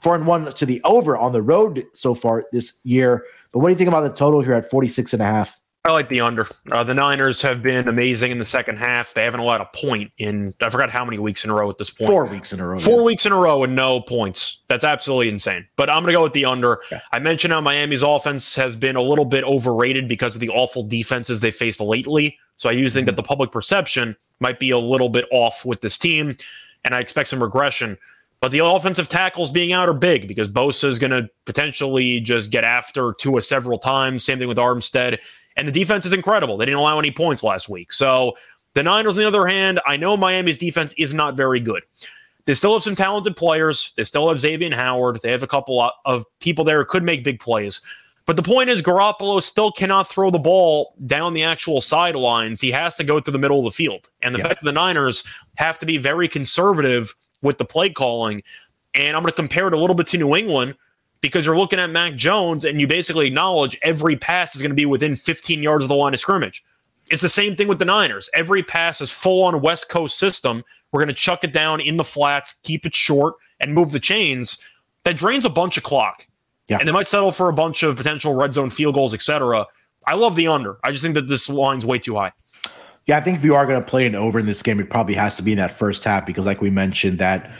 four 0.02 0.14
and 0.14 0.26
one 0.26 0.52
to 0.52 0.66
the 0.66 0.80
over 0.84 1.16
on 1.16 1.32
the 1.32 1.42
road 1.42 1.86
so 1.94 2.14
far 2.14 2.44
this 2.52 2.74
year. 2.82 3.24
But 3.52 3.60
what 3.60 3.68
do 3.68 3.72
you 3.72 3.78
think 3.78 3.88
about 3.88 4.02
the 4.02 4.10
total 4.10 4.42
here 4.42 4.54
at 4.54 4.70
46 4.70 5.12
and 5.12 5.22
a 5.22 5.26
half? 5.26 5.59
I 5.84 5.92
like 5.92 6.10
the 6.10 6.20
under. 6.20 6.46
Uh, 6.70 6.84
the 6.84 6.92
Niners 6.92 7.40
have 7.40 7.62
been 7.62 7.88
amazing 7.88 8.30
in 8.30 8.38
the 8.38 8.44
second 8.44 8.76
half. 8.76 9.14
They 9.14 9.24
haven't 9.24 9.40
allowed 9.40 9.62
a 9.62 9.68
point 9.74 10.12
in 10.18 10.52
I 10.60 10.68
forgot 10.68 10.90
how 10.90 11.06
many 11.06 11.18
weeks 11.18 11.42
in 11.42 11.48
a 11.48 11.54
row 11.54 11.70
at 11.70 11.78
this 11.78 11.88
point. 11.88 12.10
Four 12.10 12.26
weeks 12.26 12.52
in 12.52 12.60
a 12.60 12.66
row. 12.66 12.78
Four 12.78 12.98
yeah. 12.98 13.04
weeks 13.04 13.24
in 13.24 13.32
a 13.32 13.36
row 13.36 13.64
and 13.64 13.74
no 13.74 14.02
points. 14.02 14.58
That's 14.68 14.84
absolutely 14.84 15.30
insane. 15.30 15.66
But 15.76 15.88
I'm 15.88 16.02
going 16.02 16.12
to 16.12 16.18
go 16.18 16.22
with 16.22 16.34
the 16.34 16.44
under. 16.44 16.82
Yeah. 16.90 17.00
I 17.12 17.18
mentioned 17.18 17.54
how 17.54 17.62
Miami's 17.62 18.02
offense 18.02 18.54
has 18.56 18.76
been 18.76 18.94
a 18.94 19.00
little 19.00 19.24
bit 19.24 19.42
overrated 19.44 20.06
because 20.06 20.34
of 20.34 20.42
the 20.42 20.50
awful 20.50 20.82
defenses 20.82 21.40
they 21.40 21.50
faced 21.50 21.80
lately. 21.80 22.38
So 22.56 22.68
I 22.68 22.74
do 22.74 22.90
think 22.90 23.06
that 23.06 23.16
the 23.16 23.22
public 23.22 23.50
perception 23.50 24.14
might 24.40 24.60
be 24.60 24.70
a 24.70 24.78
little 24.78 25.08
bit 25.08 25.24
off 25.32 25.64
with 25.64 25.80
this 25.80 25.96
team, 25.96 26.36
and 26.84 26.94
I 26.94 27.00
expect 27.00 27.28
some 27.30 27.42
regression. 27.42 27.96
But 28.40 28.52
the 28.52 28.64
offensive 28.64 29.08
tackles 29.08 29.50
being 29.50 29.72
out 29.72 29.88
are 29.88 29.94
big 29.94 30.28
because 30.28 30.48
Bosa 30.48 30.84
is 30.84 30.98
going 30.98 31.10
to 31.10 31.28
potentially 31.44 32.20
just 32.20 32.50
get 32.50 32.64
after 32.64 33.14
Tua 33.18 33.42
several 33.42 33.78
times. 33.78 34.24
Same 34.24 34.38
thing 34.38 34.48
with 34.48 34.58
Armstead. 34.58 35.18
And 35.56 35.66
the 35.66 35.72
defense 35.72 36.06
is 36.06 36.12
incredible. 36.12 36.56
They 36.56 36.64
didn't 36.64 36.80
allow 36.80 36.98
any 36.98 37.10
points 37.10 37.42
last 37.42 37.68
week. 37.68 37.92
So 37.92 38.36
the 38.74 38.82
Niners, 38.82 39.16
on 39.18 39.22
the 39.22 39.28
other 39.28 39.46
hand, 39.46 39.80
I 39.86 39.96
know 39.96 40.16
Miami's 40.16 40.58
defense 40.58 40.94
is 40.96 41.12
not 41.12 41.36
very 41.36 41.60
good. 41.60 41.82
They 42.46 42.54
still 42.54 42.72
have 42.72 42.82
some 42.82 42.96
talented 42.96 43.36
players. 43.36 43.92
They 43.96 44.02
still 44.04 44.28
have 44.28 44.40
Xavier 44.40 44.74
Howard. 44.74 45.20
They 45.22 45.30
have 45.30 45.42
a 45.42 45.48
couple 45.48 45.90
of 46.04 46.24
people 46.40 46.64
there 46.64 46.78
who 46.78 46.84
could 46.84 47.02
make 47.02 47.24
big 47.24 47.40
plays. 47.40 47.82
But 48.26 48.36
the 48.36 48.42
point 48.42 48.70
is, 48.70 48.80
Garoppolo 48.80 49.42
still 49.42 49.72
cannot 49.72 50.08
throw 50.08 50.30
the 50.30 50.38
ball 50.38 50.94
down 51.06 51.34
the 51.34 51.42
actual 51.42 51.80
sidelines. 51.80 52.60
He 52.60 52.70
has 52.70 52.96
to 52.96 53.04
go 53.04 53.18
through 53.18 53.32
the 53.32 53.38
middle 53.38 53.58
of 53.58 53.64
the 53.64 53.70
field. 53.72 54.10
And 54.22 54.34
the 54.34 54.38
yeah. 54.38 54.48
fact 54.48 54.60
that 54.60 54.66
the 54.66 54.72
Niners 54.72 55.24
have 55.56 55.78
to 55.80 55.86
be 55.86 55.98
very 55.98 56.28
conservative 56.28 57.14
with 57.42 57.58
the 57.58 57.64
play 57.64 57.90
calling. 57.90 58.42
And 58.94 59.16
I'm 59.16 59.22
going 59.22 59.32
to 59.32 59.36
compare 59.36 59.66
it 59.66 59.74
a 59.74 59.78
little 59.78 59.96
bit 59.96 60.06
to 60.08 60.18
New 60.18 60.36
England 60.36 60.76
because 61.20 61.44
you're 61.44 61.56
looking 61.56 61.78
at 61.78 61.90
Mac 61.90 62.14
Jones 62.16 62.64
and 62.64 62.80
you 62.80 62.86
basically 62.86 63.26
acknowledge 63.26 63.78
every 63.82 64.16
pass 64.16 64.54
is 64.54 64.62
going 64.62 64.70
to 64.70 64.76
be 64.76 64.86
within 64.86 65.16
15 65.16 65.62
yards 65.62 65.84
of 65.84 65.88
the 65.88 65.94
line 65.94 66.14
of 66.14 66.20
scrimmage. 66.20 66.64
It's 67.10 67.22
the 67.22 67.28
same 67.28 67.56
thing 67.56 67.68
with 67.68 67.78
the 67.78 67.84
Niners. 67.84 68.30
Every 68.34 68.62
pass 68.62 69.00
is 69.00 69.10
full 69.10 69.42
on 69.42 69.60
West 69.60 69.88
Coast 69.88 70.18
system. 70.18 70.62
We're 70.92 71.00
going 71.00 71.08
to 71.08 71.14
chuck 71.14 71.44
it 71.44 71.52
down 71.52 71.80
in 71.80 71.96
the 71.96 72.04
flats, 72.04 72.60
keep 72.62 72.86
it 72.86 72.94
short, 72.94 73.34
and 73.58 73.74
move 73.74 73.92
the 73.92 74.00
chains. 74.00 74.58
That 75.04 75.16
drains 75.16 75.44
a 75.44 75.50
bunch 75.50 75.76
of 75.76 75.82
clock. 75.82 76.26
Yeah. 76.68 76.78
And 76.78 76.86
they 76.86 76.92
might 76.92 77.08
settle 77.08 77.32
for 77.32 77.48
a 77.48 77.52
bunch 77.52 77.82
of 77.82 77.96
potential 77.96 78.34
red 78.34 78.54
zone 78.54 78.70
field 78.70 78.94
goals, 78.94 79.12
etc. 79.12 79.66
I 80.06 80.14
love 80.14 80.36
the 80.36 80.46
under. 80.46 80.78
I 80.84 80.92
just 80.92 81.02
think 81.02 81.14
that 81.14 81.26
this 81.26 81.48
line's 81.48 81.84
way 81.84 81.98
too 81.98 82.14
high. 82.14 82.32
Yeah, 83.06 83.18
I 83.18 83.22
think 83.22 83.38
if 83.38 83.44
you 83.44 83.56
are 83.56 83.66
going 83.66 83.80
to 83.80 83.86
play 83.86 84.06
an 84.06 84.14
over 84.14 84.38
in 84.38 84.46
this 84.46 84.62
game, 84.62 84.78
it 84.78 84.88
probably 84.88 85.14
has 85.14 85.34
to 85.36 85.42
be 85.42 85.50
in 85.50 85.58
that 85.58 85.72
first 85.72 86.04
half 86.04 86.24
because, 86.26 86.46
like 86.46 86.60
we 86.60 86.70
mentioned, 86.70 87.18
that 87.18 87.50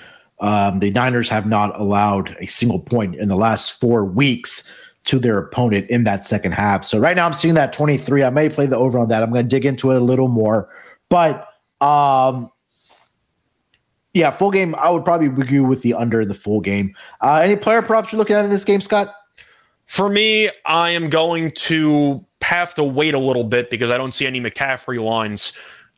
um, 0.40 0.78
the 0.80 0.90
Niners 0.90 1.28
have 1.28 1.46
not 1.46 1.78
allowed 1.78 2.36
a 2.40 2.46
single 2.46 2.80
point 2.80 3.14
in 3.14 3.28
the 3.28 3.36
last 3.36 3.78
four 3.80 4.04
weeks 4.04 4.62
to 5.04 5.18
their 5.18 5.38
opponent 5.38 5.88
in 5.90 6.04
that 6.04 6.24
second 6.24 6.52
half. 6.52 6.84
So 6.84 6.98
right 6.98 7.16
now 7.16 7.26
I'm 7.26 7.32
seeing 7.32 7.54
that 7.54 7.72
23. 7.72 8.22
I 8.22 8.30
may 8.30 8.48
play 8.48 8.66
the 8.66 8.76
over 8.76 8.98
on 8.98 9.08
that. 9.08 9.22
I'm 9.22 9.30
going 9.30 9.44
to 9.44 9.48
dig 9.48 9.64
into 9.64 9.90
it 9.90 9.96
a 9.96 10.00
little 10.00 10.28
more, 10.28 10.68
but 11.08 11.48
um, 11.80 12.50
yeah, 14.12 14.30
full 14.30 14.50
game. 14.50 14.74
I 14.74 14.90
would 14.90 15.04
probably 15.04 15.28
argue 15.28 15.64
with 15.64 15.82
the 15.82 15.94
under 15.94 16.20
in 16.20 16.28
the 16.28 16.34
full 16.34 16.60
game. 16.60 16.94
Uh, 17.20 17.36
any 17.36 17.56
player 17.56 17.80
props 17.80 18.12
you're 18.12 18.18
looking 18.18 18.36
at 18.36 18.44
in 18.44 18.50
this 18.50 18.64
game, 18.64 18.80
Scott? 18.80 19.14
For 19.86 20.08
me, 20.08 20.50
I 20.66 20.90
am 20.90 21.08
going 21.08 21.50
to 21.50 22.24
have 22.42 22.74
to 22.74 22.84
wait 22.84 23.14
a 23.14 23.18
little 23.18 23.44
bit 23.44 23.70
because 23.70 23.90
I 23.90 23.98
don't 23.98 24.12
see 24.12 24.26
any 24.26 24.40
McCaffrey 24.40 25.02
lines. 25.02 25.52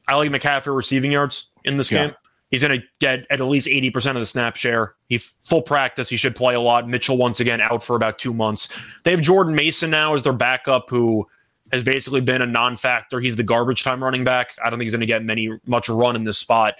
I 0.09 0.17
like 0.17 0.31
McCaffrey 0.31 0.75
receiving 0.75 1.13
yards 1.13 1.47
in 1.65 1.77
this 1.77 1.91
Yeah. 1.91 2.07
game. 2.07 2.15
He's 2.53 2.63
going 2.63 2.79
to 2.81 2.87
get 3.01 3.27
at 3.31 3.41
least 3.41 3.67
80% 3.67 4.11
of 4.11 4.17
the 4.17 4.27
snap 4.27 4.57
share. 4.57 4.95
He 5.09 5.19
full 5.43 5.63
practice. 5.63 6.11
He 6.11 6.19
should 6.19 6.37
play 6.37 6.55
a 6.55 6.61
lot. 6.61 6.87
Mitchell 6.87 7.17
once 7.17 7.41
again 7.41 7.63
out 7.63 7.83
for 7.83 7.97
about 7.97 8.19
two 8.19 8.35
months. 8.35 8.69
They 9.05 9.11
have 9.11 9.23
Jordan 9.23 9.55
Mason 9.55 9.89
now 9.91 10.13
as 10.13 10.23
their 10.23 10.35
backup, 10.35 10.91
who 10.91 11.27
has 11.73 11.83
basically 11.83 12.21
been 12.21 12.43
a 12.43 12.47
non-factor. 12.47 13.21
He's 13.21 13.37
the 13.37 13.43
garbage 13.43 13.83
time 13.83 14.05
running 14.05 14.23
back. 14.23 14.51
I 14.63 14.69
don't 14.69 14.79
think 14.79 14.85
he's 14.85 14.93
going 14.93 15.01
to 15.01 15.07
get 15.07 15.25
many 15.25 15.59
much 15.65 15.89
run 15.89 16.15
in 16.15 16.25
this 16.25 16.37
spot. 16.37 16.75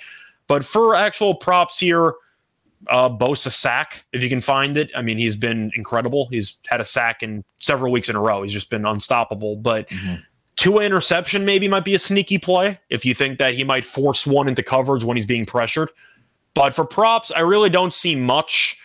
But 0.47 0.63
for 0.63 0.95
actual 0.95 1.35
props 1.35 1.79
here, 1.79 2.13
uh, 2.89 3.09
Bosa 3.09 3.51
sack 3.51 4.05
if 4.13 4.23
you 4.23 4.29
can 4.29 4.43
find 4.43 4.77
it. 4.77 4.91
I 4.95 5.01
mean, 5.01 5.17
he's 5.17 5.37
been 5.37 5.71
incredible. 5.75 6.29
He's 6.31 6.59
had 6.67 6.83
a 6.83 6.85
sack 6.85 7.23
in 7.23 7.45
several 7.57 7.93
weeks 7.93 8.11
in 8.11 8.17
a 8.17 8.21
row. 8.21 8.43
He's 8.43 8.53
just 8.53 8.69
been 8.69 8.85
unstoppable. 8.85 9.57
But 9.57 9.91
Tua 10.63 10.85
interception 10.85 11.45
maybe 11.45 11.67
might 11.67 11.85
be 11.85 11.97
a 11.97 11.99
sneaky 11.99 12.39
play 12.39 12.79
if 12.89 13.05
you 13.05 13.15
think 13.15 13.39
that 13.39 13.55
he 13.55 13.65
might 13.65 13.85
force 13.85 14.25
one 14.25 14.47
into 14.47 14.63
coverage 14.63 15.03
when 15.03 15.17
he's 15.17 15.27
being 15.27 15.45
pressured. 15.45 15.91
But 16.55 16.73
for 16.73 16.85
props, 16.85 17.33
I 17.33 17.41
really 17.41 17.69
don't 17.69 17.93
see 17.93 18.15
much. 18.15 18.79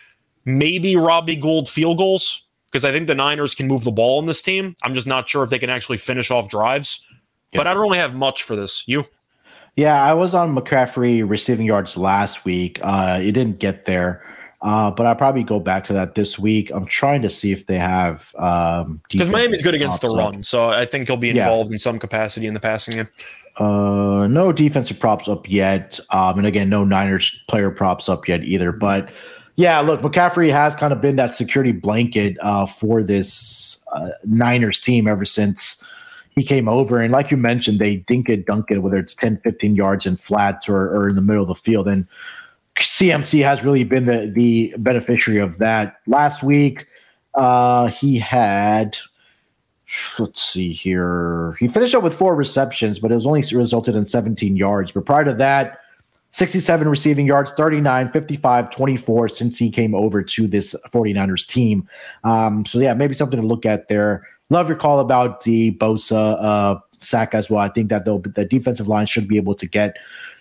Maybe 0.44 0.96
Robbie 0.96 1.36
Gould 1.36 1.68
field 1.68 1.98
goals 1.98 2.42
because 2.68 2.84
I 2.84 2.90
think 2.90 3.06
the 3.06 3.14
Niners 3.14 3.54
can 3.54 3.68
move 3.68 3.84
the 3.84 3.92
ball 3.92 4.18
in 4.18 4.26
this 4.26 4.42
team. 4.42 4.74
I'm 4.82 4.92
just 4.92 5.06
not 5.06 5.28
sure 5.28 5.44
if 5.44 5.50
they 5.50 5.58
can 5.60 5.70
actually 5.70 5.98
finish 5.98 6.32
off 6.32 6.48
drives. 6.48 7.06
But 7.54 7.68
I 7.68 7.74
don't 7.74 7.82
really 7.82 7.98
have 7.98 8.12
much 8.12 8.42
for 8.42 8.56
this. 8.56 8.82
You? 8.88 9.04
Yeah, 9.76 10.02
I 10.02 10.14
was 10.14 10.34
on 10.34 10.56
McCaffrey 10.56 11.22
receiving 11.30 11.64
yards 11.64 11.96
last 11.96 12.44
week. 12.44 12.80
Uh, 12.82 13.20
it 13.22 13.30
didn't 13.30 13.60
get 13.60 13.84
there, 13.84 14.24
uh, 14.62 14.90
but 14.90 15.06
I'll 15.06 15.14
probably 15.14 15.44
go 15.44 15.60
back 15.60 15.84
to 15.84 15.92
that 15.92 16.14
this 16.14 16.38
week. 16.38 16.70
I'm 16.72 16.86
trying 16.86 17.22
to 17.22 17.30
see 17.30 17.52
if 17.52 17.66
they 17.66 17.78
have 17.78 18.34
um, 18.36 19.00
Because 19.08 19.26
defensive 19.28 19.32
Miami's 19.32 19.62
good 19.62 19.74
against 19.74 20.00
the 20.02 20.08
up. 20.10 20.16
run, 20.16 20.42
so 20.42 20.70
I 20.70 20.84
think 20.84 21.06
he'll 21.08 21.16
be 21.16 21.28
Yeah. 21.28 21.44
involved 21.44 21.70
in 21.72 21.78
some 21.78 21.98
capacity 21.98 22.46
in 22.46 22.54
the 22.54 22.60
passing 22.60 22.96
game. 22.96 23.08
Uh, 23.56 24.26
no 24.28 24.52
defensive 24.52 24.98
props 25.00 25.28
up 25.28 25.48
yet. 25.48 25.98
Um, 26.10 26.38
and 26.38 26.46
again, 26.46 26.68
no 26.68 26.84
Niners 26.84 27.42
player 27.48 27.70
props 27.70 28.08
up 28.08 28.28
yet 28.28 28.44
either. 28.44 28.70
But 28.72 29.08
yeah, 29.56 29.80
look, 29.80 30.00
McCaffrey 30.00 30.50
has 30.52 30.76
kind 30.76 30.92
of 30.92 31.00
been 31.00 31.16
that 31.16 31.34
security 31.34 31.72
blanket 31.72 32.36
uh, 32.40 32.66
for 32.66 33.02
this 33.02 33.82
uh, 33.92 34.10
Niners 34.24 34.78
team 34.78 35.08
ever 35.08 35.24
since 35.24 35.82
he 36.36 36.44
came 36.44 36.68
over. 36.68 37.00
And 37.00 37.10
like 37.12 37.32
you 37.32 37.36
mentioned, 37.36 37.80
they 37.80 37.96
dink 37.96 38.28
it, 38.28 38.46
dunk 38.46 38.70
it, 38.70 38.78
whether 38.78 38.96
it's 38.96 39.14
10, 39.16 39.38
15 39.38 39.74
yards 39.74 40.06
in 40.06 40.16
flats 40.16 40.68
or, 40.68 40.94
or 40.94 41.08
in 41.08 41.16
the 41.16 41.22
middle 41.22 41.42
of 41.42 41.48
the 41.48 41.56
field. 41.56 41.88
And 41.88 42.06
CMC 42.80 43.42
has 43.42 43.62
really 43.62 43.84
been 43.84 44.06
the, 44.06 44.30
the 44.34 44.74
beneficiary 44.78 45.40
of 45.40 45.58
that. 45.58 46.00
Last 46.06 46.42
week, 46.42 46.86
uh, 47.34 47.86
he 47.88 48.18
had 48.18 48.96
let's 50.18 50.42
see 50.42 50.72
here. 50.72 51.56
He 51.58 51.68
finished 51.68 51.94
up 51.94 52.02
with 52.02 52.14
four 52.14 52.34
receptions, 52.34 52.98
but 52.98 53.10
it 53.10 53.14
was 53.14 53.26
only 53.26 53.42
resulted 53.52 53.96
in 53.96 54.04
17 54.04 54.56
yards. 54.56 54.92
But 54.92 55.06
prior 55.06 55.24
to 55.24 55.34
that, 55.34 55.80
67 56.30 56.88
receiving 56.88 57.26
yards, 57.26 57.52
39, 57.52 58.12
55, 58.12 58.70
24 58.70 59.28
since 59.28 59.58
he 59.58 59.70
came 59.70 59.94
over 59.94 60.22
to 60.22 60.46
this 60.46 60.74
49ers 60.92 61.46
team. 61.46 61.88
Um, 62.24 62.66
so, 62.66 62.78
yeah, 62.78 62.92
maybe 62.92 63.14
something 63.14 63.40
to 63.40 63.46
look 63.46 63.64
at 63.64 63.88
there. 63.88 64.26
Love 64.50 64.68
your 64.68 64.76
call 64.76 65.00
about 65.00 65.42
the 65.42 65.72
Bosa 65.72 66.36
uh, 66.42 66.80
sack 67.00 67.34
as 67.34 67.48
well. 67.48 67.60
I 67.60 67.68
think 67.68 67.88
that 67.88 68.04
though 68.04 68.18
the 68.18 68.44
defensive 68.44 68.88
line 68.88 69.06
should 69.06 69.26
be 69.26 69.36
able 69.36 69.54
to 69.54 69.66
get 69.66 69.96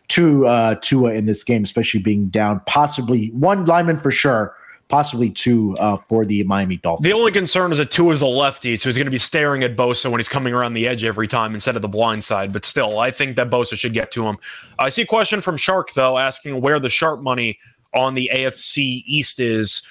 to 0.10 0.46
uh, 0.48 0.76
Tua 0.82 1.14
in 1.14 1.26
this 1.26 1.44
game, 1.44 1.64
especially 1.64 2.00
being 2.00 2.28
down 2.30 2.62
possibly 2.66 3.28
one 3.32 3.66
lineman 3.66 4.00
for 4.00 4.12
sure, 4.12 4.56
possibly 4.88 5.30
two 5.30 5.76
uh, 5.80 5.98
for 6.08 6.24
the 6.26 6.44
Miami 6.44 6.78
Dolphins. 6.78 7.04
The 7.04 7.14
only 7.14 7.32
concern 7.32 7.72
is 7.72 7.78
that 7.78 7.92
Tua 7.92 8.14
is 8.14 8.22
a 8.22 8.28
lefty, 8.28 8.78
so 8.78 8.88
he's 8.88 8.98
going 8.98 9.06
to 9.06 9.12
be 9.12 9.18
staring 9.18 9.64
at 9.64 9.76
Bosa 9.76 10.10
when 10.10 10.20
he's 10.20 10.30
coming 10.30 10.54
around 10.54 10.74
the 10.74 10.88
edge 10.88 11.04
every 11.04 11.28
time 11.28 11.54
instead 11.54 11.76
of 11.76 11.82
the 11.82 11.88
blind 11.90 12.24
side. 12.24 12.54
But 12.54 12.64
still, 12.64 13.00
I 13.00 13.12
think 13.12 13.36
that 13.36 13.50
Bosa 13.50 13.78
should 13.78 13.94
get 13.94 14.12
to 14.12 14.26
him. 14.26 14.38
I 14.80 14.90
see 14.90 15.02
a 15.02 15.06
question 15.06 15.42
from 15.42 15.58
Shark, 15.58 15.92
though, 15.94 16.18
asking 16.18 16.62
where 16.62 16.80
the 16.80 16.90
sharp 16.90 17.22
money 17.22 17.60
on 17.94 18.14
the 18.14 18.30
AFC 18.34 19.04
East 19.06 19.40
is. 19.40 19.82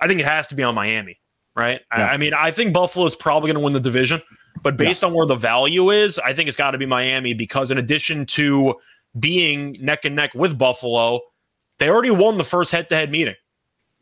I 0.00 0.06
think 0.08 0.20
it 0.20 0.26
has 0.26 0.48
to 0.48 0.54
be 0.54 0.62
on 0.62 0.74
Miami, 0.74 1.18
right? 1.56 1.80
I- 1.90 2.00
Yeah. 2.00 2.06
I, 2.08 2.16
mean, 2.16 2.34
I 2.34 2.50
think 2.50 2.72
Buffalo's 2.72 3.16
probably 3.16 3.48
going 3.48 3.60
to 3.60 3.64
win 3.64 3.72
the 3.72 3.80
division, 3.80 4.20
but 4.62 4.76
based 4.76 5.02
on 5.02 5.12
where 5.14 5.26
the 5.26 5.34
value 5.36 5.90
is, 5.90 6.18
I 6.20 6.32
think 6.32 6.48
it's 6.48 6.56
got 6.56 6.72
to 6.72 6.78
be 6.78 6.86
Miami 6.86 7.34
because, 7.34 7.70
in 7.70 7.78
addition 7.78 8.24
to 8.26 8.74
being 9.18 9.76
neck 9.80 10.04
and 10.04 10.16
neck 10.16 10.34
with 10.34 10.58
Buffalo, 10.58 11.20
they 11.78 11.88
already 11.88 12.10
won 12.10 12.38
the 12.38 12.44
first 12.44 12.72
head 12.72 12.88
to 12.88 12.94
head 12.96 13.10
meeting. 13.10 13.34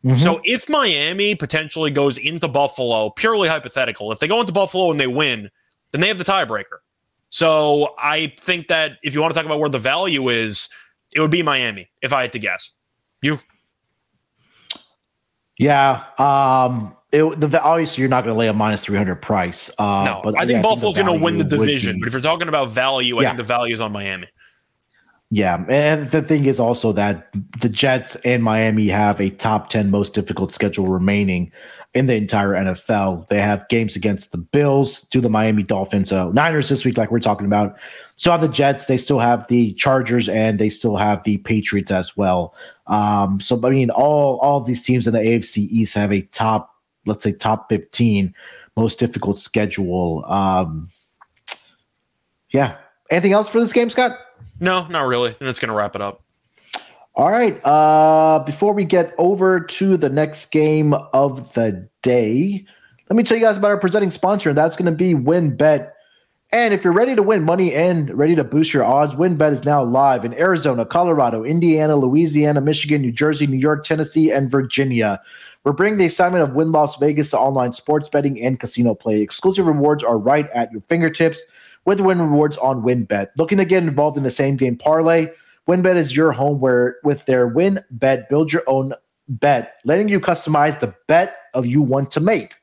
Mhm. 0.05 0.19
So 0.19 0.41
if 0.45 0.69
Miami 0.69 1.35
potentially 1.35 1.91
goes 1.91 2.19
into 2.19 2.49
Buffalo, 2.49 3.11
purely 3.11 3.49
hypothetical, 3.49 4.11
if 4.13 4.19
they 4.19 4.27
go 4.27 4.41
into 4.41 4.53
Buffalo 4.53 4.91
and 4.91 4.99
they 4.99 5.07
win, 5.07 5.51
then 5.93 6.01
they 6.01 6.09
have 6.09 6.19
the 6.19 6.25
tiebreaker. 6.25 6.79
So 7.31 7.95
I 7.99 8.33
think 8.39 8.69
that 8.69 8.99
if 9.03 9.15
you 9.15 9.21
want 9.21 9.33
to 9.33 9.39
talk 9.39 9.47
about 9.47 9.61
where 9.61 9.69
the 9.71 9.79
value 9.79 10.29
is, 10.29 10.69
it 11.15 11.21
would 11.21 11.31
be 11.31 11.43
Miami, 11.43 11.89
if 12.03 12.13
I 12.13 12.23
had 12.23 12.33
to 12.33 12.39
guess. 12.39 12.71
You? 13.23 13.39
Yeah. 15.59 16.05
Um, 16.19 16.97
it, 17.13 17.23
the, 17.41 17.63
obviously, 17.63 18.01
you're 18.03 18.09
not 18.11 18.25
going 18.25 18.35
to 18.35 18.39
lay 18.39 18.49
a 18.49 18.53
minus 18.53 18.83
300 18.83 19.17
price. 19.17 19.71
Uh, 19.79 20.05
No. 20.05 20.21
but 20.25 20.35
I 20.37 20.41
think 20.47 20.57
yeah, 20.57 20.63
Buffalo's 20.63 20.97
going 20.97 21.07
to 21.07 21.25
win 21.25 21.39
the 21.39 21.45
division. 21.45 22.01
But 22.01 22.07
if 22.09 22.13
you're 22.13 22.23
talking 22.23 22.49
about 22.49 22.69
value, 22.71 23.19
I 23.19 23.23
Yeah. 23.23 23.29
think 23.31 23.37
the 23.39 23.43
value 23.45 23.75
is 23.75 23.81
on 23.81 23.93
Miami. 23.93 24.27
Yeah, 25.35 25.65
and 25.71 26.11
the 26.11 26.21
thing 26.21 26.45
is 26.45 26.61
also 26.61 26.93
that 26.93 27.35
the 27.59 27.71
Jets 27.71 28.17
and 28.17 28.43
Miami 28.45 28.89
have 28.89 29.19
a 29.19 29.31
top 29.31 29.71
10 29.71 29.91
most 29.91 30.13
difficult 30.13 30.53
schedule 30.53 30.89
remaining 30.89 31.51
in 31.95 32.05
the 32.05 32.15
entire 32.17 32.51
NFL. 32.51 33.29
They 33.29 33.41
have 33.41 33.67
games 33.71 33.97
against 33.97 34.33
the 34.33 34.37
Bills, 34.37 35.05
to 35.09 35.23
the 35.23 35.31
Miami 35.31 35.63
Dolphins, 35.63 36.11
so 36.11 36.31
Niners 36.33 36.69
this 36.69 36.85
week, 36.85 36.99
like 36.99 37.11
we're 37.11 37.19
talking 37.19 37.47
about. 37.47 37.79
Still 38.17 38.33
have 38.33 38.43
the 38.43 38.49
Jets, 38.49 38.89
they 38.89 38.99
still 38.99 39.21
have 39.21 39.47
the 39.49 39.73
Chargers, 39.73 40.29
and 40.29 40.59
they 40.59 40.69
still 40.69 40.99
have 40.99 41.25
the 41.25 41.39
Patriots 41.39 41.91
as 41.91 42.15
well. 42.15 42.55
Um, 42.87 43.41
so 43.41 43.59
I 43.65 43.71
mean, 43.71 43.89
all 43.89 44.37
all 44.41 44.61
these 44.61 44.83
teams 44.83 45.07
in 45.07 45.15
the 45.15 45.21
AFC 45.21 45.67
East 45.71 45.95
have 45.95 46.13
a 46.13 46.21
top, 46.21 46.77
let's 47.07 47.25
say 47.25 47.33
top 47.33 47.71
15 47.71 48.35
most 48.77 48.99
difficult 48.99 49.39
schedule. 49.39 50.27
Um, 50.27 50.91
yeah. 52.51 52.77
Anything 53.11 53.33
else 53.33 53.49
for 53.49 53.61
this 53.61 53.73
game, 53.73 53.89
Scott? 53.89 54.19
No, 54.63 54.87
not 54.87 55.09
really. 55.09 55.35
And 55.41 55.49
that's 55.49 55.59
going 55.59 55.71
to 55.71 55.75
wrap 55.75 55.97
it 55.97 56.01
up. 56.01 56.23
All 57.17 57.31
right. 57.31 57.61
Uh, 57.67 58.39
before 58.45 58.73
we 58.73 58.85
get 58.85 59.13
over 59.19 59.59
to 59.59 59.97
the 59.97 60.09
next 60.09 60.53
game 60.53 60.95
of 60.95 61.53
the 61.55 61.89
day, 62.03 62.65
let 63.11 63.17
me 63.17 63.25
tell 63.25 63.37
you 63.37 63.43
guys 63.43 63.57
about 63.57 63.73
our 63.73 63.79
presenting 63.79 64.13
sponsor, 64.13 64.51
and 64.51 64.57
that's 64.57 64.77
going 64.77 64.87
to 64.87 64.97
be 64.97 65.15
WynnBET. 65.15 65.91
And 66.53 66.73
if 66.73 66.85
you're 66.85 66.93
ready 66.93 67.17
to 67.17 67.23
win 67.23 67.43
money 67.43 67.75
and 67.75 68.17
ready 68.17 68.37
to 68.37 68.45
boost 68.45 68.73
your 68.73 68.85
odds, 68.85 69.17
WynnBET 69.17 69.51
is 69.51 69.65
now 69.65 69.83
live 69.83 70.25
in 70.25 70.33
Arizona, 70.35 70.87
Colorado, 70.87 71.43
Indiana, 71.43 71.97
Louisiana, 71.97 72.61
Michigan, 72.61 73.03
New 73.03 73.13
Jersey, 73.13 73.49
New 73.49 73.59
York, 73.59 73.83
Tennessee, 73.85 74.31
and 74.31 74.49
Virginia. 74.49 75.21
We're 75.65 75.73
bringing 75.73 75.99
the 75.99 76.07
assignment 76.07 76.45
of 76.45 76.55
Wynn 76.55 76.71
Las 76.71 76.97
Vegas 76.99 77.31
to 77.31 77.39
online 77.39 77.73
sports 77.73 78.09
betting 78.09 78.41
and 78.41 78.61
casino 78.61 78.95
play. 78.95 79.23
Exclusive 79.23 79.67
rewards 79.67 80.05
are 80.05 80.19
right 80.19 80.49
at 80.55 80.71
your 80.71 80.83
fingertips 80.83 81.45
with 81.85 82.01
Wynn 82.01 82.21
Rewards 82.21 82.57
on 82.59 82.83
WynnBET. 82.83 83.29
Looking 83.37 83.59
to 83.59 83.65
get 83.65 83.83
involved 83.83 84.17
in 84.17 84.23
the 84.23 84.31
same 84.31 84.57
game 84.57 84.77
parlay? 84.77 85.29
WynnBET 85.69 85.97
is 85.97 86.17
your 86.17 86.33
home 86.33 86.61
where 86.61 86.97
with 87.05 87.27
their 87.27 87.49
WynnBET 87.49 88.29
build 88.29 88.53
your 88.53 88.63
own 88.67 88.95
bet, 89.29 89.77
letting 89.85 90.09
you 90.09 90.21
customize 90.21 90.79
the 90.81 90.95
bet 91.07 91.35
of 91.55 91.67
you 91.67 91.83
want 91.83 92.11
to 92.13 92.21
make. 92.21 92.55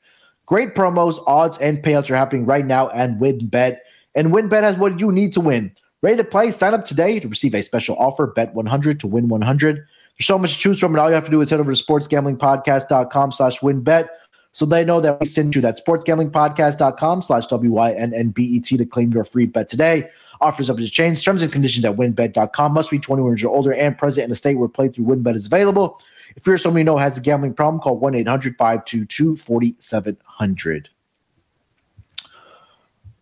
Great 0.45 0.75
promos, 0.75 1.19
odds, 1.27 1.57
and 1.59 1.83
payouts 1.83 2.09
are 2.09 2.15
happening 2.15 2.45
right 2.45 2.65
now 2.65 2.89
and 2.89 3.19
WynnBET. 3.21 3.77
And 4.15 4.29
WynnBET 4.29 4.63
has 4.63 4.75
what 4.75 4.99
you 4.99 5.11
need 5.11 5.31
to 5.33 5.41
win. 5.41 5.71
Ready 6.01 6.17
to 6.17 6.23
play? 6.23 6.51
Sign 6.51 6.73
up 6.73 6.85
today 6.85 7.19
to 7.19 7.27
receive 7.27 7.53
a 7.53 7.61
special 7.61 7.95
offer. 7.97 8.27
Bet 8.27 8.53
100 8.53 8.99
to 9.01 9.07
win 9.07 9.27
100. 9.27 9.75
There's 9.75 10.27
so 10.27 10.37
much 10.37 10.53
to 10.53 10.59
choose 10.59 10.79
from, 10.79 10.93
and 10.93 10.99
all 10.99 11.09
you 11.09 11.15
have 11.15 11.25
to 11.25 11.31
do 11.31 11.41
is 11.41 11.49
head 11.49 11.59
over 11.59 11.73
to 11.73 11.83
sportsgamblingpodcast.com 11.83 13.31
slash 13.31 13.59
wynnbet. 13.59 14.07
So 14.51 14.65
they 14.65 14.83
know 14.83 14.99
that 14.99 15.19
we 15.19 15.27
sent 15.27 15.55
you 15.55 15.61
that 15.61 15.79
sportsgamblingpodcast.com 15.83 17.21
slash 17.21 17.45
W-Y-N-N-B-E-T 17.47 18.77
to 18.77 18.85
claim 18.85 19.11
your 19.11 19.23
free 19.23 19.45
bet 19.45 19.69
today. 19.69 20.09
Offers 20.41 20.69
up 20.69 20.77
to 20.77 20.89
change. 20.89 21.23
Terms 21.23 21.43
and 21.43 21.51
conditions 21.51 21.85
at 21.85 21.95
wynnbet.com. 21.95 22.73
Must 22.73 22.89
be 22.89 22.97
21 22.97 23.31
years 23.31 23.43
or 23.43 23.49
older 23.49 23.73
and 23.73 23.95
present 23.97 24.25
in 24.25 24.31
a 24.31 24.35
state 24.35 24.55
where 24.55 24.67
playthrough 24.67 25.05
WynnBET 25.05 25.35
is 25.35 25.45
available. 25.45 26.01
If 26.35 26.47
you're 26.47 26.57
someone 26.57 26.79
you 26.79 26.85
know 26.85 26.97
has 26.97 27.17
a 27.17 27.21
gambling 27.21 27.53
problem, 27.53 27.81
call 27.81 28.01
1-800-522-4700. 28.01 30.85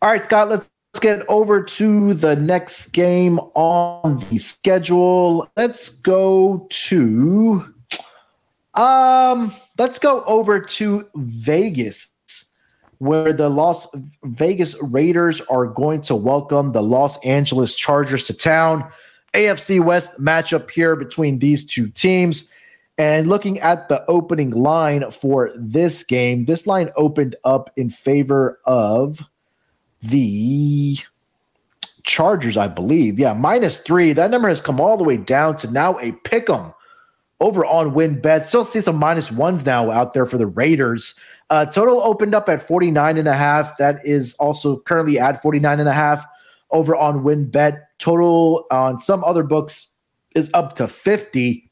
All 0.02 0.12
right, 0.12 0.24
Scott, 0.24 0.50
let's 0.50 0.68
get 1.02 1.26
over 1.28 1.64
to 1.64 2.14
the 2.14 2.36
next 2.36 2.88
game 2.88 3.40
on 3.56 4.20
the 4.30 4.38
schedule. 4.38 5.50
Let's 5.58 5.90
go 5.90 6.68
to 6.70 7.74
um 8.76 9.56
let's 9.78 10.00
go 10.00 10.24
over 10.26 10.60
to 10.60 11.08
Vegas 11.16 12.12
where 13.00 13.32
the 13.32 13.50
Las 13.50 13.88
Vegas 14.24 14.76
Raiders 14.82 15.42
are 15.42 15.68
going 15.68 16.02
to 16.02 16.16
welcome 16.16 16.72
the 16.72 16.82
Los 16.82 17.18
Angeles 17.24 17.76
Chargers 17.76 18.24
to 18.24 18.34
town. 18.34 18.90
AFC 19.34 19.84
West 19.84 20.20
matchup 20.20 20.70
here 20.72 20.96
between 20.96 21.40
these 21.40 21.64
two 21.64 21.90
teams. 21.90 22.46
And 22.98 23.28
looking 23.28 23.60
at 23.60 23.90
the 23.90 24.04
opening 24.08 24.50
line 24.52 25.12
for 25.12 25.52
this 25.56 26.04
game, 26.04 26.46
this 26.46 26.66
line 26.66 26.90
opened 26.96 27.36
up 27.44 27.70
in 27.76 27.92
favor 27.92 28.60
of 28.66 29.22
the 30.02 30.98
Chargers, 32.02 32.58
I 32.58 32.68
believe. 32.68 33.20
Yeah, 33.20 33.34
minus 33.34 33.80
three. 33.80 34.14
That 34.14 34.32
number 34.32 34.48
has 34.48 34.62
come 34.62 34.82
all 34.82 34.98
the 34.98 35.04
way 35.04 35.18
down 35.18 35.58
to 35.58 35.70
now 35.70 36.00
a 36.00 36.14
pick 36.14 36.50
'em 36.50 36.74
over 37.40 37.66
on 37.66 37.92
WynnBET. 37.92 38.46
Still 38.46 38.66
see 38.66 38.82
some 38.82 38.98
minus 38.98 39.32
ones 39.32 39.66
now 39.66 39.92
out 39.92 40.14
there 40.14 40.26
for 40.26 40.38
the 40.38 40.48
Raiders. 40.48 41.16
Uh, 41.50 41.66
total 41.66 42.02
opened 42.02 42.34
up 42.34 42.50
at 42.50 42.66
49 42.66 43.18
and 43.18 43.28
a 43.28 43.34
half. 43.34 43.78
That 43.78 44.06
is 44.06 44.34
also 44.36 44.80
currently 44.80 45.20
at 45.20 45.42
49 45.42 45.80
and 45.80 45.88
a 45.90 45.94
half 45.94 46.26
over 46.72 46.96
on 46.96 47.24
WynnBET. 47.24 47.82
Total 48.00 48.66
on 48.72 49.00
some 49.00 49.24
other 49.24 49.44
books 49.44 49.92
is 50.36 50.50
up 50.54 50.76
to 50.76 50.88
50 50.88 51.70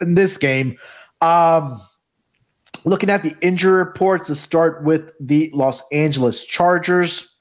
in 0.00 0.14
this 0.14 0.36
game. 0.36 0.78
Um, 1.20 1.80
looking 2.84 3.10
at 3.10 3.22
the 3.22 3.34
injury 3.40 3.78
reports 3.78 4.28
to 4.28 4.34
start 4.34 4.84
with 4.84 5.10
the 5.20 5.50
Los 5.52 5.82
Angeles 5.90 6.44
Chargers. 6.44 7.34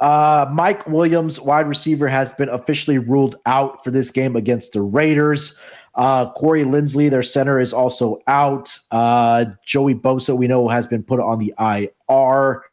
Uh, 0.00 0.46
Mike 0.52 0.86
Williams, 0.88 1.40
wide 1.40 1.68
receiver, 1.68 2.08
has 2.08 2.32
been 2.32 2.48
officially 2.48 2.98
ruled 2.98 3.36
out 3.46 3.84
for 3.84 3.90
this 3.90 4.10
game 4.10 4.34
against 4.34 4.72
the 4.72 4.82
Raiders. 4.82 5.56
Uh, 5.94 6.30
Corey 6.32 6.64
Linsley, 6.64 7.08
their 7.08 7.22
center, 7.22 7.60
is 7.60 7.72
also 7.72 8.18
out. 8.26 8.76
Uh, 8.90 9.46
Joey 9.64 9.94
Bosa, 9.94 10.36
we 10.36 10.48
know, 10.48 10.68
has 10.68 10.86
been 10.86 11.02
put 11.02 11.20
on 11.20 11.38
the 11.38 11.54
IR. 11.58 12.64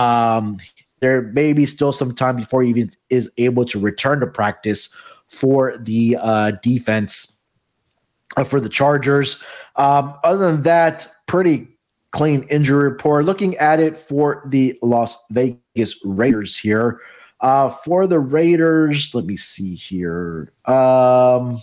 Um, 0.00 0.58
there 1.00 1.22
may 1.22 1.52
be 1.52 1.66
still 1.66 1.92
some 1.92 2.14
time 2.14 2.36
before 2.36 2.62
he 2.62 2.70
even 2.70 2.90
is 3.10 3.30
able 3.36 3.64
to 3.66 3.80
return 3.80 4.20
to 4.20 4.26
practice 4.26 4.88
for 5.28 5.76
the 5.78 6.16
uh, 6.20 6.52
defense 6.62 7.32
uh, 8.36 8.44
for 8.44 8.60
the 8.60 8.68
Chargers. 8.68 9.42
Um, 9.76 10.14
other 10.24 10.50
than 10.52 10.62
that, 10.62 11.08
pretty 11.26 11.68
clean 12.12 12.44
injury 12.44 12.84
report. 12.84 13.24
Looking 13.24 13.56
at 13.56 13.80
it 13.80 13.98
for 13.98 14.42
the 14.46 14.78
Las 14.82 15.18
Vegas 15.30 15.96
Raiders 16.04 16.56
here. 16.56 17.00
Uh, 17.40 17.68
for 17.68 18.06
the 18.08 18.18
Raiders, 18.18 19.14
let 19.14 19.24
me 19.24 19.36
see 19.36 19.74
here. 19.74 20.48
Um, 20.64 21.62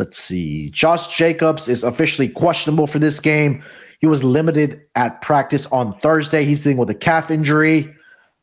let's 0.00 0.16
see. 0.16 0.70
Josh 0.70 1.14
Jacobs 1.14 1.68
is 1.68 1.84
officially 1.84 2.26
questionable 2.26 2.86
for 2.86 2.98
this 2.98 3.20
game. 3.20 3.62
He 3.98 4.06
was 4.06 4.24
limited 4.24 4.80
at 4.94 5.20
practice 5.20 5.66
on 5.66 5.96
Thursday. 6.00 6.46
He's 6.46 6.64
dealing 6.64 6.78
with 6.78 6.88
a 6.88 6.94
calf 6.94 7.30
injury. 7.30 7.94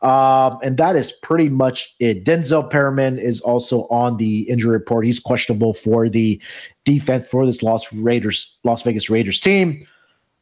Um, 0.04 0.60
and 0.62 0.78
that 0.78 0.96
is 0.96 1.12
pretty 1.24 1.50
much 1.50 1.96
it. 2.00 2.24
Denzel 2.24 2.70
Perryman 2.70 3.18
is 3.18 3.42
also 3.42 3.88
on 3.88 4.18
the 4.18 4.42
injury 4.42 4.74
report. 4.74 5.08
He's 5.08 5.20
questionable 5.20 5.74
for 5.74 6.08
the 6.08 6.40
defense 6.86 7.28
for 7.28 7.48
this 7.48 7.64
Las 7.64 7.92
Raiders, 7.92 8.56
Las 8.64 8.84
Vegas 8.84 9.10
Raiders 9.10 9.40
team. 9.40 9.84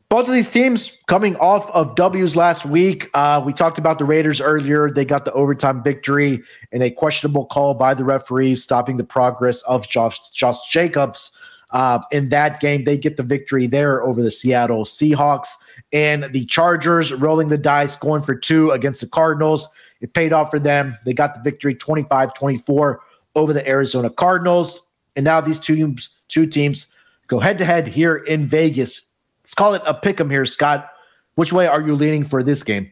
Both 0.10 0.28
of 0.28 0.34
these 0.34 0.50
teams 0.50 0.92
coming 1.08 1.36
off 1.38 1.70
of 1.72 1.96
W's 1.96 2.36
last 2.36 2.66
week. 2.66 3.10
Uh, 3.16 3.42
we 3.44 3.54
talked 3.54 3.80
about 3.80 3.98
the 3.98 4.06
Raiders 4.06 4.40
earlier. 4.40 4.92
They 4.92 5.04
got 5.04 5.26
the 5.26 5.34
overtime 5.34 5.82
victory 5.82 6.44
in 6.72 6.82
a 6.84 6.92
questionable 6.92 7.46
call 7.48 7.74
by 7.74 7.96
the 7.96 8.04
referees, 8.04 8.62
stopping 8.62 8.98
the 8.98 9.04
progress 9.04 9.64
of 9.64 9.88
Josh, 9.88 10.30
Josh 10.30 10.58
Jacobs. 10.70 11.32
Uh, 11.72 12.00
in 12.12 12.30
that 12.30 12.60
game, 12.60 12.84
they 12.84 12.98
get 12.98 13.18
the 13.18 13.24
victory 13.24 13.66
there 13.66 14.04
over 14.04 14.22
the 14.22 14.32
Seattle 14.32 14.86
Seahawks 14.86 15.50
and 15.92 16.26
the 16.32 16.46
Chargers 16.46 17.12
rolling 17.12 17.50
the 17.50 17.58
dice, 17.58 17.96
going 17.96 18.22
for 18.22 18.36
two 18.36 18.72
against 18.72 19.02
the 19.02 19.08
Cardinals. 19.08 19.68
It 20.02 20.14
paid 20.14 20.34
off 20.34 20.52
for 20.52 20.60
them. 20.60 20.98
They 21.06 21.14
got 21.14 21.34
the 21.34 21.42
victory 21.42 21.74
25 21.74 22.34
24 22.34 23.02
over 23.36 23.54
the 23.54 23.68
Arizona 23.68 24.10
Cardinals. 24.10 24.80
And 25.16 25.24
now 25.24 25.42
these 25.42 25.60
two 25.60 25.96
two 26.28 26.46
teams 26.46 26.88
go 27.28 27.40
head 27.40 27.58
to 27.58 27.66
head 27.66 27.88
here 27.88 28.18
in 28.18 28.48
Vegas. 28.48 29.02
Let's 29.46 29.54
call 29.54 29.76
it 29.76 29.84
a 29.86 29.94
pick 29.94 30.20
'em 30.20 30.32
here, 30.32 30.48
Scott. 30.48 30.90
Which 31.36 31.54
way 31.54 31.68
are 31.68 31.80
you 31.80 31.94
leaning 31.94 32.24
for 32.24 32.42
this 32.42 32.64
game? 32.64 32.92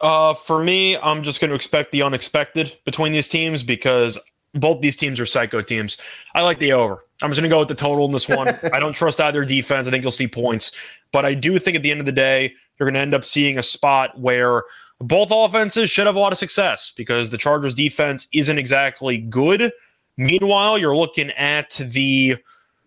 Uh, 0.00 0.34
for 0.34 0.64
me, 0.64 0.98
I'm 0.98 1.22
just 1.22 1.40
going 1.40 1.50
to 1.50 1.54
expect 1.54 1.92
the 1.92 2.02
unexpected 2.02 2.76
between 2.84 3.12
these 3.12 3.28
teams 3.28 3.62
because 3.62 4.18
both 4.54 4.80
these 4.80 4.96
teams 4.96 5.20
are 5.20 5.26
psycho 5.26 5.62
teams. 5.62 5.96
I 6.34 6.42
like 6.42 6.58
the 6.58 6.72
over. 6.72 7.04
I'm 7.22 7.30
just 7.30 7.40
going 7.40 7.48
to 7.48 7.54
go 7.54 7.60
with 7.60 7.68
the 7.68 7.76
total 7.76 8.06
in 8.06 8.10
this 8.10 8.28
one. 8.28 8.48
I 8.72 8.80
don't 8.80 8.92
trust 8.92 9.20
either 9.20 9.44
defense. 9.44 9.86
I 9.86 9.92
think 9.92 10.02
you'll 10.02 10.10
see 10.10 10.26
points. 10.26 10.72
But 11.12 11.24
I 11.24 11.32
do 11.32 11.60
think 11.60 11.76
at 11.76 11.84
the 11.84 11.92
end 11.92 12.00
of 12.00 12.06
the 12.06 12.12
day, 12.12 12.52
you're 12.76 12.86
going 12.86 12.94
to 12.94 13.00
end 13.00 13.14
up 13.14 13.24
seeing 13.24 13.56
a 13.56 13.62
spot 13.62 14.18
where 14.18 14.64
both 14.98 15.28
offenses 15.30 15.90
should 15.90 16.06
have 16.06 16.16
a 16.16 16.18
lot 16.18 16.32
of 16.32 16.38
success 16.40 16.92
because 16.96 17.30
the 17.30 17.38
Chargers 17.38 17.72
defense 17.72 18.26
isn't 18.34 18.58
exactly 18.58 19.18
good. 19.18 19.70
Meanwhile, 20.16 20.76
you're 20.76 20.96
looking 20.96 21.30
at 21.30 21.70
the 21.74 22.36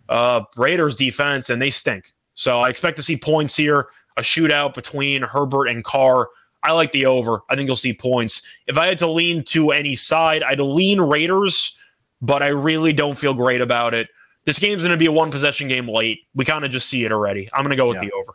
uh, 0.10 0.42
Raiders 0.58 0.98
defense 0.98 1.50
and 1.50 1.62
they 1.62 1.70
stink. 1.70 2.12
So 2.38 2.60
I 2.62 2.70
expect 2.70 2.98
to 2.98 3.04
see 3.04 3.18
points 3.18 3.56
here, 3.56 3.88
a 4.16 4.22
shootout 4.22 4.76
between 4.76 5.24
Herbert 5.24 5.66
and 5.66 5.84
Carr. 5.84 6.30
I 6.62 6.72
like 6.72 6.92
the 6.92 7.08
over. 7.08 7.42
I 7.50 7.56
think 7.56 7.66
you'll 7.66 7.76
see 7.76 7.94
points. 7.94 8.44
If 8.68 8.78
I 8.78 8.86
had 8.86 9.00
to 9.00 9.08
lean 9.08 9.44
to 9.46 9.72
any 9.72 9.96
side, 9.96 10.44
I'd 10.44 10.60
lean 10.60 11.02
Raiders, 11.02 11.76
but 12.22 12.44
I 12.44 12.50
really 12.50 12.94
don't 12.94 13.18
feel 13.18 13.34
great 13.34 13.60
about 13.60 13.96
it. 13.96 14.08
This 14.46 14.60
game's 14.60 14.84
going 14.84 14.92
to 14.92 14.98
be 14.98 15.08
a 15.08 15.12
one 15.12 15.32
possession 15.32 15.68
game 15.68 15.88
late. 15.88 16.22
We 16.36 16.46
kind 16.46 16.64
of 16.64 16.70
just 16.70 16.88
see 16.88 17.04
it 17.06 17.12
already. 17.12 17.50
I'm 17.54 17.64
going 17.64 17.72
to 17.72 17.76
go 17.76 17.88
with 17.88 17.96
Yeah. 17.96 18.06
the 18.06 18.12
over. 18.12 18.34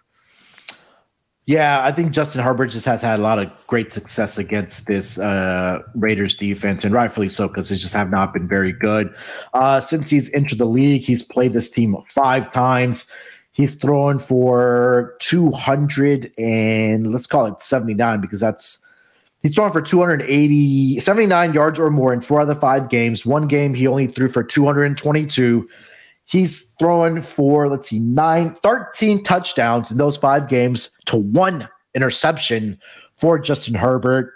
Yeah, 1.46 1.84
I 1.84 1.92
think 1.92 2.12
Justin 2.12 2.40
Herbert 2.42 2.66
just 2.66 2.86
has 2.86 3.00
had 3.02 3.18
a 3.20 3.22
lot 3.22 3.38
of 3.38 3.50
great 3.68 3.92
success 3.92 4.36
against 4.38 4.86
this 4.86 5.18
uh, 5.18 5.80
Raiders 5.94 6.36
defense, 6.36 6.84
and 6.84 6.92
rightfully 6.92 7.28
so 7.30 7.46
because 7.48 7.68
they 7.68 7.76
just 7.76 7.94
have 7.94 8.10
not 8.10 8.32
been 8.32 8.46
very 8.48 8.72
good. 8.72 9.14
Uh, 9.54 9.80
since 9.80 10.10
he's 10.10 10.32
entered 10.34 10.58
the 10.58 10.64
league, 10.64 11.02
he's 11.02 11.22
played 11.22 11.52
this 11.52 11.68
team 11.68 11.96
five 12.08 12.52
times. 12.52 13.06
He's 13.52 13.74
thrown 13.74 14.18
for 14.18 15.14
200 15.20 16.32
and 16.38 17.12
let's 17.12 17.26
call 17.26 17.46
it 17.46 17.60
79 17.60 18.20
because 18.20 18.40
that's 18.40 18.78
he's 19.42 19.54
thrown 19.54 19.72
for 19.72 19.82
280, 19.82 21.00
79 21.00 21.52
yards 21.52 21.78
or 21.78 21.90
more 21.90 22.14
in 22.14 22.22
four 22.22 22.40
out 22.40 22.48
of 22.48 22.48
the 22.48 22.60
five 22.60 22.88
games. 22.88 23.26
One 23.26 23.46
game 23.46 23.74
he 23.74 23.86
only 23.86 24.06
threw 24.06 24.30
for 24.30 24.42
222. 24.42 25.68
He's 26.24 26.62
thrown 26.78 27.20
for, 27.20 27.68
let's 27.68 27.90
see, 27.90 27.98
nine, 27.98 28.54
13 28.62 29.22
touchdowns 29.22 29.90
in 29.90 29.98
those 29.98 30.16
five 30.16 30.48
games 30.48 30.88
to 31.06 31.16
one 31.16 31.68
interception 31.94 32.78
for 33.18 33.38
Justin 33.38 33.74
Herbert. 33.74 34.32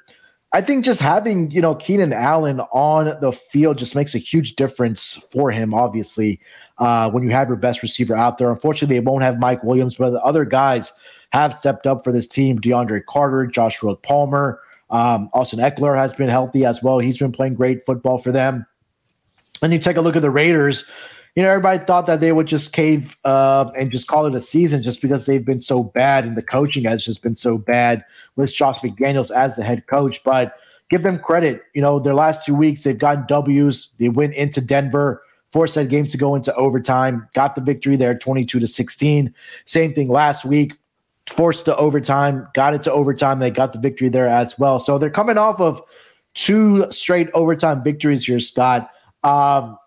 I 0.53 0.61
think 0.61 0.85
just 0.85 1.01
having, 1.01 1.51
you 1.51 1.61
know, 1.61 1.75
Keenan 1.75 2.13
Allen 2.13 2.61
on 2.73 3.19
the 3.21 3.33
field 3.33 3.79
just 3.79 3.95
makes 3.95 4.15
a 4.15 4.19
huge 4.19 4.57
difference 4.57 5.19
for 5.31 5.51
him, 5.51 5.75
obviously, 5.75 6.41
uh, 6.79 7.11
when 7.11 7.23
you 7.23 7.31
have 7.31 7.49
your 7.49 7.57
best 7.57 7.83
receiver 7.83 8.15
out 8.15 8.39
there. 8.39 8.51
Unfortunately, 8.51 8.99
they 8.99 9.05
won't 9.05 9.23
have 9.23 9.39
Mike 9.39 9.63
Williams, 9.65 9.97
but 9.97 10.11
the 10.11 10.23
other 10.23 10.45
guys 10.45 10.93
have 11.31 11.55
stepped 11.55 11.87
up 11.87 12.05
for 12.05 12.13
this 12.13 12.27
team. 12.27 12.59
DeAndre 12.59 13.05
Carter, 13.09 13.47
Joshua 13.47 13.97
Palmer, 13.97 14.61
um, 14.91 15.29
Austin 15.33 15.59
Ekeler 15.59 15.97
has 15.97 16.15
been 16.15 16.29
healthy 16.29 16.65
as 16.65 16.83
well. 16.83 16.99
He's 16.99 17.19
been 17.19 17.33
playing 17.33 17.55
great 17.55 17.85
football 17.85 18.19
for 18.19 18.33
them. 18.33 18.67
And 19.63 19.73
you 19.73 19.79
take 19.79 19.97
a 19.97 20.01
look 20.01 20.17
at 20.17 20.23
the 20.23 20.31
Raiders, 20.31 20.85
you 21.37 21.43
know, 21.43 21.51
everybody 21.51 21.85
thought 21.85 22.07
that 22.07 22.21
they 22.21 22.33
would 22.33 22.47
just 22.47 22.73
cave 22.73 23.15
uh, 23.25 23.71
and 23.77 23.91
just 23.91 24.07
call 24.07 24.25
it 24.25 24.35
a 24.35 24.41
season 24.41 24.83
just 24.83 25.03
because 25.03 25.27
they've 25.27 25.45
been 25.45 25.61
so 25.61 25.83
bad 25.83 26.25
and 26.25 26.35
the 26.35 26.43
coaching 26.43 26.85
has 26.85 27.05
just 27.05 27.23
been 27.23 27.37
so 27.37 27.59
bad 27.59 28.03
with 28.37 28.55
Josh 28.55 28.79
McDaniels 28.81 29.31
as 29.31 29.57
the 29.57 29.63
head 29.63 29.87
coach. 29.87 30.25
But 30.25 30.55
give 30.89 31.03
them 31.03 31.19
credit. 31.19 31.63
You 31.75 31.83
know, 31.83 31.99
their 31.99 32.15
last 32.15 32.47
two 32.47 32.55
weeks, 32.55 32.85
they've 32.85 32.97
gotten 32.97 33.27
W's. 33.29 33.91
They 33.99 34.09
went 34.09 34.33
into 34.33 34.63
Denver, 34.63 35.23
forced 35.53 35.75
that 35.77 35.89
game 35.89 36.07
to 36.07 36.17
go 36.17 36.35
into 36.35 36.55
overtime, 36.55 37.29
got 37.35 37.55
the 37.55 37.61
victory 37.61 37.97
there 37.97 38.17
22 38.17 38.61
to 38.61 38.67
16. 38.67 39.35
Same 39.65 39.95
thing 39.95 40.09
last 40.09 40.45
week, 40.45 40.75
forced 41.29 41.65
to 41.67 41.77
overtime, 41.77 42.47
got 42.55 42.75
it 42.75 42.83
to 42.85 42.93
overtime. 42.93 43.39
They 43.39 43.51
got 43.51 43.73
the 43.73 43.79
victory 43.79 44.09
there 44.09 44.29
as 44.29 44.59
well. 44.59 44.79
So 44.79 44.99
they're 44.99 45.11
coming 45.11 45.39
off 45.39 45.61
of 45.61 45.83
two 46.35 46.91
straight 46.91 47.31
overtime 47.35 47.83
victories 47.83 48.27
here, 48.27 48.41
Scott. 48.41 48.91
Um, 49.25 49.79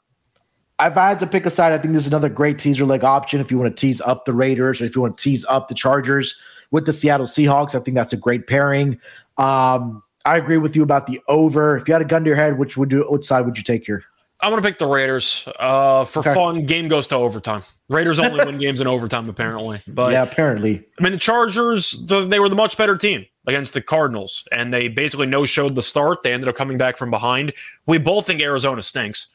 if 0.81 0.95
I 0.97 1.09
had 1.09 1.19
to 1.19 1.27
pick 1.27 1.45
a 1.45 1.49
side, 1.49 1.73
I 1.73 1.77
think 1.77 1.93
this 1.93 2.03
is 2.03 2.07
another 2.07 2.29
great 2.29 2.57
teaser 2.57 2.85
leg 2.85 3.03
option. 3.03 3.41
If 3.41 3.51
you 3.51 3.57
want 3.57 3.75
to 3.75 3.79
tease 3.79 4.01
up 4.01 4.25
the 4.25 4.33
Raiders 4.33 4.81
or 4.81 4.85
if 4.85 4.95
you 4.95 5.01
want 5.01 5.17
to 5.17 5.23
tease 5.23 5.45
up 5.45 5.67
the 5.67 5.75
Chargers 5.75 6.35
with 6.71 6.85
the 6.85 6.93
Seattle 6.93 7.25
Seahawks, 7.25 7.75
I 7.75 7.83
think 7.83 7.95
that's 7.95 8.13
a 8.13 8.17
great 8.17 8.47
pairing. 8.47 8.99
Um, 9.37 10.03
I 10.25 10.37
agree 10.37 10.57
with 10.57 10.75
you 10.75 10.83
about 10.83 11.07
the 11.07 11.19
over. 11.27 11.77
If 11.77 11.87
you 11.87 11.93
had 11.93 12.01
a 12.01 12.05
gun 12.05 12.23
to 12.23 12.27
your 12.27 12.37
head, 12.37 12.57
which 12.57 12.77
would 12.77 12.91
you, 12.91 13.05
which 13.09 13.25
side 13.25 13.45
would 13.45 13.57
you 13.57 13.63
take 13.63 13.85
here? 13.85 14.03
I'm 14.41 14.51
gonna 14.51 14.61
pick 14.61 14.77
the 14.77 14.87
Raiders. 14.87 15.47
Uh, 15.59 16.05
for 16.05 16.19
Okay. 16.19 16.33
fun, 16.33 16.65
game 16.65 16.87
goes 16.87 17.07
to 17.07 17.15
overtime. 17.15 17.63
Raiders 17.89 18.19
only 18.19 18.43
win 18.45 18.57
games 18.57 18.79
in 18.79 18.87
overtime, 18.87 19.27
apparently. 19.29 19.81
But 19.87 20.11
yeah, 20.13 20.23
apparently. 20.23 20.83
I 20.99 21.03
mean, 21.03 21.11
the 21.13 21.17
Chargers, 21.19 22.05
the, 22.05 22.25
they 22.25 22.39
were 22.39 22.49
the 22.49 22.55
much 22.55 22.77
better 22.77 22.95
team 22.95 23.25
against 23.47 23.73
the 23.73 23.81
Cardinals, 23.81 24.47
and 24.51 24.73
they 24.73 24.87
basically 24.87 25.25
no 25.27 25.45
showed 25.45 25.75
the 25.75 25.81
start. 25.81 26.23
They 26.23 26.31
ended 26.33 26.47
up 26.47 26.55
coming 26.55 26.77
back 26.77 26.97
from 26.97 27.09
behind. 27.11 27.51
We 27.85 27.97
both 27.97 28.27
think 28.27 28.41
Arizona 28.41 28.81
stinks. 28.81 29.27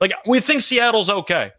Like 0.00 0.12
we 0.26 0.40
think 0.40 0.62
Seattle's 0.62 1.10
okay. 1.10 1.52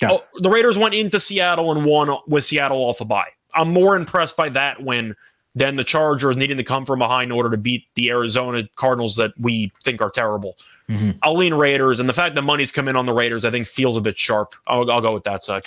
Yeah. 0.00 0.12
Oh, 0.12 0.24
the 0.38 0.50
Raiders 0.50 0.78
went 0.78 0.94
into 0.94 1.18
Seattle 1.18 1.72
and 1.72 1.84
won 1.84 2.16
with 2.28 2.44
Seattle 2.44 2.78
off 2.78 3.00
a 3.00 3.04
bye. 3.04 3.30
I'm 3.54 3.72
more 3.72 3.96
impressed 3.96 4.36
by 4.36 4.48
that 4.50 4.80
win 4.82 5.16
than 5.54 5.76
the 5.76 5.84
Chargers 5.84 6.36
needing 6.36 6.56
to 6.56 6.64
come 6.64 6.84
from 6.86 6.98
behind 6.98 7.30
in 7.30 7.36
order 7.36 7.50
to 7.50 7.56
beat 7.56 7.84
the 7.94 8.10
Arizona 8.10 8.68
Cardinals 8.76 9.16
that 9.16 9.32
we 9.38 9.72
think 9.82 10.00
are 10.00 10.10
terrible. 10.10 10.56
Mhm. 10.88 11.18
I'll 11.22 11.36
lean 11.36 11.54
Raiders, 11.54 12.00
and 12.00 12.08
the 12.08 12.12
fact 12.12 12.34
that 12.34 12.42
money's 12.42 12.70
come 12.70 12.88
in 12.88 12.96
on 12.96 13.06
the 13.06 13.12
Raiders, 13.12 13.44
I 13.44 13.50
think, 13.50 13.66
feels 13.66 13.96
a 13.96 14.00
bit 14.00 14.18
sharp. 14.18 14.54
I'll, 14.66 14.90
I'll 14.90 15.00
go 15.00 15.12
with 15.12 15.24
that 15.24 15.42
side. 15.42 15.64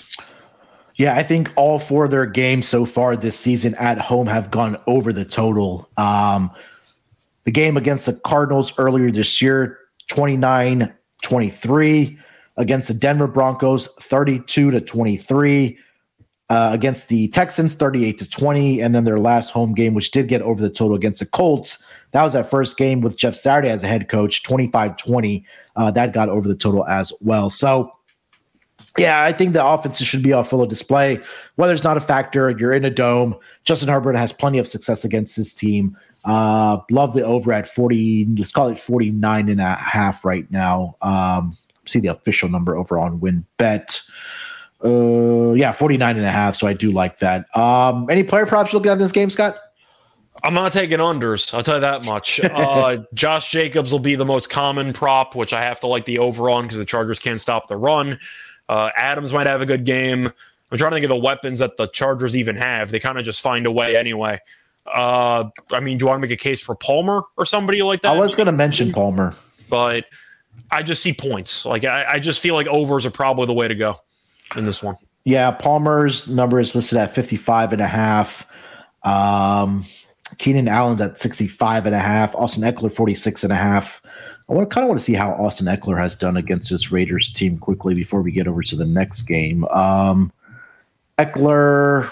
Yeah, 0.96 1.16
I 1.16 1.24
think 1.24 1.52
all 1.56 1.80
four 1.80 2.06
of 2.06 2.12
their 2.12 2.26
games 2.26 2.68
so 2.68 2.86
far 2.86 3.16
this 3.16 3.38
season 3.38 3.76
at 3.76 3.98
home 3.98 4.28
have 4.28 4.52
gone 4.52 4.78
over 4.88 5.12
the 5.12 5.26
total. 5.26 5.90
Um, 5.98 6.52
the 7.44 7.52
game 7.52 7.76
against 7.76 8.06
the 8.06 8.14
Cardinals 8.14 8.74
earlier 8.78 9.12
this 9.12 9.42
year, 9.42 9.80
29 10.10 10.94
23. 11.24 12.18
Against 12.58 12.90
the 12.90 12.94
Denver 12.94 13.28
Broncos, 13.28 13.88
32 14.02 14.72
to 14.72 14.82
23. 14.82 15.78
Uh, 16.52 16.70
against 16.74 17.08
the 17.08 17.30
Texans, 17.30 17.76
38 17.76 18.18
to 18.18 18.30
20. 18.30 18.82
And 18.82 18.94
then 18.94 19.06
their 19.06 19.20
last 19.20 19.52
home 19.52 19.74
game, 19.74 19.94
which 19.94 20.12
did 20.12 20.28
get 20.28 20.42
over 20.42 20.62
the 20.62 20.70
total 20.70 20.98
against 20.98 21.22
the 21.22 21.26
Colts, 21.26 21.82
that 22.12 22.24
was 22.24 22.34
that 22.34 22.50
first 22.50 22.76
game 22.76 23.00
with 23.00 23.16
Jeff 23.16 23.36
Saturday 23.36 23.70
as 23.70 23.86
a 23.86 23.88
head 23.88 24.10
coach, 24.10 24.44
25 24.44 24.98
20. 24.98 25.46
Uh, 25.78 25.92
that 25.92 26.12
got 26.12 26.28
over 26.28 26.50
the 26.50 26.56
total 26.56 26.86
as 26.88 27.14
well. 27.22 27.50
So, 27.50 27.94
yeah, 28.98 29.24
I 29.24 29.32
think 29.32 29.54
the 29.54 29.66
offenses 29.66 30.06
should 30.06 30.24
be 30.24 30.34
on 30.34 30.44
full 30.44 30.66
display. 30.66 31.22
Weather's 31.56 31.86
not 31.86 31.96
a 31.96 32.02
factor. 32.02 32.50
You're 32.50 32.74
in 32.74 32.84
a 32.84 32.90
dome. 32.90 33.34
Justin 33.64 33.88
Herbert 33.88 34.18
has 34.18 34.34
plenty 34.34 34.58
of 34.58 34.68
success 34.68 35.06
against 35.06 35.38
his 35.38 35.54
team. 35.54 35.96
Uh, 36.26 36.80
love 36.92 37.14
the 37.14 37.24
over 37.24 37.54
at 37.54 37.66
40, 37.66 38.26
let's 38.38 38.52
call 38.52 38.68
it 38.68 38.78
49 38.78 39.48
and 39.48 39.62
a 39.62 39.76
half 39.76 40.26
right 40.26 40.52
now. 40.52 40.98
Um, 41.02 41.58
see 41.86 42.02
the 42.02 42.10
official 42.10 42.50
number 42.50 42.76
over 42.76 43.00
on 43.00 43.22
win 43.22 43.46
bet. 43.56 44.02
Uh, 44.84 45.54
yeah, 45.54 45.72
49 45.72 46.18
and 46.18 46.26
a 46.26 46.32
half. 46.32 46.56
So 46.56 46.68
I 46.68 46.74
do 46.74 46.90
like 46.92 47.20
that. 47.20 47.56
Um, 47.56 48.10
any 48.10 48.24
player 48.24 48.46
props 48.46 48.72
you're 48.72 48.80
looking 48.80 48.92
at 48.92 49.00
this 49.00 49.12
game, 49.12 49.30
Scott? 49.30 49.58
I'm 50.44 50.54
not 50.56 50.74
taking 50.74 50.98
unders. 50.98 51.54
I'll 51.54 51.62
tell 51.62 51.76
you 51.76 51.82
that 51.82 52.04
much. 52.04 52.40
Uh, 52.52 52.98
Josh 53.14 53.52
Jacobs 53.52 53.92
will 53.92 54.00
be 54.00 54.16
the 54.16 54.26
most 54.26 54.50
common 54.50 54.92
prop, 54.94 55.36
which 55.36 55.54
I 55.54 55.62
have 55.62 55.80
to 55.82 55.88
like 55.88 56.06
the 56.06 56.20
over 56.20 56.50
on 56.50 56.64
because 56.64 56.78
the 56.78 56.86
Chargers 56.86 57.20
can't 57.20 57.40
stop 57.40 57.68
the 57.68 57.78
run. 57.78 58.20
Uh, 58.68 58.90
Adams 58.96 59.34
might 59.34 59.46
have 59.48 59.62
a 59.62 59.66
good 59.66 59.86
game. 59.86 60.32
I'm 60.72 60.78
trying 60.78 60.92
to 60.92 60.96
think 60.96 61.04
of 61.04 61.10
the 61.10 61.18
weapons 61.18 61.60
that 61.60 61.78
the 61.78 61.88
Chargers 61.88 62.36
even 62.36 62.56
have. 62.56 62.92
They 62.92 63.00
kind 63.00 63.20
of 63.20 63.26
just 63.26 63.42
find 63.42 63.66
a 63.66 63.72
way 63.72 63.96
anyway. 63.96 64.40
Uh, 64.88 65.50
I 65.72 65.80
mean, 65.80 65.98
do 65.98 66.04
you 66.04 66.08
want 66.08 66.22
to 66.22 66.28
make 66.28 66.32
a 66.32 66.42
case 66.42 66.62
for 66.62 66.76
Palmer 66.76 67.22
or 67.38 67.46
somebody 67.46 67.84
like 67.84 68.02
that? 68.02 68.14
I 68.16 68.18
was 68.20 68.34
going 68.34 68.48
to 68.48 68.52
mention 68.52 68.92
Palmer. 68.92 69.36
but 69.70 70.06
I 70.72 70.82
just 70.82 71.04
see 71.04 71.14
points. 71.14 71.66
Like 71.66 71.84
I, 71.86 72.06
I 72.14 72.20
just 72.20 72.40
feel 72.40 72.56
like 72.56 72.68
overs 72.68 73.06
are 73.06 73.12
probably 73.12 73.46
the 73.46 73.54
way 73.54 73.68
to 73.68 73.76
go 73.76 73.98
in 74.56 74.66
this 74.66 74.84
one. 74.84 74.96
Yeah, 75.24 75.52
Palmer's 75.52 76.30
number 76.30 76.60
is 76.60 76.74
listed 76.74 76.98
at 76.98 77.14
55 77.14 77.74
and 77.74 77.82
a 77.82 77.88
half. 77.88 78.46
Um, 79.04 79.86
Keenan 80.38 80.68
Allen's 80.68 81.02
at 81.02 81.20
65 81.20 81.86
and 81.86 81.96
a 81.96 82.00
half. 82.00 82.36
Austin 82.36 82.64
Ekeler 82.64 82.92
46 82.92 83.44
and 83.44 83.54
a 83.54 83.56
half. 83.56 84.02
I 84.50 84.54
want 84.54 84.70
to 84.70 84.74
kind 84.74 84.84
of 84.84 84.90
want 84.90 85.00
to 85.00 85.04
see 85.04 85.14
how 85.14 85.32
Austin 85.32 85.68
Ekeler 85.68 86.00
has 86.00 86.16
done 86.16 86.38
against 86.38 86.70
this 86.70 86.92
Raiders 86.92 87.32
team 87.32 87.58
quickly 87.58 87.94
before 87.94 88.22
we 88.22 88.32
get 88.32 88.48
over 88.48 88.62
to 88.64 88.76
the 88.76 88.86
next 88.86 89.24
game. 89.24 89.66
Um, 89.66 90.32
Ekeler, 91.18 92.12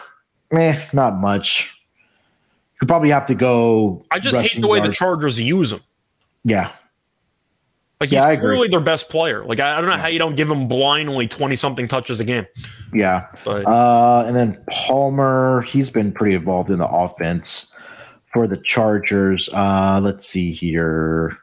eh, 0.51 0.79
not 0.93 1.17
much. 1.17 1.75
You 2.81 2.87
probably 2.87 3.09
have 3.09 3.25
to 3.25 3.35
go. 3.35 4.05
I 4.11 4.19
just 4.19 4.37
hate 4.37 4.61
the 4.61 4.67
way 4.67 4.79
the. 4.79 4.89
Chargers 4.89 5.39
use 5.39 5.73
him. 5.73 5.81
Yeah, 6.45 6.71
Like 7.99 8.11
Yeah, 8.11 8.29
he's 8.29 8.39
clearly 8.39 8.69
their 8.69 8.79
best 8.79 9.09
player. 9.09 9.43
Like 9.43 9.59
I, 9.59 9.77
I 9.77 9.81
don't 9.81 9.89
know 9.89 9.97
how 9.97 10.07
you 10.07 10.19
don't 10.19 10.35
give 10.35 10.49
him 10.49 10.67
blindly 10.67 11.27
20 11.27 11.55
something 11.57 11.87
touches 11.87 12.19
a 12.19 12.23
game. 12.23 12.45
yeah. 12.93 13.27
But 13.43 13.65
Uh, 13.67 14.23
and 14.25 14.35
then 14.35 14.57
Palmer, 14.69 15.61
he's 15.63 15.89
been 15.89 16.11
pretty 16.13 16.35
involved 16.35 16.69
in 16.69 16.79
the 16.79 16.87
offense 16.87 17.73
for 18.27 18.47
the 18.47 18.57
Chargers. 18.57 19.49
Uh, 19.49 19.99
let's 20.01 20.25
see 20.25 20.51
here. 20.51 21.37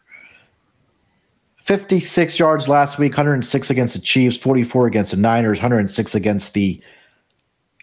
56 1.56 2.38
yards 2.38 2.68
last 2.68 2.96
week, 2.96 3.12
106 3.12 3.70
against 3.70 3.94
the 3.94 4.00
Chiefs, 4.00 4.36
44 4.36 4.86
against 4.86 5.10
the 5.10 5.16
Niners, 5.16 5.58
106 5.58 6.14
against 6.14 6.54
the 6.54 6.80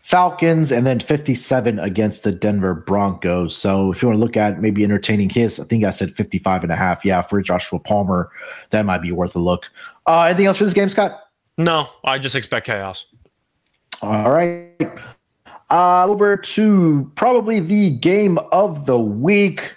Falcons, 0.03 0.71
and 0.71 0.85
then 0.85 0.99
57 0.99 1.79
against 1.79 2.23
the 2.23 2.31
Denver 2.33 2.73
Broncos. 2.73 3.55
So 3.55 3.91
if 3.91 4.01
you 4.01 4.09
want 4.09 4.17
to 4.17 4.23
look 4.23 4.35
at 4.35 4.61
maybe 4.61 4.83
entertaining 4.83 5.29
his, 5.29 5.61
I 5.61 5.63
think 5.63 5.85
I 5.85 5.91
said 5.91 6.13
55 6.13 6.63
and 6.63 6.71
a 6.73 6.75
half. 6.75 7.05
Yeah, 7.05 7.21
for 7.21 7.41
Joshua 7.41 7.79
Palmer, 7.79 8.29
that 8.71 8.85
might 8.85 9.01
be 9.01 9.13
worth 9.13 9.33
a 9.35 9.39
look. 9.39 9.69
Uh, 10.05 10.23
anything 10.23 10.45
else 10.45 10.57
for 10.57 10.65
this 10.65 10.73
game, 10.73 10.89
Scott? 10.89 11.19
no, 11.57 11.87
I 12.03 12.19
just 12.19 12.35
expect 12.35 12.65
chaos. 12.65 13.05
All 14.01 14.31
right. 14.31 14.73
Uh, 15.69 16.05
over 16.05 16.35
to 16.35 17.09
probably 17.15 17.59
the 17.61 17.91
game 17.91 18.37
of 18.51 18.85
the 18.85 18.99
week. 18.99 19.73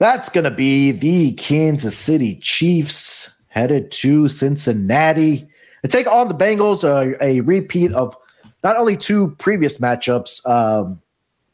That's 0.00 0.28
going 0.28 0.44
to 0.44 0.50
be 0.50 0.90
the 0.90 1.32
Kansas 1.34 1.96
City 1.96 2.36
Chiefs 2.36 3.34
headed 3.48 3.90
to 3.92 4.28
Cincinnati 4.28 5.48
to 5.82 5.88
take 5.88 6.06
on 6.08 6.28
the 6.28 6.34
Bengals, 6.34 6.82
uh, 6.82 7.16
a 7.20 7.40
repeat 7.40 7.92
of 7.92 8.16
not 8.62 8.76
only 8.76 8.96
two 8.96 9.34
previous 9.38 9.78
matchups 9.78 10.46
um, 10.48 11.00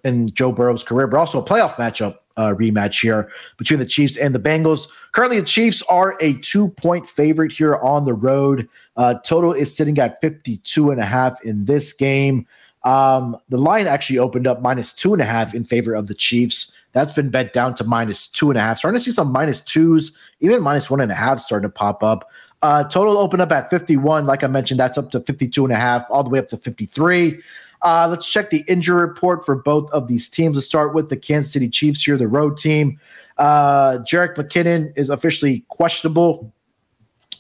in 0.05 0.29
Joe 0.29 0.53
Burrow's 0.53 0.85
career, 0.85 1.07
but 1.07 1.19
also 1.19 1.41
a 1.41 1.45
playoff 1.45 1.75
matchup 1.75 2.19
uh, 2.37 2.55
rematch 2.55 3.01
here 3.01 3.31
between 3.57 3.79
the 3.79 3.87
Chiefs 3.87 4.17
and 4.17 4.35
the 4.35 4.39
Bengals. 4.39 4.89
Currently, 5.13 5.41
the 5.41 5.47
Chiefs 5.47 5.83
are 5.89 6.17
a 6.21 6.35
two 6.35 6.69
point 6.69 7.09
favorite 7.09 7.53
here 7.53 7.77
on 7.77 8.05
the 8.05 8.15
road. 8.15 8.69
Uh, 8.97 9.15
total 9.25 9.53
is 9.53 9.75
sitting 9.75 9.99
at 9.99 10.21
52 10.21 10.91
and 10.91 11.01
a 11.01 11.05
half 11.05 11.43
in 11.45 11.65
this 11.65 11.93
game. 11.93 12.47
Um, 12.85 13.39
the 13.49 13.57
line 13.57 13.87
actually 13.87 14.19
opened 14.19 14.47
up 14.47 14.61
minus 14.61 14.93
two 14.93 15.15
and 15.15 15.23
a 15.23 15.25
half 15.25 15.55
in 15.55 15.65
favor 15.65 15.95
of 15.95 16.07
the 16.07 16.15
Chiefs. 16.15 16.73
That's 16.93 17.13
been 17.13 17.31
bet 17.31 17.53
down 17.53 17.75
to 17.77 17.85
minus 17.85 18.29
two 18.29 18.51
and 18.51 18.59
a 18.59 18.63
half. 18.63 18.79
Starting 18.79 18.99
to 18.99 19.05
see 19.05 19.11
some 19.11 19.33
minus 19.33 19.61
twos, 19.61 20.13
even 20.41 20.63
minus 20.63 20.91
one 20.91 21.01
and 21.01 21.11
a 21.11 21.15
half 21.15 21.41
starting 21.41 21.69
to 21.69 21.73
pop 21.73 22.03
up. 22.03 22.31
Uh, 22.65 22.83
total 22.85 23.19
opened 23.19 23.43
up 23.43 23.53
at 23.53 23.69
51. 23.69 24.25
Like 24.25 24.43
I 24.43 24.47
mentioned, 24.47 24.81
that's 24.81 24.97
up 24.97 25.11
to 25.11 25.21
52 25.21 25.65
and 25.65 25.73
a 25.73 25.77
half, 25.77 26.07
all 26.09 26.25
the 26.25 26.31
way 26.31 26.39
up 26.39 26.49
to 26.49 26.57
53. 26.57 27.39
Uh, 27.83 28.09
let's 28.09 28.27
check 28.27 28.49
the 28.49 28.65
injury 28.67 29.03
report 29.03 29.45
for 29.45 29.55
both 29.55 29.91
of 29.91 30.09
these 30.09 30.31
teams. 30.31 30.57
Let's 30.57 30.65
start 30.65 30.95
with 30.95 31.11
the 31.11 31.17
Kansas 31.19 31.53
City 31.53 31.69
Chiefs 31.69 32.03
here, 32.03 32.17
the 32.17 32.27
road 32.27 32.57
team. 32.57 32.99
Uh, 33.37 33.99
Jerick 33.99 34.37
McKinnon 34.37 34.95
is 34.97 35.11
officially 35.11 35.63
questionable 35.69 36.51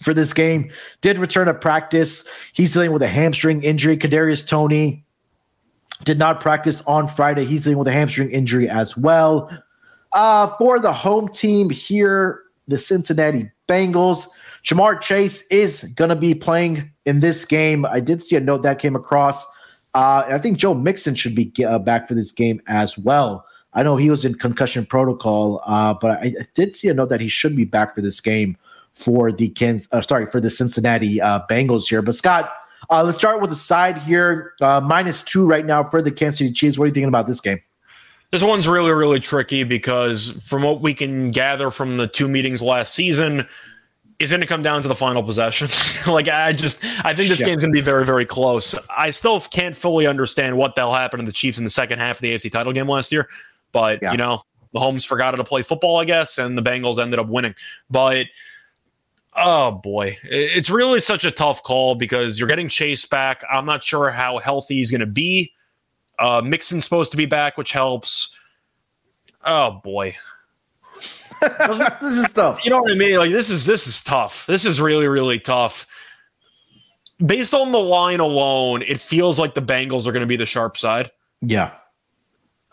for 0.03 0.13
this 0.13 0.35
game. 0.35 0.71
Did 1.01 1.17
return 1.17 1.47
to 1.47 1.55
practice. 1.55 2.27
He's 2.53 2.75
dealing 2.75 2.93
with 2.93 3.01
a 3.01 3.09
hamstring 3.09 3.63
injury. 3.63 3.97
Kadarius 3.97 4.47
Toney 4.47 5.07
did 6.03 6.19
not 6.19 6.43
practice 6.43 6.83
on 6.83 7.09
Friday. 7.09 7.47
He's 7.47 7.65
dealing 7.65 7.79
with 7.79 7.89
a 7.89 7.93
hamstring 7.93 8.31
injury 8.31 8.69
as 8.69 8.95
well. 8.95 9.51
Uh, 10.13 10.49
for 10.59 10.79
the 10.81 10.93
home 10.93 11.29
team 11.29 11.71
here, 11.71 12.43
the 12.69 12.77
Cincinnati 12.77 13.51
Bengals, 13.67 14.27
Ja'Marr 14.64 15.00
Chase 15.00 15.42
is 15.50 15.83
going 15.94 16.09
to 16.09 16.16
be 16.16 16.35
playing 16.35 16.90
in 17.05 17.20
this 17.20 17.44
game. 17.44 17.85
I 17.85 18.00
did 18.00 18.24
see 18.24 18.37
a 18.37 18.40
note 18.40 18.62
that 18.62 18.79
came 18.79 18.96
across. 18.96 19.44
Uh, 19.92 20.24
I 20.27 20.38
think 20.38 20.57
Joe 20.57 20.72
Mixon 20.72 21.14
should 21.14 21.35
be 21.35 21.53
uh, 21.64 21.79
back 21.79 22.09
for 22.09 22.14
this 22.14 22.33
game 22.33 22.62
as 22.66 22.96
well. 22.96 23.46
I 23.74 23.83
know 23.83 23.96
he 23.96 24.09
was 24.09 24.24
in 24.24 24.37
concussion 24.37 24.87
protocol, 24.87 25.61
uh, 25.66 25.94
but 25.94 26.12
I, 26.12 26.35
I 26.40 26.46
did 26.55 26.77
see 26.77 26.88
a 26.88 26.94
note 26.94 27.11
that 27.11 27.20
he 27.20 27.29
should 27.29 27.55
be 27.55 27.66
back 27.66 27.94
for 27.94 28.00
this 28.00 28.20
game 28.20 28.57
for 28.94 29.31
the 29.31 29.48
Kansas, 29.50 29.87
uh, 29.92 30.00
sorry, 30.00 30.27
for 30.27 30.40
the 30.40 30.48
Cincinnati 30.48 31.20
uh, 31.20 31.40
Bengals 31.50 31.88
here. 31.88 32.00
But 32.00 32.14
Scott, 32.14 32.50
uh, 32.88 33.03
let's 33.03 33.18
start 33.18 33.42
with 33.42 33.50
the 33.50 33.56
side 33.56 33.98
here. 33.98 34.54
Minus 34.60 35.21
two 35.23 35.46
right 35.46 35.67
now 35.67 35.85
for 35.85 36.00
the 36.00 36.10
Kansas 36.10 36.38
City 36.38 36.52
Chiefs. 36.52 36.79
What 36.79 36.85
are 36.85 36.87
you 36.87 36.94
thinking 36.94 37.08
about 37.08 37.27
this 37.27 37.40
game? 37.40 37.60
This 38.31 38.42
one's 38.42 38.67
really, 38.67 38.92
really 38.92 39.21
tricky 39.21 39.62
because 39.62 40.33
from 40.44 40.62
what 40.62 40.81
we 40.81 40.94
can 40.94 41.31
gather 41.31 41.71
from 41.71 41.98
the 41.98 42.06
two 42.08 42.29
meetings 42.29 42.62
last 42.62 42.94
season, 42.94 43.46
it's 44.25 44.33
going 44.33 44.40
to 44.40 44.46
come 44.46 44.62
down 44.62 44.83
to 44.83 44.88
the 44.88 44.94
final 44.94 45.22
possession. 45.22 45.68
like 46.12 46.27
I 46.29 46.52
just, 46.52 46.85
I 47.04 47.14
think 47.14 47.29
this 47.29 47.40
Yeah. 47.40 47.46
game's 47.46 47.62
going 47.62 47.72
to 47.72 47.77
be 47.79 47.85
very, 47.85 48.04
very 48.04 48.27
close. 48.27 48.75
I 48.90 49.10
still 49.10 49.40
can't 49.40 49.77
fully 49.77 50.06
understand 50.06 50.56
what 50.56 50.75
the 50.75 50.81
hell 50.83 50.92
happened 50.94 51.20
to 51.20 51.27
the 51.27 51.33
Chiefs 51.33 51.58
in 51.58 51.64
the 51.64 51.70
second 51.70 52.00
half 52.00 52.16
of 52.16 52.22
the 52.22 52.33
AFC 52.33 52.50
title 52.50 52.72
game 52.72 52.88
last 52.88 53.12
year, 53.12 53.29
but 53.72 54.00
Yeah. 54.02 54.12
you 54.12 54.18
know, 54.18 54.42
Mahomes 54.75 55.06
forgot 55.06 55.35
how 55.35 55.37
to 55.37 55.44
play 55.44 55.62
football, 55.62 55.98
I 55.98 56.04
guess, 56.04 56.37
and 56.38 56.58
the 56.58 56.62
Bengals 56.62 56.98
ended 56.98 57.18
up 57.20 57.29
winning. 57.29 57.54
But 57.90 58.27
Oh 59.37 59.72
boy, 59.72 60.16
it's 60.22 60.70
really 60.70 61.00
such 61.00 61.25
a 61.25 61.31
tough 61.31 61.62
call 61.64 61.96
because 61.96 62.38
you're 62.38 62.48
getting 62.48 62.68
Chase 62.68 63.04
back. 63.04 63.42
I'm 63.50 63.66
not 63.66 63.83
sure 63.83 64.10
how 64.10 64.38
healthy 64.38 64.77
he's 64.77 64.92
going 64.92 65.00
to 65.00 65.06
be. 65.06 65.52
Uh, 66.20 66.40
Mixon's 66.40 66.85
supposed 66.85 67.10
to 67.10 67.16
be 67.16 67.27
back, 67.27 67.58
which 67.58 67.72
helps. 67.72 68.37
Oh 69.44 69.81
boy, 69.83 70.14
this 72.01 72.19
is 72.19 72.33
tough. 72.33 72.65
you 72.65 72.71
know 72.71 72.83
what 72.83 72.92
I 72.92 72.95
mean? 72.95 73.19
Like 73.19 73.31
this 73.31 73.51
is 73.51 73.67
this 73.67 73.87
is 73.87 74.03
tough. 74.03 74.47
This 74.47 74.65
is 74.65 74.81
really 74.81 75.07
really 75.07 75.38
tough. 75.38 75.87
Based 77.25 77.55
on 77.55 77.73
the 77.73 77.79
line 77.79 78.21
alone, 78.21 78.83
it 78.83 79.01
feels 79.01 79.38
like 79.38 79.55
the 79.55 79.63
Bengals 79.63 80.07
are 80.07 80.13
going 80.13 80.23
to 80.23 80.27
be 80.27 80.37
the 80.37 80.47
sharp 80.47 80.77
side. 80.77 81.11
Yeah. 81.40 81.73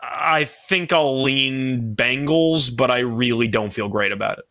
I 0.02 0.44
think 0.44 0.92
I'll 0.92 1.22
lean 1.22 1.94
Bengals, 1.94 2.76
but 2.76 2.90
I 2.90 2.98
really 3.00 3.46
don't 3.46 3.72
feel 3.72 3.88
great 3.88 4.10
about 4.10 4.38
it. 4.38 4.44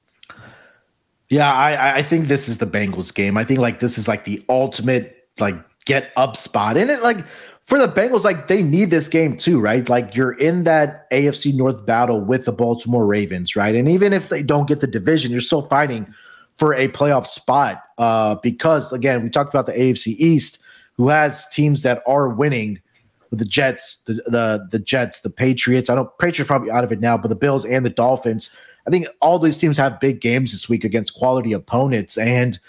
Yeah, 1.30 1.54
I, 1.54 1.98
I 1.98 2.04
think 2.04 2.28
this 2.28 2.48
is 2.48 2.58
the 2.58 2.66
Bengals 2.66 3.14
game. 3.14 3.38
I 3.38 3.44
think 3.44 3.60
like 3.60 3.80
this 3.80 3.98
is 3.98 4.08
like 4.08 4.24
the 4.24 4.44
ultimate 4.50 5.28
like 5.40 5.56
get 5.86 6.12
up 6.16 6.38
spot. 6.38 6.78
in 6.78 6.90
it 6.90 7.02
like 7.02 7.26
for 7.66 7.80
the 7.80 7.88
Bengals, 7.88 8.24
like 8.24 8.48
they 8.48 8.64
need 8.64 8.92
this 8.92 9.08
game 9.08 9.38
too, 9.38 9.60
right? 9.60 9.88
Like 9.88 10.16
you're 10.16 10.34
in 10.34 10.66
that 10.66 11.10
AFC 11.12 11.54
North 11.54 11.86
battle 11.86 12.20
with 12.20 12.46
the 12.46 12.52
Baltimore 12.52 13.06
Ravens, 13.06 13.56
right? 13.56 13.76
And 13.76 13.90
even 13.90 14.14
if 14.14 14.30
they 14.30 14.44
don't 14.44 14.68
get 14.68 14.82
the 14.82 14.88
division, 14.88 15.32
you're 15.32 15.42
still 15.42 15.64
fighting 15.64 16.14
for 16.58 16.74
a 16.74 16.90
playoff 16.90 17.28
spot. 17.28 17.82
Uh, 17.98 18.36
because 18.36 18.92
again, 18.92 19.24
we 19.24 19.30
talked 19.30 19.54
about 19.54 19.66
the 19.66 19.74
AFC 19.74 20.16
East, 20.18 20.60
who 20.98 21.08
has 21.08 21.48
teams 21.48 21.84
that 21.84 22.04
are 22.06 22.30
winning 22.30 22.82
with 23.30 23.40
the 23.40 23.46
Jets, 23.46 23.98
the 24.06 24.16
the 24.26 24.68
the 24.70 24.80
Jets, 24.80 25.22
the 25.22 25.30
Patriots. 25.30 25.90
I 25.90 25.96
don't 25.96 26.10
Patriots 26.20 26.48
probably 26.48 26.72
out 26.72 26.84
of 26.84 26.92
it 26.92 27.00
now, 27.00 27.18
but 27.18 27.30
the 27.30 27.36
Bills 27.36 27.66
and 27.66 27.86
the 27.86 27.90
Dolphins. 27.90 28.50
I 28.86 28.90
think 28.90 29.08
all 29.22 29.40
these 29.40 29.58
teams 29.58 29.78
have 29.78 30.00
big 30.00 30.22
games 30.22 30.52
this 30.52 30.68
week 30.68 30.84
against 30.84 31.14
quality 31.14 31.54
opponents. 31.54 32.18
And 32.18 32.60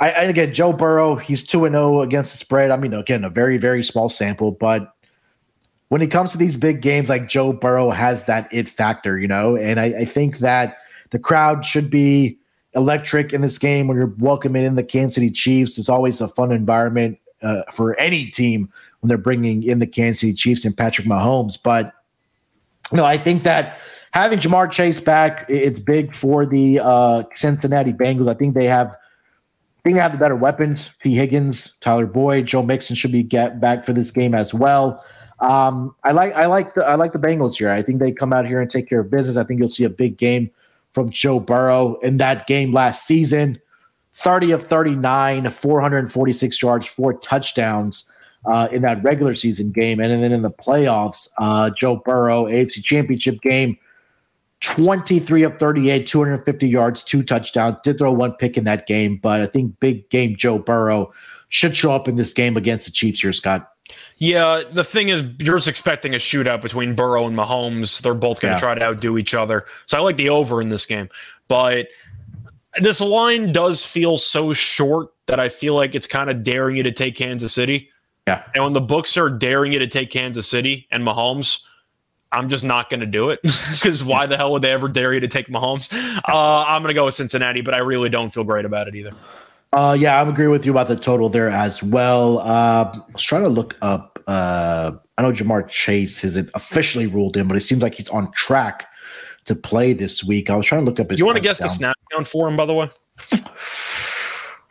I, 0.00 0.10
I 0.10 0.22
again, 0.24 0.52
Joe 0.52 0.72
Burrow, 0.72 1.16
he's 1.16 1.44
2 1.44 1.66
and 1.66 1.74
0 1.74 2.00
against 2.00 2.32
the 2.32 2.38
spread. 2.38 2.70
I 2.70 2.76
mean, 2.76 2.94
again, 2.94 3.24
a 3.24 3.30
very, 3.30 3.58
very 3.58 3.84
small 3.84 4.08
sample, 4.08 4.50
but 4.50 4.94
when 5.88 6.02
it 6.02 6.10
comes 6.10 6.32
to 6.32 6.38
these 6.38 6.56
big 6.56 6.82
games, 6.82 7.08
like 7.08 7.28
Joe 7.28 7.52
Burrow 7.52 7.90
has 7.90 8.24
that 8.26 8.48
it 8.52 8.68
factor, 8.68 9.18
you 9.18 9.28
know, 9.28 9.56
and 9.56 9.78
I, 9.78 9.86
I 9.86 10.04
think 10.04 10.38
that 10.38 10.78
the 11.10 11.18
crowd 11.18 11.66
should 11.66 11.90
be 11.90 12.38
electric 12.74 13.32
in 13.32 13.40
this 13.40 13.58
game 13.58 13.88
when 13.88 13.96
you're 13.96 14.14
welcoming 14.18 14.64
in 14.64 14.76
the 14.76 14.84
Kansas 14.84 15.16
City 15.16 15.30
Chiefs. 15.30 15.78
It's 15.78 15.88
always 15.88 16.20
a 16.20 16.28
fun 16.28 16.52
environment 16.52 17.18
uh, 17.42 17.62
for 17.72 17.98
any 17.98 18.26
team 18.26 18.72
when 19.00 19.08
they're 19.08 19.18
bringing 19.18 19.64
in 19.64 19.80
the 19.80 19.86
Kansas 19.86 20.20
City 20.20 20.34
Chiefs 20.34 20.64
and 20.64 20.76
Patrick 20.76 21.06
Mahomes. 21.06 21.58
But 21.60 21.92
you 22.92 22.96
know, 22.96 23.04
I 23.04 23.18
think 23.18 23.42
that 23.42 23.78
having 24.12 24.38
Ja'Marr 24.38 24.70
Chase 24.70 25.00
back, 25.00 25.46
it's 25.48 25.80
big 25.80 26.14
for 26.14 26.46
the 26.46 26.80
uh, 26.80 27.22
Cincinnati 27.34 27.92
Bengals. 27.92 28.30
I 28.30 28.34
think 28.34 28.54
they 28.54 28.66
have, 28.66 28.94
They 29.84 29.92
have 29.92 30.12
the 30.12 30.18
better 30.18 30.36
weapons. 30.36 30.90
Tee 31.00 31.14
Higgins, 31.14 31.74
Tyler 31.80 32.06
Boyd, 32.06 32.46
Joe 32.46 32.62
Mixon 32.62 32.96
should 32.96 33.12
be 33.12 33.22
get 33.22 33.60
back 33.60 33.84
for 33.84 33.92
this 33.92 34.10
game 34.10 34.34
as 34.34 34.52
well. 34.52 35.04
Um, 35.40 35.94
I 36.04 36.12
like, 36.12 36.34
I 36.34 36.46
like 36.46 36.74
the, 36.74 36.84
I 36.84 36.96
like 36.96 37.12
the 37.12 37.18
Bengals 37.18 37.56
here. 37.56 37.70
I 37.70 37.82
think 37.82 37.98
they 37.98 38.12
come 38.12 38.32
out 38.32 38.46
here 38.46 38.60
and 38.60 38.70
take 38.70 38.88
care 38.88 39.00
of 39.00 39.10
business. 39.10 39.36
I 39.38 39.44
think 39.44 39.58
you'll 39.58 39.70
see 39.70 39.84
a 39.84 39.90
big 39.90 40.18
game 40.18 40.50
from 40.92 41.10
Joe 41.10 41.40
Burrow 41.40 41.98
in 42.00 42.18
that 42.18 42.46
game 42.46 42.72
last 42.72 43.06
season. 43.06 43.58
30 44.14 44.52
of 44.52 44.66
39, 44.66 45.48
446 45.48 46.62
yards, 46.62 46.86
four 46.86 47.14
touchdowns 47.14 48.04
uh, 48.44 48.68
in 48.70 48.82
that 48.82 49.02
regular 49.02 49.34
season 49.36 49.70
game. 49.70 50.00
And 50.00 50.22
then 50.22 50.32
in 50.32 50.42
the 50.42 50.50
playoffs, 50.50 51.28
uh, 51.38 51.70
Joe 51.70 51.96
Burrow, 51.96 52.44
AFC 52.44 52.82
Championship 52.82 53.40
game, 53.40 53.78
23 54.60 55.42
of 55.42 55.58
38, 55.58 56.06
250 56.06 56.68
yards, 56.68 57.02
two 57.02 57.22
touchdowns. 57.22 57.76
Did 57.82 57.98
throw 57.98 58.12
one 58.12 58.32
pick 58.34 58.56
in 58.56 58.64
that 58.64 58.86
game, 58.86 59.16
but 59.16 59.40
I 59.40 59.46
think 59.46 59.78
big 59.80 60.08
game 60.10 60.36
Joe 60.36 60.58
Burrow 60.58 61.12
should 61.48 61.76
show 61.76 61.92
up 61.92 62.06
in 62.08 62.16
this 62.16 62.32
game 62.32 62.56
against 62.56 62.86
the 62.86 62.92
Chiefs 62.92 63.20
here, 63.20 63.32
Scott. 63.32 63.70
Yeah, 64.18 64.62
the 64.70 64.84
thing 64.84 65.08
is, 65.08 65.24
you're 65.38 65.56
just 65.56 65.66
expecting 65.66 66.14
a 66.14 66.18
shootout 66.18 66.62
between 66.62 66.94
Burrow 66.94 67.26
and 67.26 67.36
Mahomes. 67.36 68.00
They're 68.02 68.14
both 68.14 68.40
going 68.40 68.52
to 68.52 68.56
Yeah. 68.56 68.60
try 68.60 68.74
to 68.74 68.82
outdo 68.82 69.18
each 69.18 69.34
other. 69.34 69.64
So 69.86 69.98
I 69.98 70.00
like 70.00 70.16
the 70.16 70.28
over 70.28 70.60
in 70.60 70.68
this 70.68 70.86
game. 70.86 71.08
But 71.48 71.88
this 72.80 73.00
line 73.00 73.52
does 73.52 73.84
feel 73.84 74.16
so 74.18 74.52
short 74.52 75.08
that 75.26 75.40
I 75.40 75.48
feel 75.48 75.74
like 75.74 75.94
it's 75.94 76.06
kind 76.06 76.30
of 76.30 76.44
daring 76.44 76.76
you 76.76 76.84
to 76.84 76.92
take 76.92 77.16
Kansas 77.16 77.52
City. 77.52 77.88
Yeah. 78.28 78.42
And 78.54 78.62
when 78.62 78.74
the 78.74 78.80
books 78.80 79.16
are 79.16 79.28
daring 79.28 79.72
you 79.72 79.80
to 79.80 79.88
take 79.88 80.10
Kansas 80.10 80.46
City 80.46 80.86
and 80.92 81.02
Mahomes, 81.02 81.60
I'm 82.32 82.48
just 82.48 82.64
not 82.64 82.90
going 82.90 83.00
to 83.00 83.06
do 83.06 83.30
it 83.30 83.40
because 83.42 84.04
why 84.04 84.26
the 84.26 84.36
hell 84.36 84.52
would 84.52 84.62
they 84.62 84.70
ever 84.72 84.88
dare 84.88 85.12
you 85.12 85.20
to 85.20 85.28
take 85.28 85.48
Mahomes? 85.48 85.92
Uh, 86.28 86.64
I'm 86.66 86.82
going 86.82 86.90
to 86.90 86.94
go 86.94 87.04
with 87.06 87.14
Cincinnati, 87.14 87.60
but 87.60 87.74
I 87.74 87.78
really 87.78 88.08
don't 88.08 88.30
feel 88.32 88.44
great 88.44 88.64
about 88.64 88.86
it 88.88 88.94
either. 88.94 89.12
Uh, 89.72 89.96
yeah, 89.98 90.20
I'm 90.20 90.28
agreeing 90.28 90.50
with 90.50 90.64
you 90.64 90.72
about 90.72 90.88
the 90.88 90.96
total 90.96 91.28
there 91.28 91.48
as 91.48 91.82
well. 91.82 92.38
Uh, 92.40 92.92
I 92.92 93.00
was 93.12 93.22
trying 93.22 93.42
to 93.44 93.48
look 93.48 93.76
up. 93.82 94.18
Uh, 94.26 94.92
I 95.18 95.22
know 95.22 95.32
Ja'Marr 95.32 95.68
Chase 95.68 96.24
isn't 96.24 96.50
officially 96.54 97.06
ruled 97.06 97.36
in, 97.36 97.46
but 97.48 97.56
it 97.56 97.60
seems 97.60 97.82
like 97.82 97.94
he's 97.94 98.08
on 98.08 98.30
track 98.32 98.86
to 99.44 99.54
play 99.54 99.92
this 99.92 100.24
week. 100.24 100.50
I 100.50 100.56
was 100.56 100.66
trying 100.66 100.82
to 100.84 100.90
look 100.90 100.98
up 101.00 101.10
his. 101.10 101.18
You 101.20 101.26
want 101.26 101.36
to 101.36 101.42
guess 101.42 101.58
the 101.58 101.68
snap 101.68 101.96
count 102.12 102.26
for 102.26 102.48
him, 102.48 102.56
by 102.56 102.66
the 102.66 102.74
way? 102.74 102.88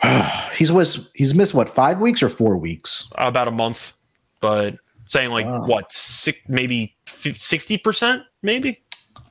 He's 0.55 0.72
was 0.72 1.10
he's 1.14 1.34
missed 1.34 1.53
what 1.53 1.70
five 1.70 1.99
weeks 1.99 2.24
or 2.24 2.30
four 2.30 2.57
weeks? 2.57 3.10
about 3.18 3.47
a 3.47 3.51
month, 3.51 3.93
but 4.39 4.76
saying 5.07 5.30
like 5.32 5.45
Wow. 5.45 5.66
what 5.66 5.91
six, 5.91 6.38
maybe 6.47 6.95
sixty 7.20 7.78
percent, 7.78 8.24
maybe. 8.41 8.82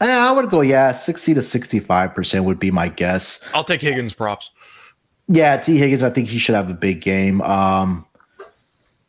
I 0.00 0.30
would 0.30 0.50
go 0.50 0.60
yeah, 0.60 0.92
sixty 0.92 1.34
to 1.34 1.42
sixty-five 1.42 2.14
percent 2.14 2.44
would 2.44 2.60
be 2.60 2.70
my 2.70 2.88
guess. 2.88 3.44
I'll 3.54 3.64
take 3.64 3.80
Higgins 3.80 4.12
props. 4.12 4.50
Yeah, 5.28 5.56
Tee 5.58 5.76
Higgins, 5.76 6.02
I 6.02 6.10
think 6.10 6.28
he 6.28 6.38
should 6.38 6.54
have 6.54 6.70
a 6.70 6.74
big 6.74 7.02
game. 7.02 7.42
Um, 7.42 8.06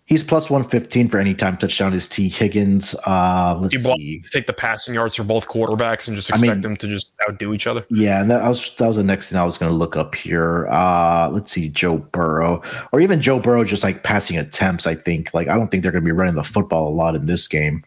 he's 0.05 0.23
plus 0.23 0.49
one 0.49 0.67
fifteen 0.67 1.07
for 1.07 1.17
any 1.19 1.34
time 1.34 1.57
touchdown. 1.57 1.93
Is 1.93 2.07
Tee 2.07 2.27
Higgins? 2.27 2.93
Uh, 3.05 3.57
let's 3.61 3.73
you 3.73 3.80
see. 3.80 4.23
take 4.32 4.47
the 4.47 4.53
passing 4.53 4.95
yards 4.95 5.15
for 5.15 5.23
both 5.23 5.47
quarterbacks 5.47 6.07
and 6.07 6.17
just 6.17 6.32
I 6.34 6.36
expect 6.36 6.55
mean- 6.55 6.61
them 6.61 6.75
to 6.77 6.88
just 6.88 7.13
outdo 7.30 7.53
each 7.53 7.67
other? 7.67 7.86
Yeah, 7.89 8.21
and 8.21 8.30
that 8.32 8.45
was 8.45 8.75
that 8.77 8.88
was 8.88 8.97
the 8.97 9.03
next 9.03 9.30
thing 9.30 9.38
I 9.39 9.45
was 9.45 9.57
going 9.57 9.71
to 9.71 9.77
look 9.77 9.95
up 9.95 10.15
here. 10.15 10.67
Uh, 10.69 11.30
let's 11.32 11.51
see, 11.51 11.69
Joe 11.69 11.97
Burrow, 11.97 12.61
or 12.91 12.99
even 12.99 13.21
Joe 13.21 13.39
Burrow, 13.39 13.63
just 13.63 13.84
like 13.84 14.03
passing 14.03 14.38
attempts. 14.38 14.88
I 14.88 14.95
think 14.95 15.34
like 15.34 15.47
I 15.47 15.55
don't 15.55 15.69
think 15.69 15.84
they're 15.84 15.91
going 15.91 16.03
to 16.03 16.05
be 16.05 16.11
running 16.11 16.36
the 16.36 16.43
football 16.43 16.89
a 16.89 16.95
lot 16.95 17.15
in 17.15 17.25
this 17.25 17.47
game. 17.47 17.84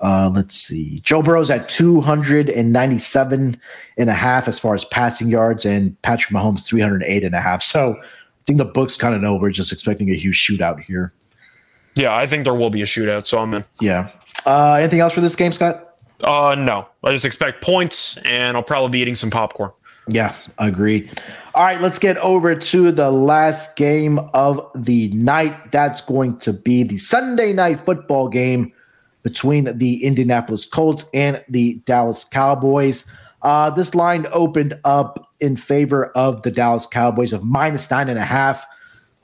Uh, 0.00 0.30
let's 0.32 0.54
see, 0.54 1.00
Joe 1.00 1.22
Burrow's 1.22 1.50
at 1.50 1.68
297 1.68 3.60
and 3.96 4.10
a 4.10 4.14
half 4.14 4.46
as 4.46 4.56
far 4.58 4.74
as 4.74 4.84
passing 4.84 5.28
yards, 5.28 5.64
and 5.64 6.00
Patrick 6.02 6.32
Mahomes 6.32 6.64
308 6.64 7.24
and 7.24 7.34
a 7.34 7.40
half. 7.40 7.62
So 7.62 7.96
I 8.00 8.04
think 8.46 8.58
the 8.58 8.64
books 8.64 8.96
kind 8.96 9.16
of 9.16 9.20
know 9.20 9.34
we're 9.34 9.50
just 9.50 9.72
expecting 9.72 10.10
a 10.10 10.14
huge 10.14 10.40
shootout 10.40 10.80
here. 10.80 11.12
Yeah, 11.96 12.14
I 12.14 12.28
think 12.28 12.44
there 12.44 12.54
will 12.54 12.70
be 12.70 12.82
a 12.82 12.84
shootout, 12.84 13.26
so 13.26 13.38
I'm 13.38 13.52
in. 13.54 13.64
Yeah. 13.80 14.10
Uh, 14.46 14.74
anything 14.74 15.00
else 15.00 15.12
for 15.12 15.20
this 15.20 15.34
game, 15.34 15.50
Scott? 15.50 15.96
Uh, 16.22 16.54
no, 16.56 16.86
I 17.02 17.10
just 17.12 17.24
expect 17.24 17.62
points, 17.62 18.18
and 18.18 18.56
I'll 18.56 18.62
probably 18.62 18.90
be 18.90 19.00
eating 19.00 19.16
some 19.16 19.30
popcorn. 19.30 19.72
Yeah, 20.06 20.34
agreed. 20.58 21.20
All 21.54 21.64
right, 21.64 21.80
let's 21.80 21.98
get 21.98 22.16
over 22.18 22.54
to 22.54 22.92
the 22.92 23.10
last 23.10 23.76
game 23.76 24.18
of 24.32 24.64
the 24.74 25.08
night. 25.08 25.72
That's 25.72 26.00
going 26.00 26.38
to 26.38 26.52
be 26.52 26.84
the 26.84 26.98
Sunday 26.98 27.52
night 27.52 27.84
football 27.84 28.28
game 28.28 28.72
between 29.28 29.76
the 29.76 30.02
Indianapolis 30.02 30.64
Colts 30.64 31.04
and 31.12 31.44
the 31.50 31.74
Dallas 31.84 32.24
Cowboys. 32.24 33.04
Uh, 33.42 33.68
this 33.68 33.94
line 33.94 34.26
opened 34.32 34.78
up 34.84 35.28
in 35.40 35.54
favor 35.54 36.06
of 36.16 36.42
the 36.44 36.50
Dallas 36.50 36.86
Cowboys 36.86 37.34
of 37.34 37.44
minus 37.44 37.90
nine 37.90 38.08
and 38.08 38.18
a 38.18 38.24
half. 38.24 38.64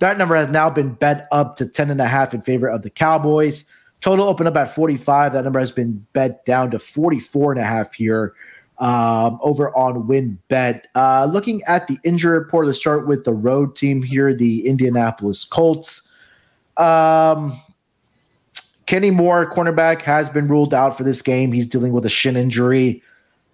That 0.00 0.18
number 0.18 0.36
has 0.36 0.48
now 0.48 0.68
been 0.68 0.92
bet 0.92 1.26
up 1.32 1.56
to 1.56 1.66
10 1.66 1.90
and 1.90 2.02
a 2.02 2.06
half 2.06 2.34
in 2.34 2.42
favor 2.42 2.68
of 2.68 2.82
the 2.82 2.90
Cowboys. 2.90 3.64
Total 4.02 4.26
opened 4.26 4.48
up 4.48 4.56
at 4.56 4.74
45. 4.74 5.32
That 5.32 5.44
number 5.44 5.58
has 5.58 5.72
been 5.72 6.06
bet 6.12 6.44
down 6.44 6.70
to 6.72 6.78
44 6.78 7.52
and 7.52 7.60
a 7.62 7.64
half 7.64 7.94
here 7.94 8.34
um, 8.78 9.38
over 9.40 9.74
on 9.74 10.02
WynnBET. 10.02 10.82
Uh, 10.94 11.24
looking 11.32 11.62
at 11.62 11.86
the 11.86 11.98
injury 12.04 12.38
report, 12.38 12.66
let's 12.66 12.78
start 12.78 13.06
with 13.06 13.24
the 13.24 13.32
road 13.32 13.74
team 13.74 14.02
here, 14.02 14.34
the 14.34 14.66
Indianapolis 14.66 15.46
Colts. 15.46 16.06
Um, 16.76 17.58
Kenny 18.86 19.10
Moore, 19.10 19.50
cornerback, 19.50 20.02
has 20.02 20.28
been 20.28 20.48
ruled 20.48 20.74
out 20.74 20.96
for 20.96 21.04
this 21.04 21.22
game. 21.22 21.52
He's 21.52 21.66
dealing 21.66 21.92
with 21.92 22.04
a 22.04 22.10
shin 22.10 22.36
injury. 22.36 23.02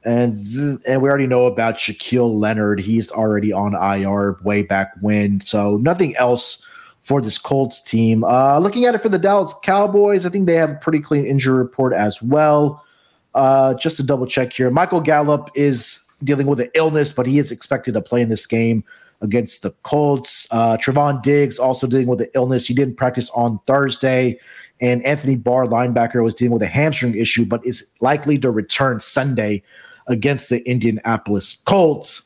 And 0.05 0.47
th- 0.47 0.79
and 0.89 1.03
we 1.03 1.09
already 1.09 1.27
know 1.27 1.47
about 1.47 1.77
Shaquille 1.77 2.39
Leonard. 2.39 2.81
He's 2.81 3.11
already 3.11 3.53
on 3.53 3.75
IR 3.75 4.39
way 4.43 4.63
back 4.63 4.93
when. 5.01 5.41
So 5.43 5.77
nothing 5.77 6.17
else 6.17 6.65
for 7.03 7.21
this 7.21 7.39
Colts 7.39 7.81
team. 7.81 8.25
Uh, 8.25 8.59
looking 8.59 8.85
at 8.85 8.95
it 8.95 9.03
for 9.03 9.09
the 9.09 9.19
Dallas 9.19 9.55
Cowboys, 9.63 10.25
I 10.25 10.31
think 10.31 10.47
they 10.47 10.55
have 10.55 10.71
a 10.71 10.77
pretty 10.77 11.01
clean 11.01 11.27
injury 11.27 11.59
report 11.59 11.93
as 11.93 12.23
well. 12.23 12.85
Uh, 13.35 13.75
just 13.75 13.97
to 13.99 14.03
double 14.03 14.27
check 14.27 14.53
here, 14.53 14.71
Michael 14.71 15.01
Gallup 15.01 15.51
is 15.55 16.01
dealing 16.25 16.47
with 16.47 16.61
an 16.61 16.71
illness, 16.75 17.13
but 17.13 17.27
he 17.27 17.39
is 17.39 17.51
expected 17.51 17.95
to 17.95 18.01
play 18.01 18.23
in 18.23 18.29
this 18.29 18.47
game 18.47 18.85
against 19.23 19.63
the 19.63 19.71
Colts. 19.83 20.47
Uh, 20.51 20.77
Trevon 20.77 21.23
Diggs 21.23 21.59
also 21.59 21.87
dealing 21.87 22.07
with 22.07 22.21
an 22.21 22.31
illness. 22.35 22.67
He 22.67 22.75
didn't 22.75 22.97
practice 22.97 23.31
on 23.31 23.61
Thursday. 23.67 24.39
And 24.81 25.05
Anthony 25.05 25.37
Barr, 25.37 25.67
linebacker, 25.67 26.23
was 26.23 26.35
dealing 26.35 26.53
with 26.53 26.63
a 26.63 26.67
hamstring 26.67 27.15
issue, 27.15 27.45
but 27.45 27.65
is 27.67 27.87
likely 28.01 28.39
to 28.39 28.51
return 28.51 29.01
Sunday 29.01 29.63
against 30.07 30.49
the 30.49 30.67
Indianapolis 30.69 31.61
Colts. 31.65 32.23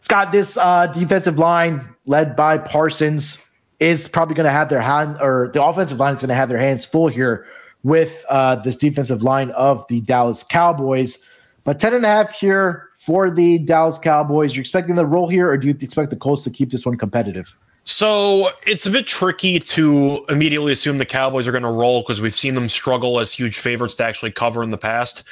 Scott, 0.00 0.32
this 0.32 0.56
uh, 0.56 0.88
defensive 0.88 1.38
line 1.38 1.94
led 2.06 2.34
by 2.34 2.58
Parsons 2.58 3.38
is 3.78 4.08
probably 4.08 4.34
going 4.34 4.46
to 4.46 4.52
have 4.52 4.68
their 4.68 4.80
hand, 4.80 5.16
or 5.20 5.50
the 5.52 5.62
offensive 5.62 5.98
line 5.98 6.14
is 6.14 6.20
going 6.20 6.28
to 6.28 6.34
have 6.34 6.48
their 6.48 6.58
hands 6.58 6.84
full 6.84 7.08
here 7.08 7.46
with 7.82 8.24
uh, 8.28 8.56
this 8.56 8.76
defensive 8.76 9.22
line 9.22 9.50
of 9.50 9.86
the 9.88 10.00
Dallas 10.02 10.42
Cowboys. 10.42 11.18
But 11.64 11.78
10 11.78 11.94
and 11.94 12.04
a 12.04 12.08
half 12.08 12.32
here 12.32 12.88
for 12.98 13.30
the 13.30 13.58
Dallas 13.58 13.98
Cowboys. 13.98 14.54
You're 14.54 14.60
expecting 14.60 14.94
the 14.94 15.06
roll 15.06 15.28
here, 15.28 15.48
or 15.48 15.56
do 15.56 15.66
you 15.66 15.76
expect 15.80 16.10
the 16.10 16.16
Colts 16.16 16.44
to 16.44 16.50
keep 16.50 16.70
this 16.70 16.86
one 16.86 16.96
competitive? 16.96 17.56
So 17.84 18.50
it's 18.64 18.86
a 18.86 18.90
bit 18.90 19.06
tricky 19.06 19.58
to 19.58 20.24
immediately 20.28 20.72
assume 20.72 20.98
the 20.98 21.06
Cowboys 21.06 21.48
are 21.48 21.52
going 21.52 21.64
to 21.64 21.70
roll 21.70 22.02
because 22.02 22.20
we've 22.20 22.34
seen 22.34 22.54
them 22.54 22.68
struggle 22.68 23.18
as 23.18 23.32
huge 23.32 23.58
favorites 23.58 23.96
to 23.96 24.04
actually 24.04 24.30
cover 24.30 24.62
in 24.62 24.70
the 24.70 24.78
past. 24.78 25.24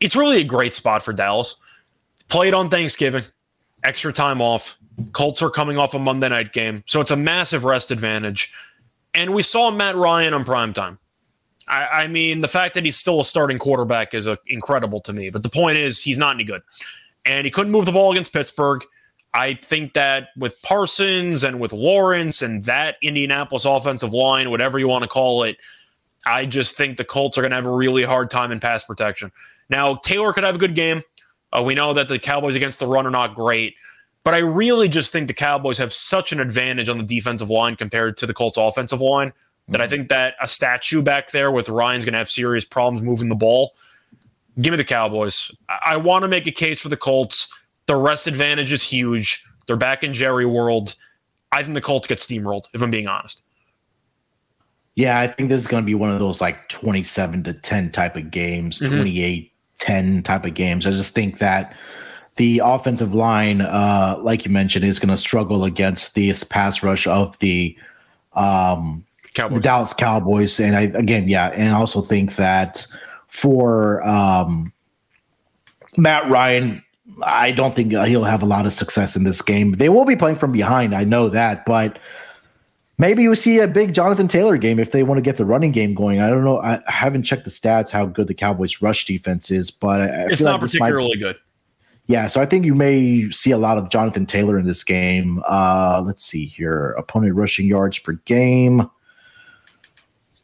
It's 0.00 0.14
really 0.14 0.40
a 0.40 0.44
great 0.44 0.74
spot 0.74 1.02
for 1.02 1.12
Dallas. 1.12 1.56
Played 2.28 2.54
on 2.54 2.70
Thanksgiving, 2.70 3.24
extra 3.84 4.12
time 4.12 4.40
off. 4.40 4.76
Colts 5.12 5.42
are 5.42 5.50
coming 5.50 5.76
off 5.76 5.94
a 5.94 5.98
Monday 5.98 6.28
night 6.28 6.52
game, 6.52 6.84
so 6.86 7.00
it's 7.00 7.10
a 7.10 7.16
massive 7.16 7.64
rest 7.64 7.90
advantage. 7.90 8.52
And 9.14 9.34
we 9.34 9.42
saw 9.42 9.70
Matt 9.70 9.96
Ryan 9.96 10.34
on 10.34 10.44
prime 10.44 10.72
time. 10.72 10.98
I, 11.68 11.86
I 11.86 12.06
mean, 12.06 12.40
the 12.40 12.48
fact 12.48 12.74
that 12.74 12.84
he's 12.84 12.96
still 12.96 13.20
a 13.20 13.24
starting 13.24 13.58
quarterback 13.58 14.14
is 14.14 14.28
uh, 14.28 14.36
incredible 14.46 15.00
to 15.00 15.12
me. 15.12 15.30
But 15.30 15.42
the 15.42 15.48
point 15.48 15.78
is, 15.78 16.02
he's 16.02 16.18
not 16.18 16.34
any 16.34 16.44
good, 16.44 16.62
and 17.24 17.44
he 17.44 17.50
couldn't 17.50 17.72
move 17.72 17.86
the 17.86 17.92
ball 17.92 18.12
against 18.12 18.32
Pittsburgh. 18.32 18.84
I 19.34 19.54
think 19.54 19.94
that 19.94 20.28
with 20.36 20.60
Parsons 20.62 21.42
and 21.42 21.58
with 21.58 21.72
Lawrence 21.72 22.42
and 22.42 22.62
that 22.64 22.96
Indianapolis 23.02 23.64
offensive 23.64 24.12
line, 24.12 24.50
whatever 24.50 24.78
you 24.78 24.88
want 24.88 25.02
to 25.02 25.08
call 25.08 25.44
it, 25.44 25.56
I 26.26 26.44
just 26.46 26.76
think 26.76 26.98
the 26.98 27.04
Colts 27.04 27.38
are 27.38 27.40
going 27.40 27.50
to 27.50 27.56
have 27.56 27.66
a 27.66 27.72
really 27.72 28.04
hard 28.04 28.30
time 28.30 28.52
in 28.52 28.60
pass 28.60 28.84
protection. 28.84 29.32
Now, 29.70 29.96
Taylor 29.96 30.32
could 30.32 30.44
have 30.44 30.56
a 30.56 30.58
good 30.58 30.74
game. 30.74 31.02
Uh, 31.52 31.62
we 31.62 31.74
know 31.74 31.94
that 31.94 32.08
the 32.08 32.18
Cowboys 32.18 32.54
against 32.54 32.78
the 32.78 32.86
run 32.86 33.06
are 33.06 33.10
not 33.10 33.34
great, 33.34 33.74
but 34.24 34.34
I 34.34 34.38
really 34.38 34.88
just 34.88 35.12
think 35.12 35.28
the 35.28 35.34
Cowboys 35.34 35.78
have 35.78 35.92
such 35.92 36.32
an 36.32 36.40
advantage 36.40 36.88
on 36.88 36.98
the 36.98 37.04
defensive 37.04 37.50
line 37.50 37.76
compared 37.76 38.16
to 38.18 38.26
the 38.26 38.34
Colts 38.34 38.58
offensive 38.58 39.00
line 39.00 39.32
that 39.68 39.80
I 39.80 39.88
think 39.88 40.08
that 40.08 40.34
a 40.40 40.46
statue 40.46 41.02
back 41.02 41.30
there 41.30 41.50
with 41.50 41.68
Ryan's 41.68 42.04
going 42.04 42.12
to 42.12 42.18
have 42.18 42.30
serious 42.30 42.64
problems 42.64 43.02
moving 43.02 43.28
the 43.28 43.34
ball. 43.34 43.74
Give 44.60 44.72
me 44.72 44.76
the 44.76 44.84
Cowboys. 44.84 45.50
I, 45.68 45.78
I 45.84 45.96
want 45.96 46.22
to 46.22 46.28
make 46.28 46.46
a 46.46 46.52
case 46.52 46.80
for 46.80 46.88
the 46.88 46.96
Colts. 46.96 47.48
The 47.86 47.96
rest 47.96 48.26
advantage 48.26 48.72
is 48.72 48.82
huge. 48.82 49.44
They're 49.66 49.76
back 49.76 50.02
in 50.04 50.12
Jerry 50.12 50.46
world. 50.46 50.94
I 51.52 51.62
think 51.62 51.74
the 51.74 51.80
Colts 51.80 52.06
get 52.06 52.18
steamrolled, 52.18 52.64
if 52.72 52.82
I'm 52.82 52.90
being 52.90 53.06
honest. 53.08 53.44
Yeah, 54.94 55.18
I 55.20 55.26
think 55.26 55.48
this 55.48 55.60
is 55.60 55.66
going 55.68 55.82
to 55.82 55.86
be 55.86 55.94
one 55.94 56.10
of 56.10 56.18
those 56.18 56.40
like 56.40 56.68
27 56.68 57.44
to 57.44 57.54
10 57.54 57.90
type 57.92 58.16
of 58.16 58.30
games, 58.30 58.78
Mhm. 58.78 58.88
28 58.88 59.52
10 59.78 60.22
type 60.22 60.44
of 60.44 60.54
games. 60.54 60.86
I 60.86 60.90
just 60.90 61.14
think 61.14 61.38
that 61.38 61.74
the 62.36 62.60
offensive 62.64 63.14
line, 63.14 63.62
uh, 63.62 64.16
like 64.20 64.44
you 64.44 64.50
mentioned, 64.50 64.84
is 64.84 64.98
going 64.98 65.10
to 65.10 65.16
struggle 65.16 65.64
against 65.64 66.14
this 66.14 66.44
pass 66.44 66.82
rush 66.82 67.06
of 67.06 67.38
the 67.40 67.76
um, 68.34 69.04
the 69.34 69.60
Dallas 69.60 69.92
Cowboys. 69.92 70.60
And 70.60 70.76
I, 70.76 70.82
again, 70.82 71.28
yeah, 71.28 71.48
and 71.48 71.72
I 71.72 71.76
also 71.76 72.00
think 72.00 72.36
that 72.36 72.86
for 73.28 74.06
um, 74.06 74.72
Matt 75.96 76.30
Ryan, 76.30 76.82
I 77.22 77.52
don't 77.52 77.74
think 77.74 77.94
uh, 77.94 78.04
he'll 78.04 78.24
have 78.24 78.42
a 78.42 78.46
lot 78.46 78.66
of 78.66 78.72
success 78.72 79.16
in 79.16 79.24
this 79.24 79.42
game. 79.42 79.72
They 79.72 79.88
will 79.88 80.04
be 80.04 80.16
playing 80.16 80.36
from 80.36 80.52
behind. 80.52 80.94
I 80.94 81.04
know 81.04 81.28
that, 81.28 81.64
but 81.66 81.98
maybe 82.98 83.22
you 83.22 83.34
see 83.34 83.58
a 83.58 83.68
big 83.68 83.94
Jonathan 83.94 84.28
Taylor 84.28 84.56
game 84.56 84.78
if 84.78 84.92
they 84.92 85.02
want 85.02 85.18
to 85.18 85.22
get 85.22 85.36
the 85.36 85.44
running 85.44 85.72
game 85.72 85.94
going. 85.94 86.20
I 86.20 86.28
don't 86.28 86.44
know. 86.44 86.60
I, 86.60 86.80
haven't 86.86 87.24
checked 87.24 87.44
the 87.44 87.50
stats 87.50 87.90
how 87.90 88.06
good 88.06 88.28
the 88.28 88.34
Cowboys 88.34 88.80
rush 88.80 89.04
defense 89.04 89.50
is, 89.50 89.70
but 89.70 90.00
I, 90.00 90.26
It's 90.30 90.42
not 90.42 90.60
like 90.60 90.70
particularly 90.70 91.16
good. 91.16 91.36
yeah, 92.06 92.26
so 92.26 92.40
I 92.40 92.46
think 92.46 92.64
you 92.64 92.74
may 92.74 93.30
see 93.30 93.50
a 93.50 93.58
lot 93.58 93.78
of 93.78 93.90
Jonathan 93.90 94.26
Taylor 94.26 94.58
in 94.58 94.66
this 94.66 94.84
game. 94.84 95.42
Uh, 95.48 96.02
let's 96.04 96.24
see 96.24 96.46
here. 96.46 96.92
Opponent 96.92 97.34
rushing 97.34 97.66
yards 97.66 97.98
per 97.98 98.12
game. 98.24 98.88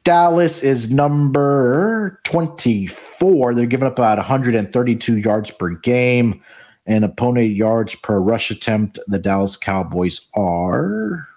Dallas 0.08 0.62
is 0.62 0.90
number 0.90 2.18
24. 2.24 3.52
They're 3.52 3.66
giving 3.66 3.86
up 3.86 3.98
about 3.98 4.16
132 4.16 5.18
yards 5.18 5.50
per 5.50 5.68
game. 5.68 6.42
And 6.86 7.04
opponent 7.04 7.54
yards 7.54 7.94
per 7.94 8.18
rush 8.18 8.50
attempt, 8.50 8.98
the 9.06 9.18
Dallas 9.18 9.54
Cowboys 9.54 10.22
are. 10.34 11.28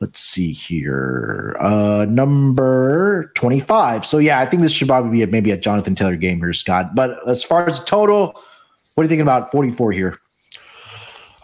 Let's 0.00 0.18
see 0.18 0.50
here. 0.50 1.58
Uh, 1.60 2.06
number 2.08 3.30
25. 3.34 4.06
So, 4.06 4.16
yeah, 4.16 4.40
I 4.40 4.46
think 4.46 4.62
this 4.62 4.72
should 4.72 4.88
probably 4.88 5.10
be 5.10 5.22
a, 5.22 5.26
maybe 5.26 5.50
a 5.50 5.58
Jonathan 5.58 5.94
Taylor 5.94 6.16
game 6.16 6.38
here, 6.38 6.54
Scott. 6.54 6.94
But 6.94 7.18
as 7.28 7.44
far 7.44 7.68
as 7.68 7.80
the 7.80 7.84
total, 7.84 8.28
what 8.94 9.02
are 9.02 9.04
you 9.04 9.08
thinking 9.08 9.20
about 9.20 9.52
44 9.52 9.92
here? 9.92 10.18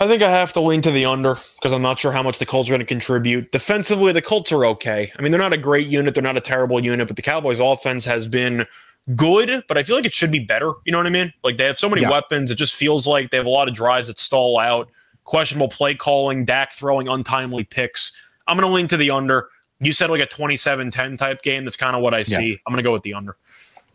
I 0.03 0.09
think 0.09 0.21
I 0.21 0.31
have 0.31 0.53
to 0.55 0.61
lean 0.61 0.83
to 0.83 0.91
the 0.91 1.05
under 1.07 1.37
because 1.55 1.73
I'm 1.73 1.81
not 1.83 1.97
sure 1.99 2.11
how 2.11 2.25
much 2.25 2.39
the 2.39 2.47
Colts 2.47 2.69
are 2.69 2.73
going 2.73 2.81
to 2.81 2.85
contribute. 2.85 3.53
Defensively, 3.53 4.13
the 4.13 4.21
Colts 4.21 4.51
are 4.51 4.67
okay. 4.67 5.13
I 5.17 5.23
mean, 5.23 5.31
they're 5.31 5.41
not 5.41 5.53
a 5.53 5.57
great 5.59 5.87
unit, 5.87 6.15
they're 6.15 6.23
not 6.25 6.37
a 6.37 6.41
terrible 6.41 6.83
unit, 6.85 7.07
but 7.07 7.15
the 7.15 7.23
Cowboys' 7.23 7.61
offense 7.61 8.05
has 8.05 8.27
been 8.27 8.67
good, 9.15 9.63
but 9.69 9.79
I 9.79 9.85
feel 9.85 9.95
like 9.95 10.05
it 10.05 10.13
should 10.13 10.33
be 10.33 10.41
better. 10.41 10.73
You 10.85 10.91
know 10.93 10.99
what 10.99 11.07
I 11.07 11.11
mean? 11.11 11.33
Like 11.45 11.57
they 11.57 11.67
have 11.67 11.79
so 11.79 11.89
many 11.89 12.03
Yeah. 12.03 12.11
weapons, 12.11 12.51
it 12.51 12.57
just 12.57 12.75
feels 12.75 13.07
like 13.07 13.31
they 13.31 13.37
have 13.37 13.47
a 13.47 13.51
lot 13.51 13.69
of 13.69 13.75
drives 13.75 14.09
that 14.09 14.19
stall 14.19 14.59
out, 14.59 14.89
questionable 15.23 15.69
play 15.69 15.95
calling, 15.95 16.45
Dak 16.45 16.73
throwing 16.73 17.09
untimely 17.09 17.63
picks. 17.63 18.13
I'm 18.49 18.57
going 18.57 18.69
to 18.69 18.75
lean 18.75 18.89
to 18.89 18.97
the 18.97 19.11
under. 19.11 19.49
You 19.79 19.93
said 19.93 20.11
like 20.11 20.21
a 20.21 20.27
27 20.27 20.91
10 20.91 21.17
type 21.17 21.43
game. 21.43 21.65
That's 21.65 21.77
kind 21.77 21.95
of 21.95 22.03
what 22.03 22.13
I 22.13 22.19
Yeah. 22.19 22.39
see. 22.39 22.59
I'm 22.67 22.73
going 22.73 22.83
to 22.83 22.89
go 22.89 22.93
with 22.93 23.03
the 23.05 23.15
under. 23.15 23.37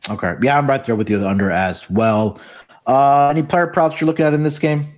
Okay. 0.10 0.36
Yeah, 0.42 0.58
I'm 0.58 0.68
right 0.68 0.84
there 0.86 0.96
with 0.96 1.10
you, 1.10 1.20
the 1.20 1.28
under 1.28 1.52
as 1.52 1.90
well. 1.90 2.40
Uh, 2.86 3.28
any 3.28 3.44
player 3.44 3.68
props 3.68 4.00
you're 4.00 4.06
looking 4.08 4.26
at 4.26 4.34
in 4.34 4.44
this 4.44 4.58
game? 4.60 4.94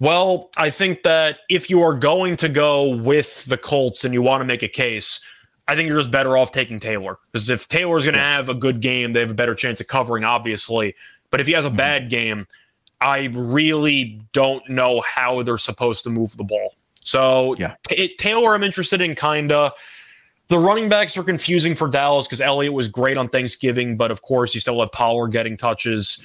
Well, 0.00 0.50
I 0.56 0.70
think 0.70 1.02
that 1.04 1.40
if 1.48 1.70
you 1.70 1.82
are 1.82 1.94
going 1.94 2.36
to 2.36 2.48
go 2.48 2.88
with 2.88 3.44
the 3.44 3.56
Colts 3.56 4.04
and 4.04 4.12
you 4.12 4.22
want 4.22 4.40
to 4.40 4.44
make 4.44 4.62
a 4.62 4.68
case, 4.68 5.20
I 5.66 5.74
think 5.74 5.88
you're 5.88 5.98
just 5.98 6.10
better 6.10 6.36
off 6.36 6.52
taking 6.52 6.78
Taylor 6.78 7.16
because 7.32 7.48
if 7.48 7.68
Taylor's 7.68 8.04
going 8.04 8.14
to 8.14 8.20
have 8.20 8.48
a 8.48 8.54
good 8.54 8.80
game, 8.80 9.12
they 9.12 9.20
have 9.20 9.30
a 9.30 9.34
better 9.34 9.54
chance 9.54 9.80
of 9.80 9.86
covering, 9.86 10.24
obviously. 10.24 10.94
But 11.30 11.40
if 11.40 11.46
he 11.46 11.52
has 11.54 11.64
a 11.64 11.68
mm-hmm. 11.68 11.76
bad 11.76 12.10
game, 12.10 12.46
I 13.00 13.30
really 13.32 14.20
don't 14.32 14.68
know 14.68 15.00
how 15.02 15.42
they're 15.42 15.58
supposed 15.58 16.04
to 16.04 16.10
move 16.10 16.36
the 16.36 16.44
ball. 16.44 16.74
So 17.04 17.54
Yeah. 17.58 17.74
Ta- 17.88 18.08
Taylor, 18.18 18.54
I'm 18.54 18.62
interested 18.62 19.00
in 19.00 19.14
kinda. 19.14 19.72
The 20.48 20.58
running 20.58 20.90
backs 20.90 21.16
are 21.16 21.22
confusing 21.22 21.74
for 21.74 21.88
Dallas 21.88 22.26
because 22.26 22.40
Elliott 22.40 22.72
was 22.72 22.88
great 22.88 23.16
on 23.16 23.28
Thanksgiving, 23.28 23.96
but 23.96 24.10
of 24.10 24.20
course 24.20 24.54
you 24.54 24.60
still 24.60 24.80
have 24.80 24.92
Pollard 24.92 25.28
getting 25.28 25.56
touches. 25.56 26.22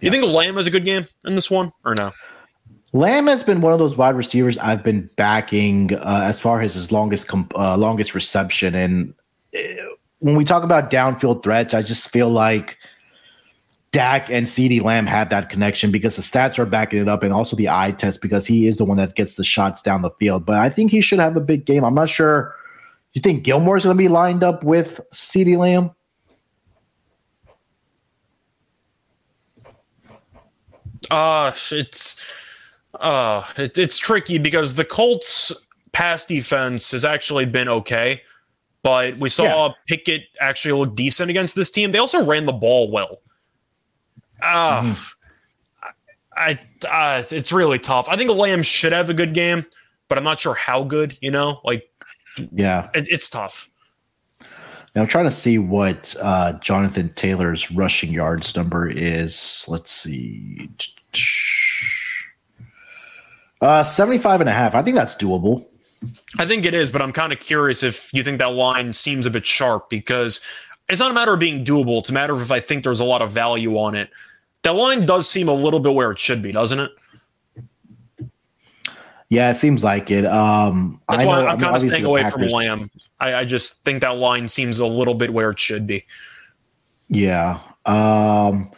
You 0.00 0.10
think 0.10 0.24
Lamb 0.24 0.58
is 0.58 0.66
a 0.66 0.70
good 0.70 0.84
game 0.84 1.06
in 1.24 1.34
this 1.34 1.50
one 1.50 1.72
or 1.84 1.94
no? 1.94 2.12
Lamb 2.96 3.26
has 3.26 3.42
been 3.42 3.60
one 3.60 3.74
of 3.74 3.78
those 3.78 3.96
wide 3.96 4.16
receivers 4.16 4.56
I've 4.56 4.82
been 4.82 5.08
backing 5.16 5.94
uh, 5.94 6.22
as 6.24 6.40
far 6.40 6.62
as 6.62 6.72
his 6.72 6.90
longest 6.90 7.28
com- 7.28 7.50
uh, 7.54 7.76
longest 7.76 8.14
reception. 8.14 8.74
And 8.74 9.14
uh, 9.54 9.58
when 10.20 10.34
we 10.34 10.44
talk 10.44 10.62
about 10.62 10.90
downfield 10.90 11.42
threats, 11.42 11.74
I 11.74 11.82
just 11.82 12.08
feel 12.08 12.30
like 12.30 12.78
Dak 13.92 14.30
and 14.30 14.46
CeeDee 14.46 14.82
Lamb 14.82 15.06
have 15.06 15.28
that 15.28 15.50
connection 15.50 15.90
because 15.90 16.16
the 16.16 16.22
stats 16.22 16.58
are 16.58 16.64
backing 16.64 16.98
it 16.98 17.08
up, 17.08 17.22
and 17.22 17.34
also 17.34 17.54
the 17.54 17.68
eye 17.68 17.92
test 17.92 18.22
because 18.22 18.46
he 18.46 18.66
is 18.66 18.78
the 18.78 18.84
one 18.86 18.96
that 18.96 19.14
gets 19.14 19.34
the 19.34 19.44
shots 19.44 19.82
down 19.82 20.00
the 20.00 20.10
field. 20.18 20.46
But 20.46 20.56
I 20.56 20.70
think 20.70 20.90
he 20.90 21.02
should 21.02 21.18
have 21.18 21.36
a 21.36 21.40
big 21.40 21.66
game. 21.66 21.84
I'm 21.84 21.94
not 21.94 22.08
sure. 22.08 22.54
You 23.12 23.20
think 23.20 23.44
Gilmore's 23.44 23.84
going 23.84 23.96
to 23.96 24.02
be 24.02 24.08
lined 24.08 24.42
up 24.42 24.64
with 24.64 25.00
CeeDee 25.12 25.58
Lamb? 25.58 25.90
Uh 31.10 31.52
it's 31.54 32.16
uh 33.00 33.44
it, 33.56 33.78
it's 33.78 33.98
tricky 33.98 34.38
because 34.38 34.74
the 34.74 34.84
Colts 34.84 35.52
pass 35.92 36.26
defense 36.26 36.90
has 36.90 37.04
actually 37.04 37.46
been 37.46 37.68
okay, 37.68 38.22
but 38.82 39.18
we 39.18 39.28
saw 39.28 39.72
Pickett 39.86 40.24
actually 40.40 40.72
look 40.78 40.94
decent 40.94 41.30
against 41.30 41.56
this 41.56 41.70
team. 41.70 41.92
They 41.92 41.98
also 41.98 42.24
ran 42.24 42.44
the 42.46 42.52
ball 42.52 42.90
well. 42.90 43.20
Uh, 44.42 44.94
I, 46.36 46.58
uh 46.88 47.22
it's 47.30 47.50
really 47.52 47.78
tough. 47.78 48.06
I 48.08 48.16
think 48.16 48.30
Lamb 48.30 48.62
should 48.62 48.92
have 48.92 49.08
a 49.08 49.14
good 49.14 49.32
game, 49.32 49.64
but 50.08 50.18
I'm 50.18 50.24
not 50.24 50.38
sure 50.40 50.54
how 50.54 50.84
good, 50.84 51.16
you 51.20 51.30
know? 51.30 51.60
Like 51.64 51.88
Yeah. 52.52 52.90
it, 52.94 53.08
it's 53.08 53.30
tough. 53.30 53.68
Now 54.94 55.02
I'm 55.02 55.08
trying 55.08 55.24
to 55.26 55.30
see 55.30 55.58
what 55.58 56.14
uh, 56.22 56.54
Jonathan 56.54 57.12
Taylor's 57.14 57.70
rushing 57.70 58.10
yards 58.12 58.56
number 58.56 58.88
is. 58.88 59.66
Let's 59.68 59.90
see. 59.90 60.70
Uh, 63.60 63.82
75 63.82 64.40
and 64.42 64.50
a 64.50 64.52
half. 64.52 64.74
I 64.74 64.82
think 64.82 64.96
that's 64.96 65.14
doable. 65.14 65.64
I 66.38 66.46
think 66.46 66.64
it 66.66 66.74
is, 66.74 66.90
but 66.90 67.00
I'm 67.02 67.12
kind 67.12 67.32
of 67.32 67.40
curious 67.40 67.82
if 67.82 68.12
you 68.12 68.22
think 68.22 68.38
that 68.38 68.52
line 68.52 68.92
seems 68.92 69.24
a 69.26 69.30
bit 69.30 69.46
sharp 69.46 69.88
because 69.88 70.40
it's 70.88 71.00
not 71.00 71.10
a 71.10 71.14
matter 71.14 71.32
of 71.34 71.40
being 71.40 71.64
doable. 71.64 71.98
It's 71.98 72.10
a 72.10 72.12
matter 72.12 72.34
of 72.34 72.42
if 72.42 72.50
I 72.50 72.60
think 72.60 72.84
there's 72.84 73.00
a 73.00 73.04
lot 73.04 73.22
of 73.22 73.30
value 73.32 73.76
on 73.78 73.94
it. 73.94 74.10
That 74.62 74.74
line 74.74 75.06
does 75.06 75.28
seem 75.28 75.48
a 75.48 75.54
little 75.54 75.80
bit 75.80 75.94
where 75.94 76.10
it 76.10 76.18
should 76.18 76.42
be, 76.42 76.52
doesn't 76.52 76.78
it? 76.80 76.90
Yeah, 79.28 79.50
it 79.50 79.56
seems 79.56 79.82
like 79.82 80.10
it. 80.10 80.24
Um, 80.24 81.00
That's 81.08 81.24
I 81.24 81.26
why 81.26 81.40
know- 81.40 81.46
I'm 81.48 81.58
kind 81.58 81.74
of 81.74 81.82
staying 81.82 82.04
away 82.04 82.22
Packers- 82.22 82.42
from 82.44 82.48
Lamb. 82.52 82.90
I, 83.18 83.34
I 83.36 83.44
just 83.44 83.84
think 83.84 84.02
that 84.02 84.16
line 84.16 84.48
seems 84.48 84.78
a 84.78 84.86
little 84.86 85.14
bit 85.14 85.32
where 85.32 85.50
it 85.50 85.58
should 85.58 85.86
be. 85.86 86.04
Yeah. 87.08 87.58
Um, 87.86 88.70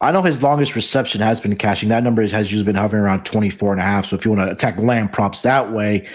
I 0.00 0.12
know 0.12 0.22
his 0.22 0.42
longest 0.42 0.76
reception 0.76 1.20
has 1.20 1.40
been 1.40 1.56
catching. 1.56 1.88
That 1.88 2.04
number 2.04 2.22
has 2.22 2.52
usually 2.52 2.64
been 2.64 2.76
hovering 2.76 3.02
around 3.02 3.24
24 3.24 3.72
and 3.72 3.80
a 3.80 3.84
half. 3.84 4.06
So 4.06 4.16
if 4.16 4.24
you 4.24 4.30
want 4.30 4.48
to 4.48 4.52
attack 4.52 4.78
Lamb 4.78 5.08
props 5.08 5.42
that 5.42 5.72
way, 5.72 6.06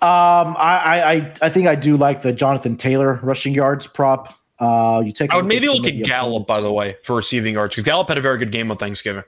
um, 0.00 0.54
I, 0.58 1.02
I 1.04 1.32
I 1.42 1.48
think 1.48 1.66
I 1.66 1.74
do 1.74 1.96
like 1.96 2.22
the 2.22 2.32
Jonathan 2.32 2.76
Taylor 2.76 3.18
rushing 3.22 3.54
yards 3.54 3.86
prop. 3.86 4.34
Uh, 4.60 5.02
you 5.04 5.12
take. 5.12 5.32
I 5.32 5.36
would 5.36 5.46
maybe 5.46 5.68
look 5.68 5.86
at 5.86 6.04
Gallup, 6.04 6.46
by 6.46 6.60
the 6.60 6.72
way, 6.72 6.96
for 7.02 7.16
receiving 7.16 7.54
yards 7.54 7.74
because 7.74 7.84
Gallup 7.84 8.08
had 8.08 8.18
a 8.18 8.20
very 8.20 8.38
good 8.38 8.52
game 8.52 8.70
on 8.70 8.76
Thanksgiving. 8.76 9.24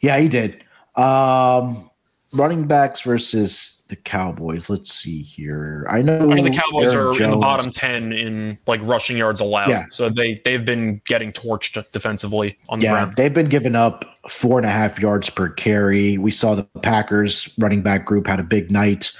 Yeah, 0.00 0.18
he 0.18 0.28
did. 0.28 0.62
Um, 0.96 1.90
running 2.32 2.66
backs 2.66 3.00
versus 3.00 3.79
the 3.90 3.96
Cowboys. 3.96 4.70
Let's 4.70 4.92
see 4.92 5.22
here. 5.22 5.86
I 5.90 6.00
know, 6.00 6.30
I 6.30 6.34
mean, 6.34 6.44
the 6.44 6.50
Cowboys 6.50 6.94
Aaron 6.94 7.08
are 7.16 7.22
in 7.22 7.30
the 7.30 7.36
bottom 7.36 7.70
ten 7.70 8.12
in 8.12 8.56
like 8.66 8.80
rushing 8.82 9.16
yards 9.18 9.40
allowed, 9.40 9.68
Yeah. 9.68 9.84
so 9.90 10.08
they 10.08 10.40
they've 10.44 10.64
been 10.64 11.02
getting 11.06 11.32
torched 11.32 11.90
defensively 11.92 12.56
on 12.68 12.78
the 12.78 12.84
Yeah, 12.86 12.92
ground. 12.92 13.16
they've 13.16 13.34
been 13.34 13.48
giving 13.48 13.74
up 13.76 14.04
four 14.28 14.58
and 14.58 14.66
a 14.66 14.70
half 14.70 14.98
yards 14.98 15.28
per 15.28 15.48
carry. 15.50 16.16
We 16.16 16.30
saw 16.30 16.54
the 16.54 16.64
Packers 16.82 17.52
running 17.58 17.82
back 17.82 18.06
group 18.06 18.26
had 18.26 18.40
a 18.40 18.44
big 18.44 18.70
night. 18.70 19.12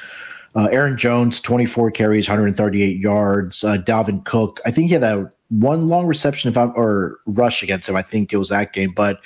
Uh, 0.57 0.69
Aaron 0.73 0.97
Jones, 0.97 1.41
24 1.41 1.91
carries, 1.93 2.29
138 2.29 2.99
yards. 2.99 3.63
Uh, 3.63 3.77
Dalvin 3.77 4.25
Cook, 4.25 4.61
I 4.67 4.71
think 4.71 4.89
he 4.89 4.95
had 4.95 5.03
that 5.03 5.33
one 5.51 5.89
long 5.89 6.07
reception 6.07 6.51
if 6.51 6.57
I'm, 6.57 6.73
or 6.77 7.19
rush 7.27 7.63
against 7.63 7.89
him. 7.89 7.97
I 7.97 8.03
think 8.03 8.33
it 8.33 8.37
was 8.37 8.49
that 8.49 8.73
game, 8.73 8.93
but 8.95 9.21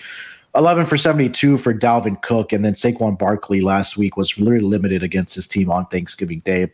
11 0.54 0.86
for 0.86 0.96
72 0.96 1.58
for 1.58 1.74
Dalvin 1.74 2.20
Cook. 2.22 2.52
And 2.52 2.64
then 2.64 2.74
Saquon 2.74 3.18
Barkley 3.18 3.60
last 3.60 3.96
week 3.96 4.16
was 4.16 4.38
really 4.38 4.60
limited 4.60 5.02
against 5.02 5.34
his 5.34 5.46
team 5.46 5.70
on 5.70 5.86
Thanksgiving 5.86 6.40
Day. 6.40 6.70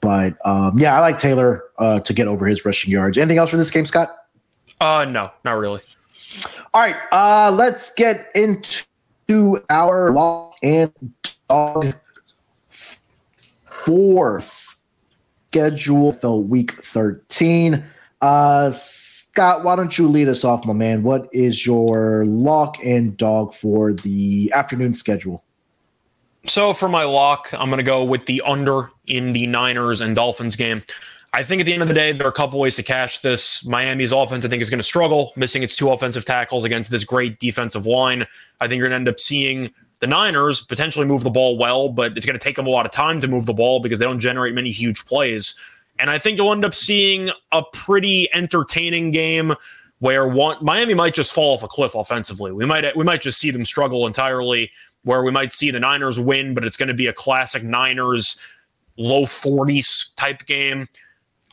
But 0.00 0.34
um, 0.44 0.78
yeah, 0.78 0.96
I 0.96 1.00
like 1.00 1.18
Taylor 1.18 1.64
uh, 1.78 2.00
to 2.00 2.12
get 2.12 2.26
over 2.26 2.46
his 2.46 2.64
rushing 2.64 2.90
yards. 2.90 3.16
Anything 3.18 3.38
else 3.38 3.50
for 3.50 3.56
this 3.56 3.70
game, 3.70 3.86
Scott? 3.86 4.16
Uh, 4.80 5.04
no, 5.08 5.30
not 5.44 5.58
really. 5.58 5.80
All 6.74 6.80
right, 6.80 6.96
uh, 7.12 7.52
let's 7.52 7.92
get 7.94 8.26
into 8.34 9.62
our 9.70 10.10
lock 10.10 10.56
and 10.62 10.92
dog 11.48 11.94
for 13.84 14.40
schedule 14.40 16.14
for 16.14 16.42
week 16.42 16.84
13. 16.84 17.84
Uh, 18.20 18.72
Scott, 19.32 19.64
why 19.64 19.74
don't 19.76 19.96
you 19.96 20.08
lead 20.08 20.28
us 20.28 20.44
off, 20.44 20.66
my 20.66 20.74
man? 20.74 21.02
What 21.02 21.26
is 21.32 21.64
your 21.64 22.26
lock 22.26 22.76
and 22.84 23.16
dog 23.16 23.54
for 23.54 23.94
the 23.94 24.52
afternoon 24.52 24.92
schedule? 24.92 25.42
So 26.44 26.74
for 26.74 26.86
my 26.86 27.04
lock, 27.04 27.48
I'm 27.54 27.70
going 27.70 27.78
to 27.78 27.82
go 27.82 28.04
with 28.04 28.26
the 28.26 28.42
under 28.44 28.90
in 29.06 29.32
the 29.32 29.46
Niners 29.46 30.02
and 30.02 30.14
Dolphins 30.14 30.54
game. 30.54 30.82
I 31.32 31.42
think 31.42 31.60
at 31.60 31.64
the 31.64 31.72
end 31.72 31.80
of 31.80 31.88
the 31.88 31.94
day, 31.94 32.12
there 32.12 32.26
are 32.26 32.30
a 32.30 32.34
couple 32.34 32.60
ways 32.60 32.76
to 32.76 32.82
cash 32.82 33.20
this. 33.22 33.64
Miami's 33.64 34.12
offense, 34.12 34.44
I 34.44 34.48
think, 34.48 34.60
is 34.60 34.68
going 34.68 34.80
to 34.80 34.84
struggle, 34.84 35.32
missing 35.34 35.62
its 35.62 35.76
two 35.76 35.90
offensive 35.90 36.26
tackles 36.26 36.64
against 36.64 36.90
this 36.90 37.04
great 37.04 37.38
defensive 37.40 37.86
line. 37.86 38.26
I 38.60 38.68
think 38.68 38.80
you're 38.80 38.88
going 38.88 38.90
to 38.90 38.96
end 38.96 39.08
up 39.08 39.18
seeing 39.18 39.70
the 40.00 40.06
Niners 40.06 40.60
potentially 40.60 41.06
move 41.06 41.24
the 41.24 41.30
ball 41.30 41.56
well, 41.56 41.88
but 41.88 42.18
it's 42.18 42.26
going 42.26 42.38
to 42.38 42.44
take 42.44 42.56
them 42.56 42.66
a 42.66 42.70
lot 42.70 42.84
of 42.84 42.92
time 42.92 43.18
to 43.22 43.28
move 43.28 43.46
the 43.46 43.54
ball 43.54 43.80
because 43.80 43.98
they 43.98 44.04
don't 44.04 44.20
generate 44.20 44.52
many 44.52 44.70
huge 44.70 45.06
plays. 45.06 45.54
And 45.98 46.10
I 46.10 46.18
think 46.18 46.38
you'll 46.38 46.52
end 46.52 46.64
up 46.64 46.74
seeing 46.74 47.30
a 47.52 47.62
pretty 47.72 48.32
entertaining 48.34 49.10
game 49.10 49.54
where 50.00 50.26
one 50.26 50.56
Miami 50.60 50.94
might 50.94 51.14
just 51.14 51.32
fall 51.32 51.54
off 51.54 51.62
a 51.62 51.68
cliff 51.68 51.94
offensively. 51.94 52.50
We 52.50 52.66
might 52.66 52.96
we 52.96 53.04
might 53.04 53.20
just 53.20 53.38
see 53.38 53.50
them 53.50 53.64
struggle 53.64 54.06
entirely. 54.06 54.70
Where 55.04 55.24
we 55.24 55.32
might 55.32 55.52
see 55.52 55.72
the 55.72 55.80
Niners 55.80 56.20
win, 56.20 56.54
but 56.54 56.64
it's 56.64 56.76
going 56.76 56.88
to 56.88 56.94
be 56.94 57.08
a 57.08 57.12
classic 57.12 57.64
Niners 57.64 58.40
low 58.96 59.24
40s 59.24 60.14
type 60.14 60.46
game. 60.46 60.86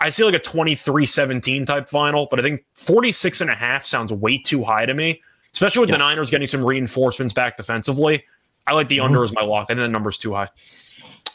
I 0.01 0.09
see 0.09 0.23
like 0.23 0.35
a 0.35 0.39
23-17 0.39 1.65
type 1.65 1.89
final, 1.89 2.27
but 2.29 2.39
I 2.39 2.43
think 2.43 2.63
46 2.75 3.41
and 3.41 3.49
a 3.49 3.55
half 3.55 3.85
sounds 3.85 4.13
way 4.13 4.37
too 4.37 4.63
high 4.63 4.85
to 4.85 4.93
me, 4.93 5.21
especially 5.53 5.81
with 5.81 5.89
the 5.89 5.97
Niners 5.97 6.29
getting 6.29 6.47
some 6.47 6.63
reinforcements 6.63 7.33
back 7.33 7.57
defensively. 7.57 8.23
I 8.67 8.73
like 8.73 8.87
the 8.87 8.97
mm-hmm. 8.97 9.07
under 9.07 9.23
as 9.23 9.33
my 9.33 9.41
lock. 9.41 9.65
I 9.65 9.73
think 9.73 9.79
the 9.79 9.89
number's 9.89 10.17
too 10.17 10.33
high. 10.33 10.49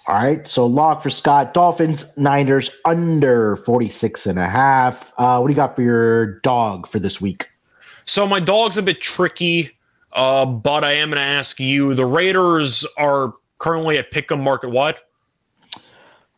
All 0.06 0.14
right, 0.16 0.46
so 0.46 0.66
lock 0.66 1.00
for 1.02 1.08
Scott. 1.08 1.54
Dolphins, 1.54 2.04
Niners 2.18 2.70
under 2.84 3.56
46 3.56 4.26
and 4.26 4.38
a 4.38 4.46
half. 4.46 5.14
Uh, 5.16 5.38
what 5.38 5.48
do 5.48 5.52
you 5.52 5.56
got 5.56 5.74
for 5.74 5.80
your 5.82 6.40
dog 6.40 6.86
for 6.86 6.98
this 6.98 7.22
week? 7.22 7.46
So 8.04 8.26
my 8.26 8.38
dog's 8.38 8.76
a 8.76 8.82
bit 8.82 9.00
tricky, 9.00 9.70
uh, 10.12 10.44
but 10.44 10.84
I 10.84 10.92
am 10.92 11.08
going 11.08 11.16
to 11.16 11.22
ask 11.26 11.58
you. 11.58 11.94
The 11.94 12.04
Raiders 12.04 12.84
are 12.98 13.32
currently 13.58 13.96
at 13.96 14.12
Pick'em 14.12 14.42
market 14.42 14.70
what? 14.70 15.08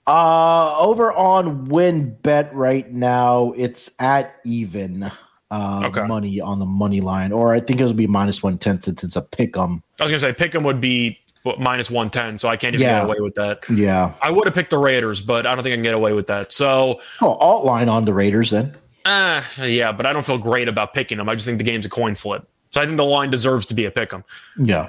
Uh, 0.06 0.78
over 0.78 1.12
on 1.12 1.66
WynnBET 1.66 2.50
right 2.52 2.92
now, 2.92 3.52
it's 3.56 3.90
at 3.98 4.36
even 4.44 5.10
uh, 5.50 5.82
Okay. 5.86 6.06
money 6.06 6.40
on 6.40 6.60
the 6.60 6.66
money 6.66 7.00
line, 7.00 7.32
or 7.32 7.52
I 7.52 7.58
think 7.58 7.80
it 7.80 7.84
would 7.84 7.96
be 7.96 8.06
minus 8.06 8.44
110 8.44 8.82
since 8.82 9.02
it's 9.02 9.16
a 9.16 9.22
pick 9.22 9.56
'em. 9.56 9.82
I 9.98 10.04
was 10.04 10.12
going 10.12 10.20
to 10.20 10.38
say 10.38 10.48
Pick'em 10.48 10.64
would 10.64 10.80
be 10.80 11.18
what, 11.46 11.60
minus 11.60 11.90
110, 11.90 12.38
so 12.38 12.48
I 12.48 12.56
can't 12.56 12.74
even 12.74 12.86
Yeah. 12.86 13.00
get 13.00 13.04
away 13.04 13.16
with 13.20 13.34
that. 13.36 13.60
Yeah. 13.70 14.12
I 14.20 14.30
would 14.30 14.44
have 14.46 14.54
picked 14.54 14.70
the 14.70 14.78
Raiders, 14.78 15.20
but 15.20 15.46
I 15.46 15.54
don't 15.54 15.62
think 15.64 15.72
I 15.72 15.76
can 15.76 15.82
get 15.82 15.94
away 15.94 16.12
with 16.12 16.26
that. 16.26 16.52
So, 16.52 17.00
Oh, 17.22 17.34
alt 17.34 17.64
line 17.64 17.88
on 17.88 18.04
the 18.04 18.12
Raiders 18.12 18.50
then. 18.50 18.74
uh, 19.06 19.40
yeah, 19.62 19.92
but 19.92 20.04
I 20.06 20.12
don't 20.12 20.26
feel 20.26 20.38
great 20.38 20.68
about 20.68 20.92
picking 20.92 21.18
them. 21.18 21.28
I 21.28 21.34
just 21.34 21.46
think 21.46 21.58
the 21.58 21.64
game's 21.64 21.86
a 21.86 21.90
coin 21.90 22.14
flip. 22.14 22.46
So 22.72 22.80
I 22.82 22.84
think 22.86 22.96
the 22.98 23.04
line 23.04 23.30
deserves 23.30 23.64
to 23.66 23.74
be 23.74 23.84
a 23.86 23.90
pick 23.90 24.12
'em. 24.12 24.24
Yeah. 24.58 24.88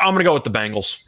I'm 0.00 0.08
going 0.14 0.18
to 0.18 0.24
go 0.24 0.34
with 0.34 0.44
the 0.44 0.50
Bengals. 0.50 0.98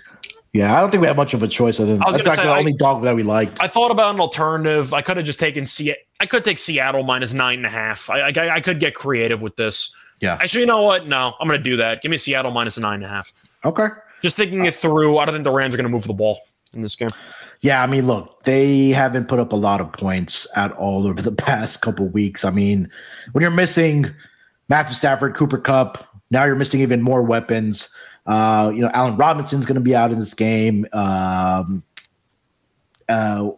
Yeah, 0.52 0.76
I 0.76 0.80
don't 0.80 0.90
think 0.90 1.00
we 1.00 1.06
have 1.06 1.16
much 1.16 1.32
of 1.32 1.42
a 1.44 1.48
choice 1.48 1.78
other 1.78 1.92
than 1.92 2.02
I 2.02 2.06
was 2.06 2.16
that's 2.16 2.26
actually 2.26 2.42
say, 2.42 2.48
the 2.48 2.54
I- 2.54 2.58
only 2.58 2.72
dog 2.72 3.02
that 3.04 3.14
we 3.14 3.22
liked. 3.22 3.62
I 3.62 3.68
thought 3.68 3.90
about 3.92 4.14
an 4.14 4.20
alternative. 4.20 4.92
I 4.92 5.00
could 5.00 5.16
have 5.16 5.24
just 5.24 5.38
taken 5.38 5.64
Se- 5.64 5.94
I 6.20 6.26
could 6.26 6.44
take 6.44 6.58
Seattle 6.58 7.04
minus 7.04 7.32
nine 7.32 7.58
and 7.58 7.66
a 7.66 7.70
half. 7.70 8.10
I, 8.10 8.20
I, 8.30 8.54
I 8.56 8.60
could 8.60 8.80
get 8.80 8.94
creative 8.94 9.42
with 9.42 9.54
this. 9.56 9.94
yeah. 10.20 10.34
Actually, 10.34 10.62
you 10.62 10.66
know 10.66 10.82
what? 10.82 11.06
No, 11.06 11.34
I'm 11.40 11.46
going 11.46 11.58
to 11.58 11.62
do 11.62 11.76
that. 11.76 12.02
Give 12.02 12.10
me 12.10 12.16
Seattle 12.18 12.50
minus 12.50 12.76
a 12.76 12.80
nine 12.80 12.94
and 12.96 13.04
a 13.04 13.08
half. 13.08 13.32
Okay. 13.64 13.86
Just 14.22 14.36
thinking 14.36 14.64
it 14.64 14.74
through, 14.74 15.18
I 15.18 15.24
don't 15.24 15.34
think 15.34 15.44
the 15.44 15.52
Rams 15.52 15.74
are 15.74 15.76
going 15.76 15.88
to 15.88 15.92
move 15.92 16.06
the 16.06 16.12
ball 16.12 16.38
in 16.72 16.82
this 16.82 16.96
game. 16.96 17.10
Yeah, 17.62 17.82
I 17.82 17.86
mean, 17.86 18.06
look, 18.06 18.44
they 18.44 18.88
haven't 18.88 19.28
put 19.28 19.38
up 19.38 19.52
a 19.52 19.56
lot 19.56 19.80
of 19.80 19.92
points 19.92 20.46
at 20.56 20.72
all 20.72 21.06
over 21.06 21.20
the 21.20 21.32
past 21.46 21.82
couple 21.82 22.06
weeks. 22.08 22.44
I 22.44 22.50
mean, 22.50 22.90
when 23.32 23.42
you're 23.42 23.50
missing 23.50 24.12
Matthew 24.68 24.94
Stafford, 24.94 25.36
Cooper 25.36 25.58
Kupp, 25.58 26.06
now 26.30 26.44
you're 26.44 26.56
missing 26.56 26.80
even 26.80 27.02
more 27.02 27.22
weapons. 27.22 27.94
Uh, 28.26 28.70
you 28.74 28.80
know, 28.80 28.90
Allen 28.94 29.16
Robinson's 29.16 29.66
going 29.66 29.74
to 29.74 29.80
be 29.80 29.94
out 29.94 30.12
in 30.12 30.18
this 30.18 30.34
game. 30.34 30.86
Um, 30.92 31.82
uh, 33.08 33.50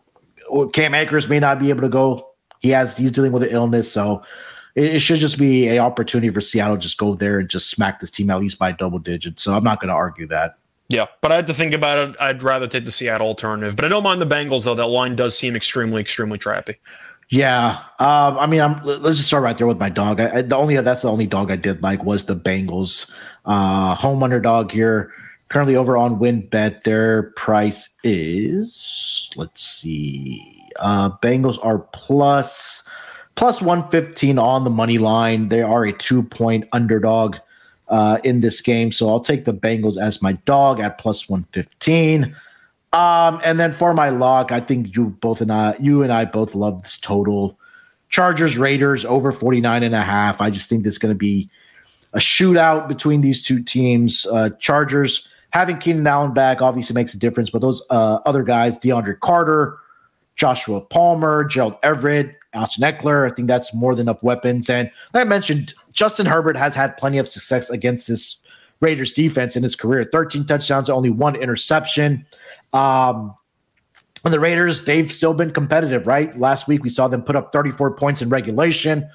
Cam 0.72 0.94
Akers 0.94 1.28
may 1.28 1.38
not 1.38 1.60
be 1.60 1.70
able 1.70 1.82
to 1.82 1.88
go. 1.88 2.30
He 2.60 2.70
has 2.70 2.96
he's 2.96 3.12
dealing 3.12 3.32
with 3.32 3.42
an 3.42 3.50
illness, 3.50 3.90
so 3.90 4.22
it, 4.74 4.96
it 4.96 5.00
should 5.00 5.18
just 5.18 5.38
be 5.38 5.68
a 5.68 5.78
opportunity 5.78 6.30
for 6.30 6.40
Seattle 6.40 6.76
to 6.76 6.82
just 6.82 6.98
go 6.98 7.14
there 7.14 7.40
and 7.40 7.48
just 7.48 7.70
smack 7.70 8.00
this 8.00 8.10
team 8.10 8.30
at 8.30 8.40
least 8.40 8.58
by 8.58 8.72
double 8.72 8.98
digits. 8.98 9.42
So 9.42 9.54
I'm 9.54 9.64
not 9.64 9.80
going 9.80 9.88
to 9.88 9.94
argue 9.94 10.26
that. 10.28 10.56
Yeah, 10.88 11.06
but 11.22 11.32
I 11.32 11.36
had 11.36 11.46
to 11.46 11.54
think 11.54 11.72
about 11.72 12.10
it. 12.10 12.16
I'd 12.20 12.42
rather 12.42 12.66
take 12.66 12.84
the 12.84 12.90
Seattle 12.92 13.26
alternative, 13.26 13.76
but 13.76 13.86
I 13.86 13.88
don't 13.88 14.02
mind 14.02 14.20
the 14.20 14.26
Bengals 14.26 14.64
though. 14.64 14.74
That 14.74 14.88
line 14.88 15.16
does 15.16 15.36
seem 15.36 15.56
extremely, 15.56 16.00
extremely 16.02 16.38
trappy. 16.38 16.76
Yeah, 17.30 17.78
um, 17.98 18.38
I 18.38 18.46
mean, 18.46 18.60
I'm, 18.60 18.84
let's 18.84 19.16
just 19.16 19.28
start 19.28 19.42
right 19.42 19.56
there 19.56 19.66
with 19.66 19.78
my 19.78 19.88
dog. 19.88 20.20
I, 20.20 20.36
I, 20.36 20.42
the 20.42 20.54
only 20.54 20.76
that's 20.76 21.00
the 21.00 21.10
only 21.10 21.26
dog 21.26 21.50
I 21.50 21.56
did 21.56 21.82
like 21.82 22.04
was 22.04 22.26
the 22.26 22.36
Bengals. 22.36 23.10
Uh, 23.46 23.94
home 23.94 24.22
underdog 24.22 24.70
here, 24.70 25.10
currently 25.48 25.74
over 25.74 25.96
on 25.96 26.18
WynnBET. 26.18 26.82
Their 26.82 27.30
price 27.36 27.88
is 28.04 29.30
let's 29.34 29.62
see, 29.62 30.62
uh, 30.78 31.08
Bengals 31.22 31.58
are 31.64 31.78
plus 31.78 32.82
plus 33.34 33.62
one 33.62 33.88
fifteen 33.90 34.38
on 34.38 34.64
the 34.64 34.70
money 34.70 34.98
line. 34.98 35.48
They 35.48 35.62
are 35.62 35.84
a 35.84 35.92
two 35.92 36.22
point 36.22 36.68
underdog 36.72 37.36
uh, 37.88 38.18
in 38.24 38.40
this 38.40 38.60
game, 38.60 38.92
so 38.92 39.08
I'll 39.08 39.20
take 39.20 39.44
the 39.44 39.54
Bengals 39.54 40.00
as 40.00 40.22
my 40.22 40.32
dog 40.44 40.80
at 40.80 40.98
plus 40.98 41.28
one 41.28 41.44
fifteen. 41.52 42.34
Um, 42.92 43.40
and 43.42 43.58
then 43.58 43.72
for 43.72 43.94
my 43.94 44.10
lock, 44.10 44.52
I 44.52 44.60
think 44.60 44.94
you 44.94 45.16
both 45.20 45.40
and 45.40 45.50
I, 45.50 45.76
you 45.80 46.02
and 46.02 46.12
I 46.12 46.26
both 46.26 46.54
love 46.54 46.82
this 46.82 46.98
total. 46.98 47.58
Chargers 48.10 48.58
Raiders 48.58 49.06
over 49.06 49.32
49 49.32 49.82
and 49.82 49.94
a 49.94 50.02
half. 50.02 50.42
I 50.42 50.50
just 50.50 50.68
think 50.68 50.84
this 50.84 50.94
is 50.94 50.98
going 50.98 51.14
to 51.14 51.18
be 51.18 51.48
a 52.12 52.18
shootout 52.18 52.88
between 52.88 53.22
these 53.22 53.42
two 53.42 53.62
teams. 53.62 54.26
Uh, 54.26 54.50
Chargers 54.60 55.26
having 55.50 55.78
Keenan 55.78 56.06
Allen 56.06 56.34
back 56.34 56.60
obviously 56.60 56.92
makes 56.94 57.14
a 57.14 57.18
difference, 57.18 57.48
but 57.48 57.62
those 57.62 57.82
uh, 57.88 58.18
other 58.26 58.42
guys, 58.42 58.78
DeAndre 58.78 59.18
Carter, 59.20 59.78
Joshua 60.36 60.82
Palmer, 60.82 61.44
Gerald 61.44 61.76
Everett, 61.82 62.36
Austin 62.54 62.84
Ekeler, 62.84 63.30
I 63.30 63.34
think 63.34 63.48
that's 63.48 63.72
more 63.74 63.94
than 63.94 64.04
enough 64.08 64.22
weapons. 64.22 64.68
And 64.68 64.90
like 65.14 65.22
I 65.22 65.24
mentioned, 65.24 65.74
Justin 65.92 66.26
Herbert 66.26 66.56
has 66.56 66.74
had 66.74 66.96
plenty 66.96 67.18
of 67.18 67.28
success 67.28 67.70
against 67.70 68.08
this 68.08 68.36
Raiders 68.80 69.12
defense 69.12 69.56
in 69.56 69.62
his 69.62 69.76
career 69.76 70.04
13 70.04 70.44
touchdowns, 70.44 70.90
only 70.90 71.10
one 71.10 71.36
interception. 71.36 72.26
Um, 72.72 73.34
and 74.24 74.34
the 74.34 74.40
Raiders, 74.40 74.84
they've 74.84 75.10
still 75.10 75.34
been 75.34 75.52
competitive, 75.52 76.06
right? 76.06 76.38
Last 76.38 76.68
week 76.68 76.82
we 76.82 76.88
saw 76.88 77.08
them 77.08 77.22
put 77.22 77.36
up 77.36 77.52
34 77.52 77.92
points 77.96 78.22
in 78.22 78.28
regulation, 78.28 79.08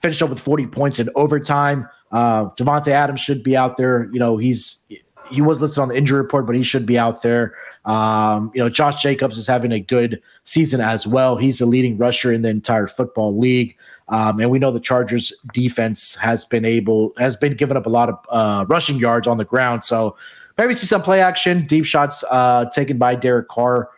finish 0.00 0.20
up 0.22 0.30
with 0.30 0.40
40 0.40 0.66
points 0.66 0.98
in 0.98 1.08
overtime. 1.14 1.88
Uh, 2.10 2.50
Davante 2.50 2.88
Adams 2.88 3.20
should 3.20 3.42
be 3.42 3.56
out 3.56 3.76
there. 3.76 4.10
You 4.12 4.18
know, 4.18 4.36
he's 4.36 4.84
he 5.32 5.40
was 5.40 5.60
listed 5.60 5.80
on 5.80 5.88
the 5.88 5.96
injury 5.96 6.20
report, 6.20 6.46
but 6.46 6.54
he 6.54 6.62
should 6.62 6.86
be 6.86 6.98
out 6.98 7.22
there. 7.22 7.54
Um, 7.84 8.50
you 8.54 8.60
know, 8.60 8.68
Josh 8.68 9.02
Jacobs 9.02 9.38
is 9.38 9.46
having 9.46 9.72
a 9.72 9.80
good 9.80 10.20
season 10.44 10.80
as 10.80 11.06
well. 11.06 11.36
He's 11.36 11.58
the 11.58 11.66
leading 11.66 11.96
rusher 11.98 12.32
in 12.32 12.42
the 12.42 12.48
entire 12.48 12.86
football 12.86 13.36
league. 13.36 13.76
Um, 14.08 14.40
and 14.40 14.50
we 14.50 14.58
know 14.58 14.70
the 14.70 14.80
Chargers 14.80 15.32
defense 15.52 16.14
has 16.16 16.44
been 16.44 16.64
able 16.64 17.12
has 17.18 17.34
been 17.34 17.54
giving 17.54 17.76
up 17.76 17.86
a 17.86 17.88
lot 17.88 18.08
of 18.10 18.18
uh, 18.28 18.66
rushing 18.68 18.96
yards 18.96 19.26
on 19.26 19.38
the 19.38 19.44
ground. 19.44 19.84
So 19.84 20.16
maybe 20.58 20.74
see 20.74 20.86
some 20.86 21.02
play 21.02 21.20
action, 21.20 21.66
deep 21.66 21.86
shots 21.86 22.22
uh, 22.30 22.66
taken 22.66 22.98
by 22.98 23.14
Derek 23.14 23.48
Carr 23.48 23.88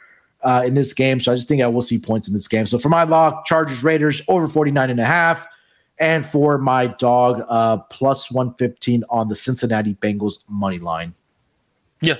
uh, 0.43 0.63
in 0.65 0.75
this 0.75 0.93
game. 0.93 1.21
So 1.21 1.33
I 1.33 1.35
just 1.35 1.49
think 1.49 1.63
I 1.63 1.67
will 1.67 1.83
see 1.83 1.99
points 1.99 2.29
in 2.29 2.35
this 2.35 2.47
game. 2.47 2.67
So 2.67 2.79
for 2.79 2.91
my 2.91 3.05
lock, 3.05 3.47
Chargers 3.47 3.83
Raiders 3.83 4.23
over 4.29 4.47
49 4.47 4.91
and 4.91 5.01
a 5.01 5.05
half. 5.05 5.47
And 5.99 6.27
for 6.27 6.59
my 6.59 6.89
dog, 6.89 7.45
uh, 7.49 7.79
plus 7.79 8.31
115 8.31 9.05
on 9.11 9.29
the 9.29 9.37
Cincinnati 9.37 9.95
Bengals 9.95 10.41
money 10.49 10.79
line. 10.79 11.15
Yeah, 12.05 12.17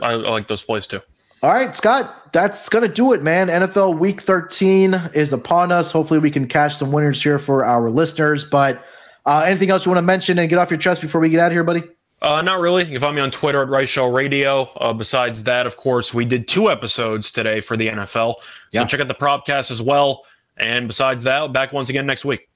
I, 0.00 0.12
I 0.12 0.14
like 0.14 0.48
those 0.48 0.62
plays 0.62 0.86
too. 0.86 1.00
All 1.42 1.50
right, 1.52 1.74
Scott, 1.74 2.32
that's 2.32 2.68
going 2.70 2.88
to 2.88 2.92
do 2.92 3.12
it, 3.12 3.22
man. 3.22 3.48
NFL 3.48 3.98
week 3.98 4.22
13 4.22 4.94
is 5.12 5.32
upon 5.34 5.70
us. 5.70 5.90
Hopefully, 5.90 6.18
we 6.18 6.30
can 6.30 6.48
catch 6.48 6.76
some 6.76 6.90
winners 6.90 7.22
here 7.22 7.38
for 7.38 7.64
our 7.66 7.90
listeners. 7.90 8.46
But 8.46 8.82
uh, 9.26 9.40
anything 9.40 9.70
else 9.70 9.84
you 9.84 9.90
want 9.90 9.98
to 9.98 10.02
mention 10.06 10.38
and 10.38 10.48
get 10.48 10.58
off 10.58 10.70
your 10.70 10.78
chest 10.78 11.02
before 11.02 11.20
we 11.20 11.28
get 11.28 11.40
out 11.40 11.48
of 11.48 11.52
here, 11.52 11.64
buddy? 11.64 11.82
Uh, 12.22 12.40
not 12.40 12.60
really. 12.60 12.84
You 12.84 12.92
can 12.92 13.00
find 13.00 13.14
me 13.16 13.20
on 13.20 13.30
Twitter 13.30 13.60
at 13.60 13.68
Rice 13.68 13.90
Show 13.90 14.10
Radio. 14.10 14.62
Uh, 14.80 14.94
besides 14.94 15.42
that, 15.44 15.66
of 15.66 15.76
course, 15.76 16.14
we 16.14 16.24
did 16.24 16.48
two 16.48 16.70
episodes 16.70 17.30
today 17.30 17.60
for 17.60 17.76
the 17.76 17.88
NFL. 17.88 18.36
So 18.36 18.40
Yeah. 18.72 18.86
check 18.86 19.00
out 19.00 19.08
the 19.08 19.14
Propcast 19.14 19.70
as 19.70 19.82
well. 19.82 20.24
And 20.56 20.86
besides 20.88 21.24
that, 21.24 21.52
back 21.52 21.74
once 21.74 21.90
again 21.90 22.06
next 22.06 22.24
week. 22.24 22.48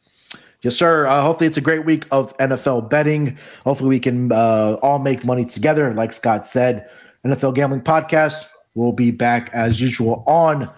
Yes, 0.63 0.75
sir. 0.75 1.07
Uh, 1.07 1.23
hopefully, 1.23 1.47
it's 1.47 1.57
a 1.57 1.63
great 1.63 1.85
week 1.85 2.05
of 2.11 2.37
NFL 2.39 2.91
betting. 2.91 3.39
Hopefully, 3.65 3.89
we 3.89 4.01
can 4.01 4.33
uh, 4.33 4.77
all 4.83 4.99
make 4.99 5.25
money 5.25 5.45
together. 5.45 5.95
Like 5.95 6.13
Scott 6.13 6.47
said, 6.47 6.89
NFL 7.25 7.55
Gambling 7.55 7.83
Podcast 7.83 8.45
will 8.75 8.93
be 8.93 9.11
back 9.13 9.51
as 9.53 9.81
usual 9.81 10.25
on 10.27 10.69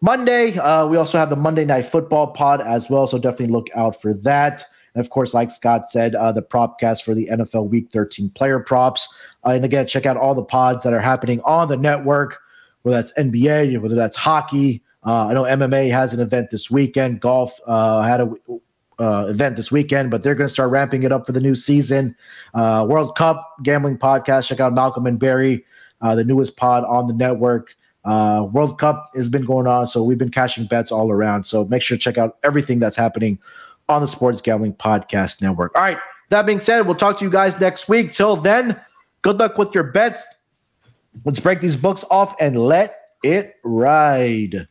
Monday. 0.00 0.58
Uh, 0.58 0.86
we 0.86 0.96
also 0.96 1.18
have 1.18 1.30
the 1.30 1.36
Monday 1.36 1.64
Night 1.64 1.86
Football 1.86 2.28
pod 2.28 2.60
as 2.60 2.90
well. 2.90 3.06
So 3.06 3.18
definitely 3.18 3.52
look 3.52 3.68
out 3.74 4.00
for 4.00 4.14
that. 4.14 4.64
And 4.94 5.04
of 5.04 5.10
course, 5.10 5.34
like 5.34 5.50
Scott 5.50 5.86
said, 5.86 6.14
uh, 6.14 6.32
the 6.32 6.42
propcast 6.42 7.04
for 7.04 7.14
the 7.14 7.28
NFL 7.28 7.68
Week 7.68 7.88
13 7.92 8.30
player 8.30 8.58
props. 8.58 9.12
Uh, 9.46 9.50
and 9.50 9.64
again, 9.64 9.86
check 9.86 10.06
out 10.06 10.16
all 10.16 10.34
the 10.34 10.42
pods 10.42 10.84
that 10.84 10.92
are 10.92 11.00
happening 11.00 11.40
on 11.44 11.68
the 11.68 11.76
network, 11.76 12.38
whether 12.82 12.96
that's 12.96 13.12
NBA, 13.12 13.80
whether 13.80 13.94
that's 13.94 14.16
hockey. 14.16 14.82
Uh, 15.06 15.28
I 15.28 15.34
know 15.34 15.44
MMA 15.44 15.90
has 15.92 16.12
an 16.12 16.20
event 16.20 16.50
this 16.50 16.70
weekend. 16.70 17.20
Golf 17.20 17.58
uh, 17.66 18.02
had 18.02 18.20
a 18.20 18.34
uh, 19.00 19.26
event 19.28 19.56
this 19.56 19.72
weekend, 19.72 20.10
but 20.10 20.22
they're 20.22 20.34
going 20.34 20.46
to 20.48 20.52
start 20.52 20.70
ramping 20.70 21.02
it 21.02 21.12
up 21.12 21.26
for 21.26 21.32
the 21.32 21.40
new 21.40 21.56
season. 21.56 22.14
Uh, 22.54 22.86
World 22.88 23.16
Cup 23.16 23.54
gambling 23.62 23.98
podcast. 23.98 24.46
Check 24.46 24.60
out 24.60 24.74
Malcolm 24.74 25.06
and 25.06 25.18
Barry, 25.18 25.64
uh, 26.00 26.14
the 26.14 26.24
newest 26.24 26.56
pod 26.56 26.84
on 26.84 27.06
the 27.06 27.14
network. 27.14 27.74
Uh, 28.04 28.46
World 28.52 28.78
Cup 28.78 29.10
has 29.14 29.28
been 29.28 29.44
going 29.44 29.66
on, 29.66 29.86
so 29.86 30.02
we've 30.02 30.18
been 30.18 30.30
cashing 30.30 30.66
bets 30.66 30.92
all 30.92 31.10
around. 31.10 31.44
So 31.44 31.64
make 31.64 31.82
sure 31.82 31.96
to 31.96 32.02
check 32.02 32.18
out 32.18 32.38
everything 32.42 32.78
that's 32.78 32.96
happening 32.96 33.38
on 33.88 34.00
the 34.00 34.08
Sports 34.08 34.40
Gambling 34.40 34.74
Podcast 34.74 35.42
Network. 35.42 35.72
All 35.74 35.82
right. 35.82 35.98
That 36.30 36.46
being 36.46 36.60
said, 36.60 36.86
we'll 36.86 36.94
talk 36.94 37.18
to 37.18 37.24
you 37.24 37.30
guys 37.30 37.58
next 37.60 37.88
week. 37.88 38.12
Till 38.12 38.36
then, 38.36 38.80
good 39.22 39.38
luck 39.38 39.58
with 39.58 39.74
your 39.74 39.84
bets. 39.84 40.26
Let's 41.24 41.40
break 41.40 41.60
these 41.60 41.76
books 41.76 42.04
off 42.08 42.36
and 42.38 42.56
let 42.56 42.94
it 43.22 43.56
ride. 43.64 44.68